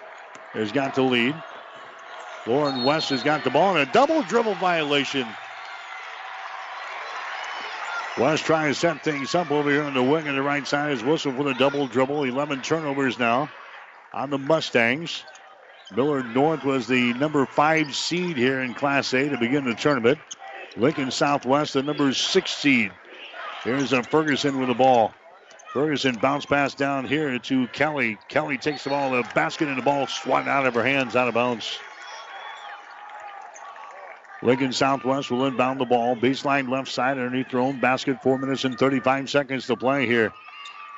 [0.54, 1.36] has got the lead.
[2.48, 5.28] Lauren West has got the ball and a double dribble violation.
[8.18, 10.94] West trying to set things up over here on the wing on the right side
[10.94, 12.24] is whistle for the double dribble.
[12.24, 13.50] 11 turnovers now
[14.14, 15.26] on the Mustangs.
[15.94, 20.18] Millard North was the number five seed here in Class A to begin the tournament.
[20.78, 22.94] Lincoln Southwest, the number six seed.
[23.64, 25.14] Here's a Ferguson with the ball.
[25.74, 28.18] Ferguson bounce pass down here to Kelly.
[28.30, 31.28] Kelly takes the ball, the basket, and the ball swatted out of her hands, out
[31.28, 31.78] of bounds.
[34.42, 36.16] Lincoln Southwest will inbound the ball.
[36.16, 38.22] Baseline left side underneath their own basket.
[38.22, 40.32] Four minutes and 35 seconds to play here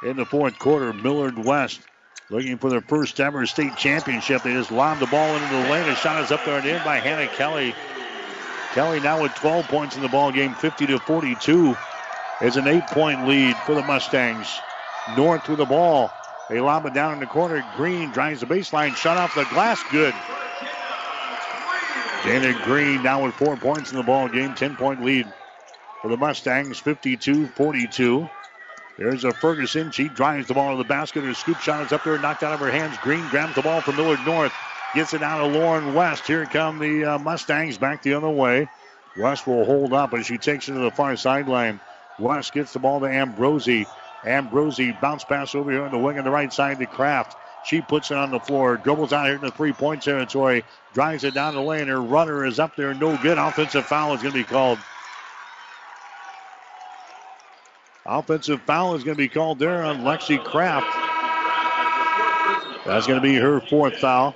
[0.03, 0.93] in the fourth quarter.
[0.93, 1.81] Millard West
[2.29, 4.43] looking for their first ever state championship.
[4.43, 5.87] They just lobbed the ball into the lane.
[5.87, 7.73] The shot is up there and in by Hannah Kelly.
[8.73, 11.75] Kelly now with 12 points in the ball game, 50 to 42.
[12.41, 14.59] Is an eight-point lead for the Mustangs.
[15.15, 16.11] North with the ball.
[16.49, 17.63] They lob it down in the corner.
[17.75, 19.81] Green drives the baseline, shut off the glass.
[19.91, 20.15] Good.
[22.23, 25.31] Janet Green now with four points in the ball game, 10-point lead
[26.01, 28.29] for the Mustangs, 52-42.
[28.97, 29.91] There's a Ferguson.
[29.91, 31.23] She drives the ball to the basket.
[31.23, 32.97] Her scoop shot is up there, knocked out of her hands.
[33.03, 34.53] Green grabs the ball from Millard North.
[34.93, 36.27] Gets it out to Lauren West.
[36.27, 38.67] Here come the uh, Mustangs back the other way.
[39.17, 41.79] West will hold up as she takes it to the far sideline.
[42.21, 43.87] West gets the ball to Ambrosi.
[44.23, 47.35] Ambrosi bounce pass over here on the wing on the right side to Kraft.
[47.63, 51.23] She puts it on the floor, dribbles out here in the three point territory, drives
[51.23, 51.87] it down the lane.
[51.87, 53.37] Her runner is up there, no good.
[53.37, 54.79] Offensive foul is going to be called.
[58.05, 60.97] Offensive foul is going to be called there on Lexi Kraft.
[62.85, 64.35] That's going to be her fourth foul.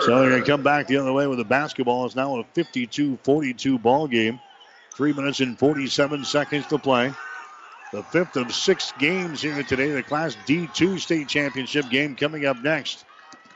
[0.00, 2.06] So they're going to come back the other way with the basketball.
[2.06, 4.40] It's now a 52-42 ball game.
[4.94, 7.12] Three minutes and 47 seconds to play.
[7.92, 9.90] The fifth of six games here today.
[9.90, 13.04] The Class D2 state championship game coming up next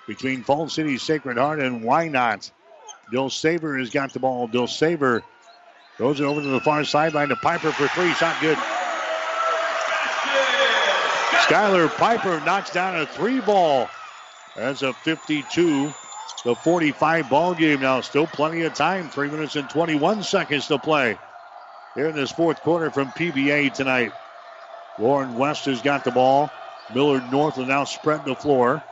[0.06, 2.50] between Falls City Sacred Heart and Wynot.
[3.10, 4.48] Dill Saver has got the ball.
[4.48, 5.22] Dilsaver
[5.98, 8.12] goes it over to the far sideline to Piper for three.
[8.14, 8.58] Shot good.
[11.42, 13.88] Skylar Piper knocks down a three ball.
[14.56, 15.92] That's a 52
[16.42, 18.00] to 45 ball game now.
[18.00, 19.08] Still plenty of time.
[19.08, 21.18] Three minutes and 21 seconds to play
[21.94, 24.12] here in this fourth quarter from PBA tonight.
[24.98, 26.50] Lauren West has got the ball.
[26.94, 28.82] Millard North will now spread the floor.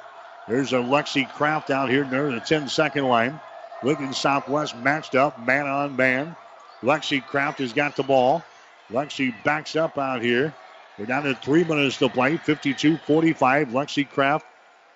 [0.49, 3.41] There's a Lexi Kraft out here near the 10 second line.
[3.83, 6.37] Lincoln Southwest matched up man on man.
[6.83, 8.43] Lexi Kraft has got the ball.
[8.91, 10.55] Lexi backs up out here.
[10.99, 12.37] We're down to three minutes to play.
[12.37, 13.69] 52 45.
[13.69, 14.45] Lexi Kraft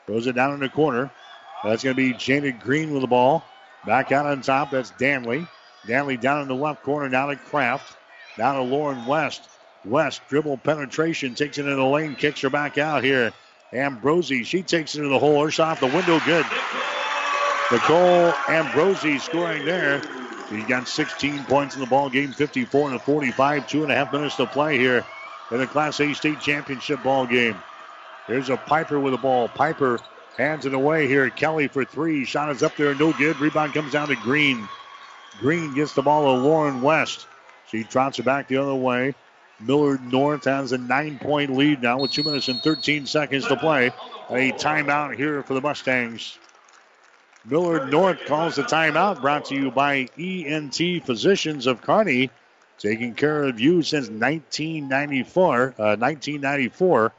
[0.07, 1.11] throws it down in the corner.
[1.65, 3.43] That's going to be Janet Green with the ball.
[3.86, 4.70] Back out on top.
[4.70, 5.47] That's Danley.
[5.86, 7.09] Danley down in the left corner.
[7.09, 7.97] Now to Kraft.
[8.36, 9.49] Down to Lauren West.
[9.85, 11.35] West dribble penetration.
[11.35, 12.16] Takes it into the lane.
[12.16, 13.32] Kicks her back out here.
[13.73, 14.45] Ambrosi.
[14.45, 15.43] She takes it to the hole.
[15.43, 16.20] Her shot off the window.
[16.20, 16.47] Good.
[17.73, 20.03] Nicole Ambrosi scoring there.
[20.51, 22.32] She's got 16 points in the ball game.
[22.32, 23.66] 54 to 45.
[23.66, 25.05] Two and a half minutes to play here
[25.51, 27.57] in the Class A state championship ball game.
[28.28, 29.49] There's a Piper with the ball.
[29.49, 29.99] Piper
[30.36, 31.31] hands it away here.
[31.31, 32.24] Kelly for three.
[32.24, 33.39] Shot is up there, no good.
[33.39, 34.69] Rebound comes down to Green.
[35.39, 37.27] Green gets the ball to Lauren West.
[37.69, 39.15] She trots it back the other way.
[39.61, 43.56] Millard North has a nine point lead now with two minutes and 13 seconds to
[43.56, 43.86] play.
[44.31, 46.39] A timeout here for the Mustangs.
[47.44, 52.31] Millard North calls the timeout, brought to you by ENT Physicians of Kearney,
[52.78, 55.74] taking care of you since 1994.
[55.78, 57.12] Uh, 1994.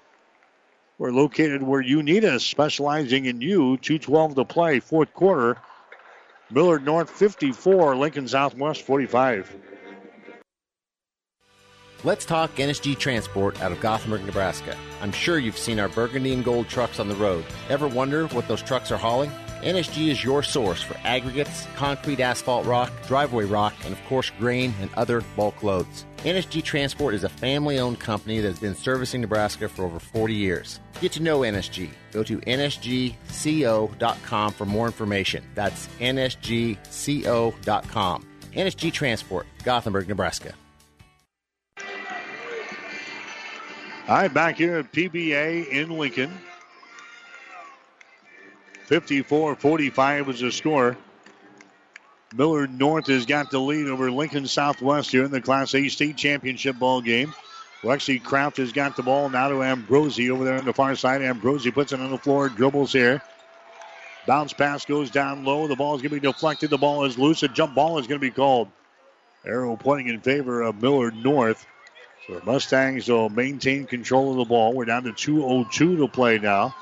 [0.97, 3.77] We're located where you need us, specializing in you.
[3.77, 5.57] 212 to play, fourth quarter.
[6.49, 9.53] Millard North 54, Lincoln Southwest 45.
[12.05, 14.77] Let's talk NSG Transport out of Gothenburg, Nebraska.
[15.01, 17.43] I'm sure you've seen our burgundy and gold trucks on the road.
[17.67, 19.31] Ever wonder what those trucks are hauling?
[19.63, 24.73] NSG is your source for aggregates, concrete asphalt rock, driveway rock, and of course grain
[24.79, 26.05] and other bulk loads.
[26.25, 30.33] NSG Transport is a family owned company that has been servicing Nebraska for over 40
[30.33, 30.79] years.
[30.99, 31.91] Get to know NSG.
[32.11, 33.13] Go to nsgco.com
[34.53, 35.43] for more information.
[35.53, 36.77] That's nsgco.com.
[38.53, 40.55] NSG Transport, Gothenburg, Nebraska.
[44.07, 46.35] All right, back here at PBA in Lincoln.
[48.87, 50.97] 54 45 is the score.
[52.37, 56.17] Millard North has got the lead over Lincoln Southwest here in the Class A state
[56.17, 57.33] championship ball game.
[57.81, 61.21] Lexi Kraft has got the ball now to Ambrosi over there on the far side.
[61.21, 63.21] Ambrosi puts it on the floor, dribbles here.
[64.27, 65.67] Bounce pass goes down low.
[65.67, 66.71] The ball is going to be deflected.
[66.71, 67.43] The ball is loose.
[67.43, 68.69] A jump ball is going to be called.
[69.45, 71.65] Arrow pointing in favor of Millard North.
[72.25, 74.73] So the Mustangs will maintain control of the ball.
[74.73, 76.75] We're down to 2.02 to play now.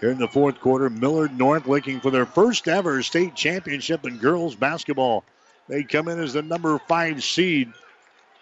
[0.00, 4.18] Here in the fourth quarter, Millard North looking for their first ever state championship in
[4.18, 5.24] girls basketball.
[5.68, 7.72] They come in as the number five seed,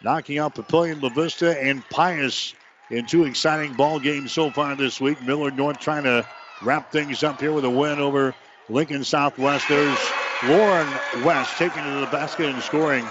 [0.03, 2.55] knocking out Papillion La Vista and Pius
[2.91, 5.23] in two exciting ball games so far this week.
[5.23, 6.27] Millard North trying to
[6.61, 8.35] wrap things up here with a win over
[8.69, 9.69] Lincoln Southwest.
[9.69, 9.99] There's
[10.45, 10.89] Lauren
[11.23, 13.07] West taking to the basket and scoring.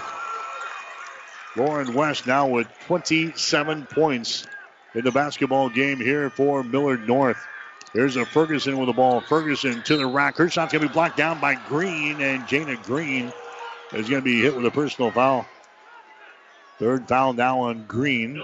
[1.56, 4.46] Lauren West now with 27 points
[4.94, 7.38] in the basketball game here for Millard North.
[7.94, 9.20] Here's a Ferguson with the ball.
[9.20, 10.36] Ferguson to the rack.
[10.36, 13.32] Her shot's going to be blocked down by Green, and Jana Green
[13.92, 15.46] is going to be hit with a personal foul.
[16.80, 18.42] Third foul now on Green.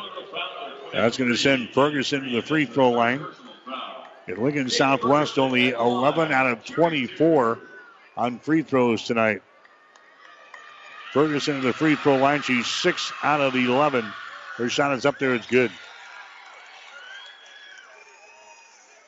[0.93, 3.27] That's going to send Ferguson to the free throw line.
[4.29, 7.59] At Lincoln Southwest, only 11 out of 24
[8.17, 9.43] on free throws tonight.
[11.13, 12.43] Ferguson to the free throw line.
[12.43, 14.05] She's 6 out of 11.
[14.57, 15.35] Her shot is up there.
[15.35, 15.73] It's good.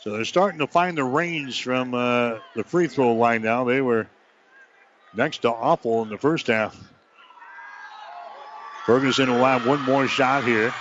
[0.02, 3.62] So they're starting to find the range from uh, the free throw line now.
[3.62, 4.08] They were
[5.14, 6.76] next to awful in the first half.
[8.84, 10.74] Ferguson will have one more shot here.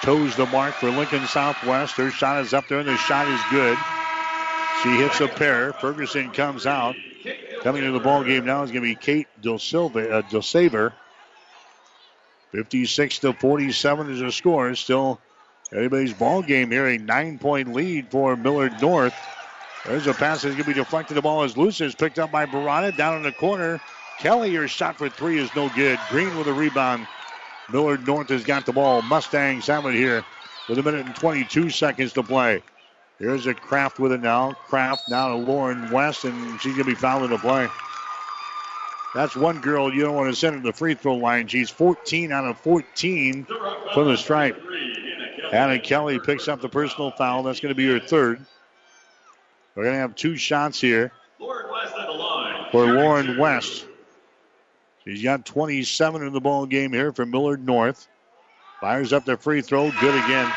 [0.00, 1.96] Toes the mark for Lincoln Southwest.
[1.96, 3.76] Her shot is up there, and the shot is good.
[4.82, 5.74] She hits a pair.
[5.74, 6.96] Ferguson comes out.
[7.62, 9.60] Coming into the ball game now is going to be Kate Del
[9.94, 10.92] uh, Del
[12.52, 14.74] 56 to 47 is the score.
[14.74, 15.20] Still
[15.72, 16.86] anybody's ball game here.
[16.86, 19.14] A nine point lead for Millard North.
[19.84, 21.16] There's a pass that's going to be deflected.
[21.16, 21.80] The ball is loose.
[21.80, 23.80] It's picked up by Barada down in the corner.
[24.18, 25.98] Kelly, your shot for three is no good.
[26.08, 27.06] Green with a rebound.
[27.70, 29.02] Millard North has got the ball.
[29.02, 30.24] Mustangs have it here
[30.68, 32.62] with a minute and 22 seconds to play.
[33.18, 34.52] Here's a Kraft with it now.
[34.52, 37.68] Kraft now to Lauren West, and she's going to be fouled in the play.
[39.14, 41.46] That's one girl you don't want to send to the free throw line.
[41.46, 43.46] She's 14 out of 14
[43.94, 44.60] from the stripe.
[45.54, 47.44] Anna Kelly picks up the personal foul.
[47.44, 48.44] That's going to be her third.
[49.76, 53.86] We're going to have two shots here for Lauren West.
[55.04, 58.08] She's got 27 in the ball game here for Millard North.
[58.80, 59.92] Fires up the free throw.
[60.00, 60.52] Good again.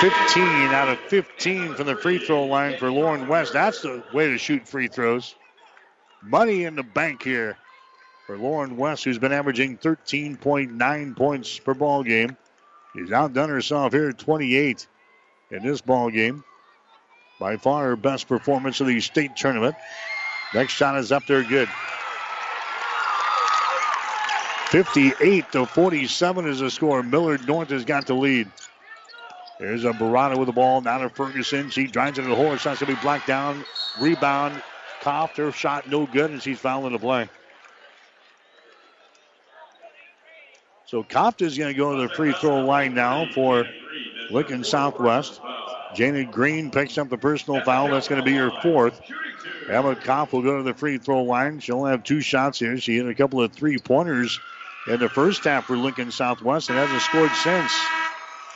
[0.00, 3.54] 15 out of 15 from the free throw line for Lauren West.
[3.54, 5.34] That's the way to shoot free throws.
[6.22, 7.56] Money in the bank here
[8.26, 12.36] for Lauren West, who's been averaging 13.9 points per ball game.
[12.94, 14.86] She's outdone herself here at 28
[15.50, 16.44] in this ball game.
[17.40, 19.74] By far her best performance of the state tournament.
[20.54, 21.68] Next shot is up there good.
[24.68, 27.02] 58 to 47 is the score.
[27.02, 28.50] Millard North has got the lead.
[29.58, 30.80] There's a Barada with the ball.
[30.80, 31.70] Now to Ferguson.
[31.70, 32.50] She drives into the hole.
[32.50, 33.64] Her shot's going to be blocked down.
[34.00, 34.60] Rebound.
[35.00, 35.36] Koff.
[35.36, 37.28] Her shot no good, and she's fouling the play.
[40.86, 43.64] So Koff is going to go to the free throw line now for
[44.30, 45.40] Lincoln Southwest.
[45.94, 47.88] Janet Green picks up the personal foul.
[47.88, 49.00] That's going to be her fourth.
[49.68, 51.60] Emma Koff will go to the free throw line.
[51.60, 52.78] She'll have two shots here.
[52.78, 54.38] She hit a couple of three pointers
[54.86, 57.72] in the first half for Lincoln Southwest and hasn't scored since.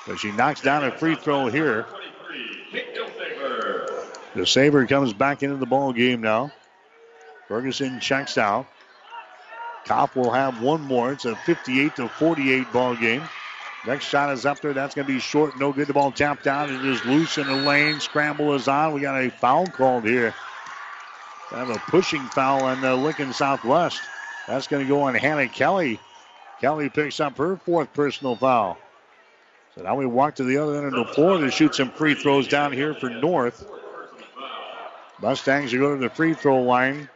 [0.06, 1.86] But she knocks down a free throw here.
[4.34, 6.52] Dilsaver comes back into the ball game now.
[7.48, 8.66] Ferguson checks out.
[9.88, 11.12] Koff will have one more.
[11.12, 13.22] It's a 58 to 48 ball game.
[13.86, 14.74] Next shot is up there.
[14.74, 15.58] That's going to be short.
[15.58, 15.86] No good.
[15.86, 16.68] The ball tapped out.
[16.68, 17.98] It is loose in the lane.
[18.00, 18.92] Scramble is on.
[18.92, 20.34] We got a foul called here.
[21.48, 24.02] Kind of a pushing foul on uh, Lincoln Southwest.
[24.46, 25.98] That's going to go on Hannah Kelly.
[26.60, 28.76] Kelly picks up her fourth personal foul.
[29.74, 32.14] So now we walk to the other end of the floor to shoot some free
[32.14, 33.66] throws down here for North.
[35.22, 37.08] Mustangs will go to the free throw line.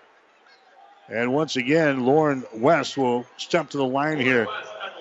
[1.13, 4.47] And once again, Lauren West will step to the line here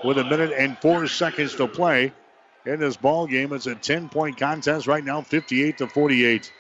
[0.04, 2.12] with a minute and four seconds to play
[2.66, 3.54] in this ball game.
[3.54, 6.52] It's a 10 point contest right now, 58 to 48.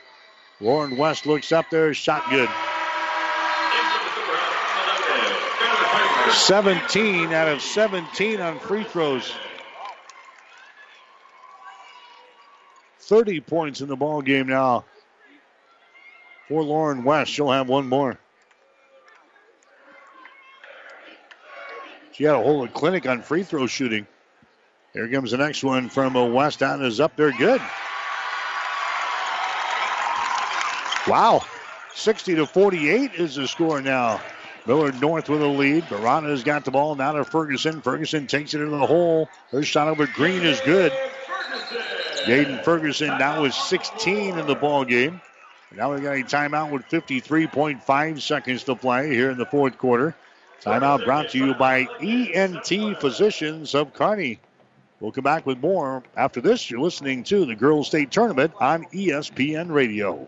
[0.61, 2.47] Lauren West looks up there, shot good.
[6.31, 9.33] 17 out of 17 on free throws.
[12.99, 14.85] 30 points in the ball game now
[16.47, 17.31] for Lauren West.
[17.31, 18.17] She'll have one more.
[22.21, 24.05] She had a whole clinic on free throw shooting.
[24.93, 27.59] Here comes the next one from West and is up there good.
[31.07, 31.41] Wow.
[31.95, 34.21] 60 to 48 is the score now.
[34.67, 35.85] Millard North with a lead.
[35.85, 37.81] Barada has got the ball now to Ferguson.
[37.81, 39.27] Ferguson takes it into the hole.
[39.49, 40.93] Her shot over Green is good.
[42.25, 45.19] Jaden Ferguson now with 16 in the ball game.
[45.75, 50.13] Now we got a timeout with 53.5 seconds to play here in the fourth quarter.
[50.61, 54.39] Timeout brought to you by ENT Physicians of Kearney.
[54.99, 56.69] We'll come back with more after this.
[56.69, 60.27] You're listening to the Girls State Tournament on ESPN Radio.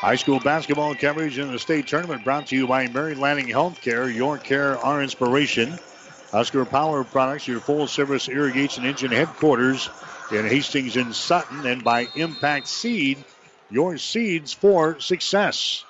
[0.00, 4.12] High school basketball coverage in the state tournament brought to you by Mary Lanning Healthcare.
[4.12, 5.78] Your care, our inspiration.
[6.32, 9.90] Husker Power Products, your full service irrigation engine headquarters
[10.32, 13.22] in Hastings and Sutton, and by Impact Seed,
[13.70, 15.84] your seeds for success.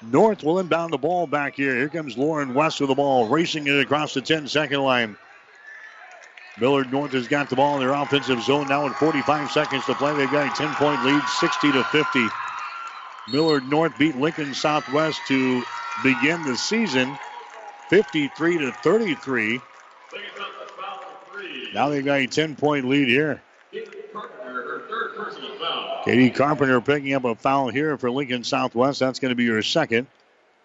[0.00, 1.76] North will inbound the ball back here.
[1.76, 5.14] Here comes Lauren West with the ball, racing it across the 10 second line.
[6.58, 9.94] Millard North has got the ball in their offensive zone now with 45 seconds to
[9.94, 10.14] play.
[10.16, 12.30] They've got a 10 point lead, 60 to 50.
[13.32, 15.62] Millard North beat Lincoln Southwest to
[16.02, 17.16] begin the season
[17.88, 19.60] 53 to 33.
[21.74, 23.42] Now they've got a 10 point lead here.
[26.04, 29.00] Katie Carpenter picking up a foul here for Lincoln Southwest.
[29.00, 30.06] That's going to be her second.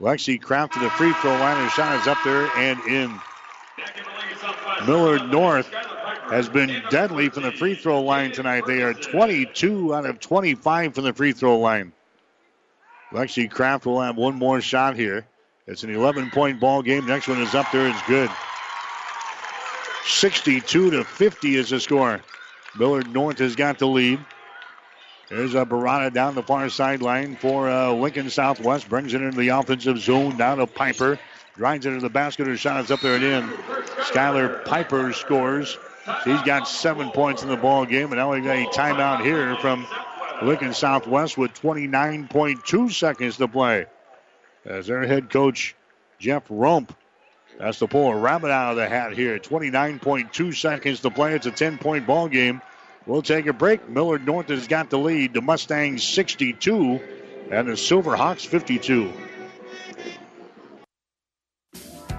[0.01, 1.61] Lexi Kraft to the free throw line.
[1.63, 3.19] Her shot is up there and in.
[4.87, 5.67] Millard North
[6.29, 8.65] has been deadly from the free throw line tonight.
[8.65, 11.93] They are 22 out of 25 from the free throw line.
[13.15, 15.25] Lexi Kraft will have one more shot here.
[15.67, 17.07] It's an 11 point ball game.
[17.07, 17.87] Next one is up there.
[17.87, 18.29] It's good.
[20.05, 22.19] 62 to 50 is the score.
[22.77, 24.19] Millard North has got the lead.
[25.29, 28.89] There's a Barada down the far sideline for uh, Lincoln Southwest.
[28.89, 30.35] Brings it into the offensive zone.
[30.35, 31.17] Down to Piper.
[31.55, 32.47] Drives it into the basket.
[32.47, 33.49] Her shot is up there and in.
[34.01, 35.77] Skylar Piper scores.
[36.25, 38.07] She's got seven points in the ball game.
[38.07, 39.87] And now we've got a timeout here from
[40.41, 43.85] Lincoln Southwest with 29.2 seconds to play.
[44.65, 45.75] As their head coach,
[46.19, 46.95] Jeff Rump,
[47.59, 49.39] has to pull a rabbit out of the hat here.
[49.39, 51.35] 29.2 seconds to play.
[51.35, 52.61] It's a 10 point ball game.
[53.05, 53.87] We'll take a break.
[53.87, 55.33] Millard North has got the lead.
[55.33, 56.99] The Mustangs 62
[57.51, 59.13] and the Silverhawks 52.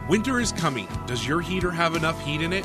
[0.09, 0.86] Winter is coming.
[1.06, 2.64] Does your heater have enough heat in it?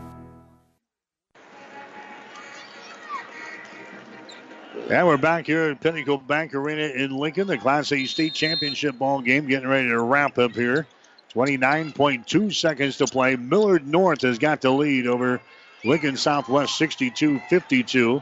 [4.91, 8.97] And we're back here at Pinnacle Bank Arena in Lincoln, the Class A state championship
[8.97, 10.85] ball game, getting ready to wrap up here.
[11.33, 13.37] 29.2 seconds to play.
[13.37, 15.39] Millard North has got the lead over
[15.85, 18.21] Lincoln Southwest 62 52.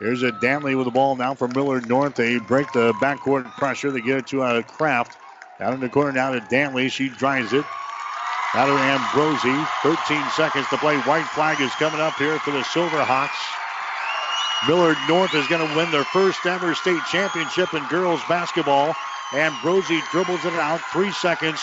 [0.00, 2.16] Here's a Danley with the ball now for Millard North.
[2.16, 3.92] They break the backcourt pressure.
[3.92, 5.16] They get it to a Kraft.
[5.60, 6.88] Down in the corner now to Danley.
[6.88, 7.64] She drives it.
[8.52, 9.64] Now to Ambrosi.
[9.84, 10.98] 13 seconds to play.
[11.02, 13.63] White flag is coming up here for the Silverhawks.
[14.66, 18.94] Millard North is going to win their first ever state championship in girls basketball.
[19.30, 20.80] Ambrosi dribbles it out.
[20.90, 21.60] Three seconds,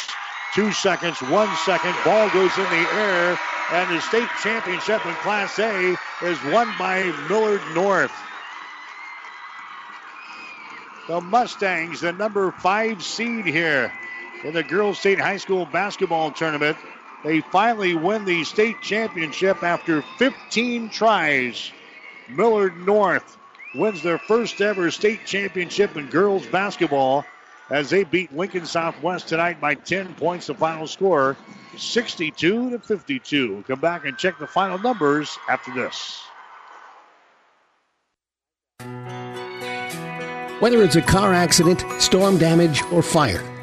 [0.53, 1.95] two seconds, one second.
[2.03, 3.39] Ball goes in the air,
[3.71, 8.11] and the state championship in Class A is won by Millard North.
[11.07, 13.91] The Mustangs, the number five seed here
[14.43, 16.77] in the Girls State High School basketball tournament.
[17.23, 21.71] They finally win the state championship after 15 tries.
[22.29, 23.37] Millard North
[23.75, 27.25] wins their first ever state championship in girls basketball
[27.69, 30.47] as they beat Lincoln Southwest tonight by 10 points.
[30.47, 31.37] The final score
[31.77, 33.63] 62 to 52.
[33.67, 36.21] Come back and check the final numbers after this.
[40.59, 43.41] Whether it's a car accident, storm damage, or fire,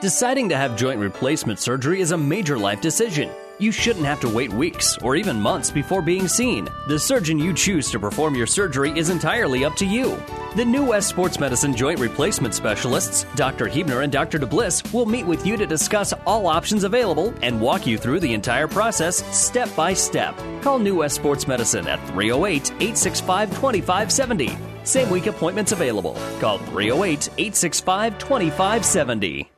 [0.00, 3.32] Deciding to have joint replacement surgery is a major life decision.
[3.58, 6.68] You shouldn't have to wait weeks or even months before being seen.
[6.86, 10.16] The surgeon you choose to perform your surgery is entirely up to you.
[10.54, 13.66] The New West Sports Medicine Joint Replacement Specialists, Dr.
[13.66, 14.38] Hebner and Dr.
[14.38, 18.34] DeBliss, will meet with you to discuss all options available and walk you through the
[18.34, 20.38] entire process step by step.
[20.62, 24.56] Call New West Sports Medicine at 308 865 2570.
[24.84, 26.14] Same week appointments available.
[26.38, 29.50] Call 308 865 2570.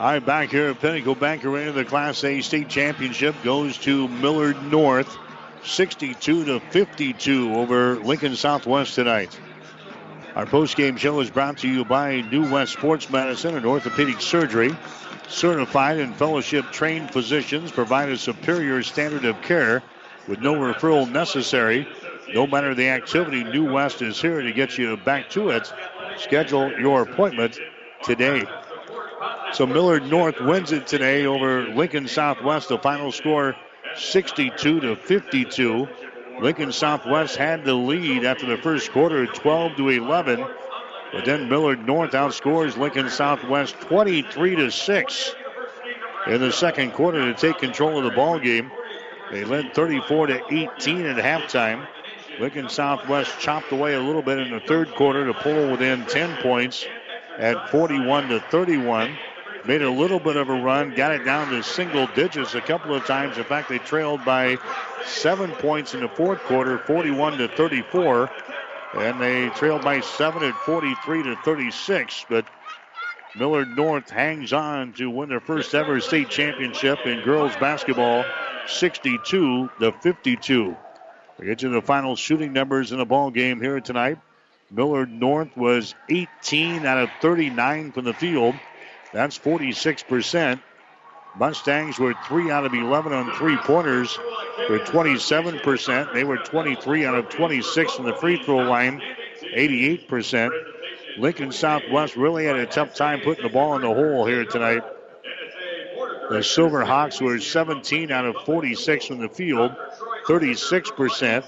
[0.00, 4.08] All right, back here at Pinnacle Bank Arena, the Class A state championship goes to
[4.08, 5.14] Millard North,
[5.62, 9.38] 62 to 52 over Lincoln Southwest tonight.
[10.34, 14.74] Our post-game show is brought to you by New West Sports Medicine and Orthopedic Surgery.
[15.28, 19.82] Certified and fellowship trained physicians provide a superior standard of care
[20.26, 21.86] with no referral necessary.
[22.32, 25.70] No matter the activity, New West is here to get you back to it.
[26.16, 27.58] Schedule your appointment
[28.02, 28.46] today.
[29.52, 32.68] So Millard North wins it today over Lincoln Southwest.
[32.68, 33.56] The final score
[33.96, 35.88] 62 to 52.
[36.40, 40.46] Lincoln Southwest had the lead after the first quarter 12 to 11.
[41.12, 45.34] But then Millard North outscores Lincoln Southwest 23 to 6
[46.28, 48.70] in the second quarter to take control of the ball game.
[49.32, 51.86] They led 34 to 18 at halftime.
[52.38, 56.40] Lincoln Southwest chopped away a little bit in the third quarter to pull within 10
[56.40, 56.86] points
[57.36, 59.16] at 41 to 31
[59.66, 62.94] made a little bit of a run, got it down to single digits a couple
[62.94, 63.38] of times.
[63.38, 64.58] In fact, they trailed by
[65.06, 68.30] seven points in the fourth quarter, 41 to 34,
[68.98, 72.26] and they trailed by seven at 43 to 36.
[72.28, 72.46] But
[73.36, 78.24] Millard North hangs on to win their first ever state championship in girls basketball,
[78.66, 80.76] 62 to 52.
[81.38, 84.18] We get you the final shooting numbers in the ball game here tonight.
[84.70, 88.54] Millard North was 18 out of 39 from the field.
[89.12, 90.60] That's 46%.
[91.36, 94.12] Mustangs were 3 out of 11 on three pointers
[94.66, 96.12] for 27%.
[96.12, 99.00] They were 23 out of 26 from the free throw line,
[99.54, 100.50] 88%.
[101.18, 104.82] Lincoln Southwest really had a tough time putting the ball in the hole here tonight.
[106.30, 109.72] The Silver Hawks were 17 out of 46 from the field,
[110.26, 111.44] 36%.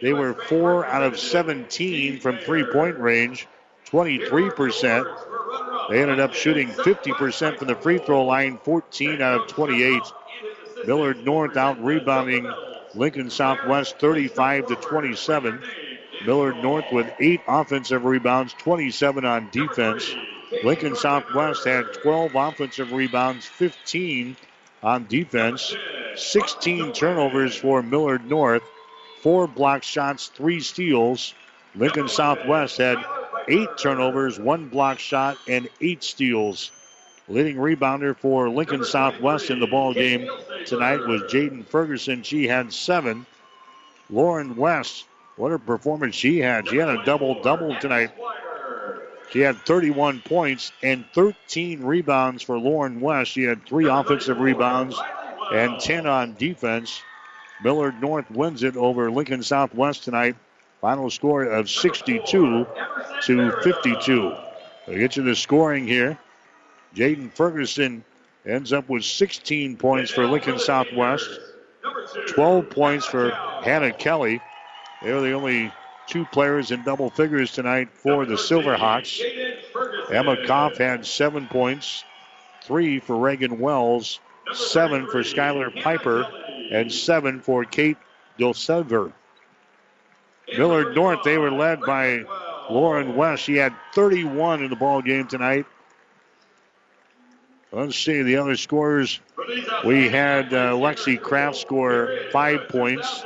[0.00, 3.46] They were 4 out of 17 from three point range,
[3.90, 5.31] 23%.
[5.88, 10.02] They ended up shooting 50% from the free throw line, 14 out of 28.
[10.86, 12.50] Millard North out rebounding
[12.94, 15.62] Lincoln Southwest 35 to 27.
[16.24, 20.14] Millard North with eight offensive rebounds, 27 on defense.
[20.64, 24.36] Lincoln Southwest had 12 offensive rebounds, 15
[24.82, 25.74] on defense.
[26.14, 28.62] 16 turnovers for Millard North,
[29.22, 31.34] four block shots, three steals.
[31.74, 32.98] Lincoln Southwest had
[33.48, 36.70] eight turnovers, one block shot, and eight steals.
[37.28, 40.28] Leading rebounder for Lincoln Southwest in the ball game
[40.66, 42.22] tonight was Jaden Ferguson.
[42.22, 43.26] She had seven.
[44.10, 45.06] Lauren West,
[45.36, 46.68] what a performance she had.
[46.68, 48.10] She had a double double tonight.
[49.30, 53.30] She had 31 points and 13 rebounds for Lauren West.
[53.30, 55.00] She had three offensive rebounds
[55.50, 57.02] and 10 on defense.
[57.62, 60.36] Millard North wins it over Lincoln Southwest tonight.
[60.82, 62.66] Final score of 62
[63.22, 64.34] to 52.
[64.88, 66.18] We'll get you the scoring here.
[66.92, 68.04] Jaden Ferguson
[68.44, 71.38] ends up with 16 points for Lincoln Southwest,
[72.30, 74.42] 12 points for Hannah Kelly.
[75.04, 75.72] They're the only
[76.08, 79.22] two players in double figures tonight for the Silverhawks.
[80.10, 82.02] Emma Koff had seven points,
[82.64, 84.18] three for Reagan Wells,
[84.52, 86.26] seven for Skylar Piper,
[86.72, 87.98] and seven for Kate
[88.36, 89.12] Dilsaver.
[90.56, 92.24] Millard North, they were led by
[92.70, 93.42] Lauren West.
[93.42, 95.66] She had 31 in the ball game tonight.
[97.70, 99.20] Let's see the other scores.
[99.84, 103.24] We had uh, Lexi Kraft score five points.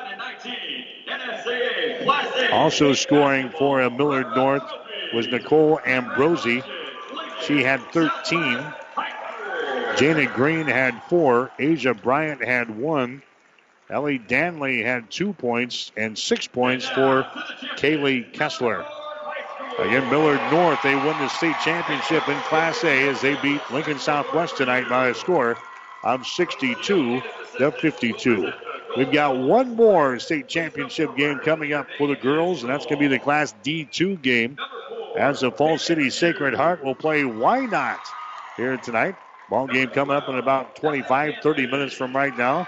[2.53, 4.63] Also scoring for uh, Millard North
[5.13, 6.63] was Nicole Ambrosi.
[7.43, 8.65] She had 13.
[9.97, 11.51] Janet Green had four.
[11.59, 13.23] Asia Bryant had one.
[13.89, 17.23] Ellie Danley had two points and six points for
[17.77, 18.85] Kaylee Kessler.
[19.79, 23.99] Again, Millard North, they win the state championship in Class A as they beat Lincoln
[23.99, 25.57] Southwest tonight by a score
[26.03, 27.21] of 62
[27.59, 28.53] to 52.
[28.97, 32.97] We've got one more state championship game coming up for the girls, and that's going
[32.97, 34.57] to be the Class D2 game.
[35.17, 38.01] As the Falls City Sacred Heart will play Wynot
[38.57, 39.17] here tonight.
[39.51, 42.67] Ball game coming up in about 25, 30 minutes from right now.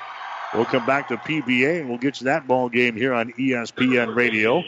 [0.55, 4.15] We'll come back to PBA and we'll get you that ball game here on ESPN
[4.15, 4.65] Radio.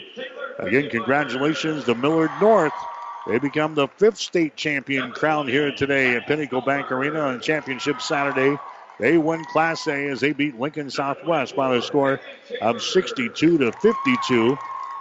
[0.59, 2.73] Again, congratulations to Millard North.
[3.27, 8.01] They become the fifth state champion crowned here today at Pinnacle Bank Arena on Championship
[8.01, 8.57] Saturday.
[8.99, 12.19] They win Class A as they beat Lincoln Southwest by a score
[12.61, 14.57] of 62 to 52.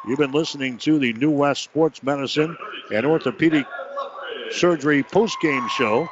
[0.06, 2.56] You've been listening to the New West Sports Medicine
[2.92, 3.66] and Orthopedic
[4.50, 6.08] Surgery postgame show.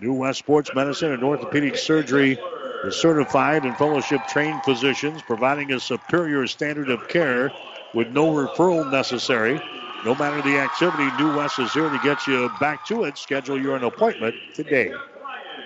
[0.00, 2.38] New West Sports Medicine and Orthopedic Surgery
[2.86, 7.52] is certified and fellowship trained physicians providing a superior standard of care
[7.94, 9.60] with no referral necessary.
[10.04, 13.18] No matter the activity, New West is here to get you back to it.
[13.18, 14.92] Schedule your appointment today.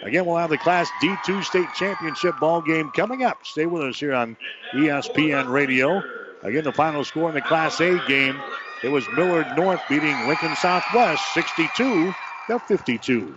[0.02, 3.44] Again, we'll have the Class D2 state championship ball game coming up.
[3.44, 4.36] Stay with us here on
[4.72, 6.02] ESPN Radio.
[6.42, 8.40] Again, the final score in the Class A game,
[8.82, 12.14] it was Millard North beating Lincoln Southwest 62
[12.48, 13.36] to 52.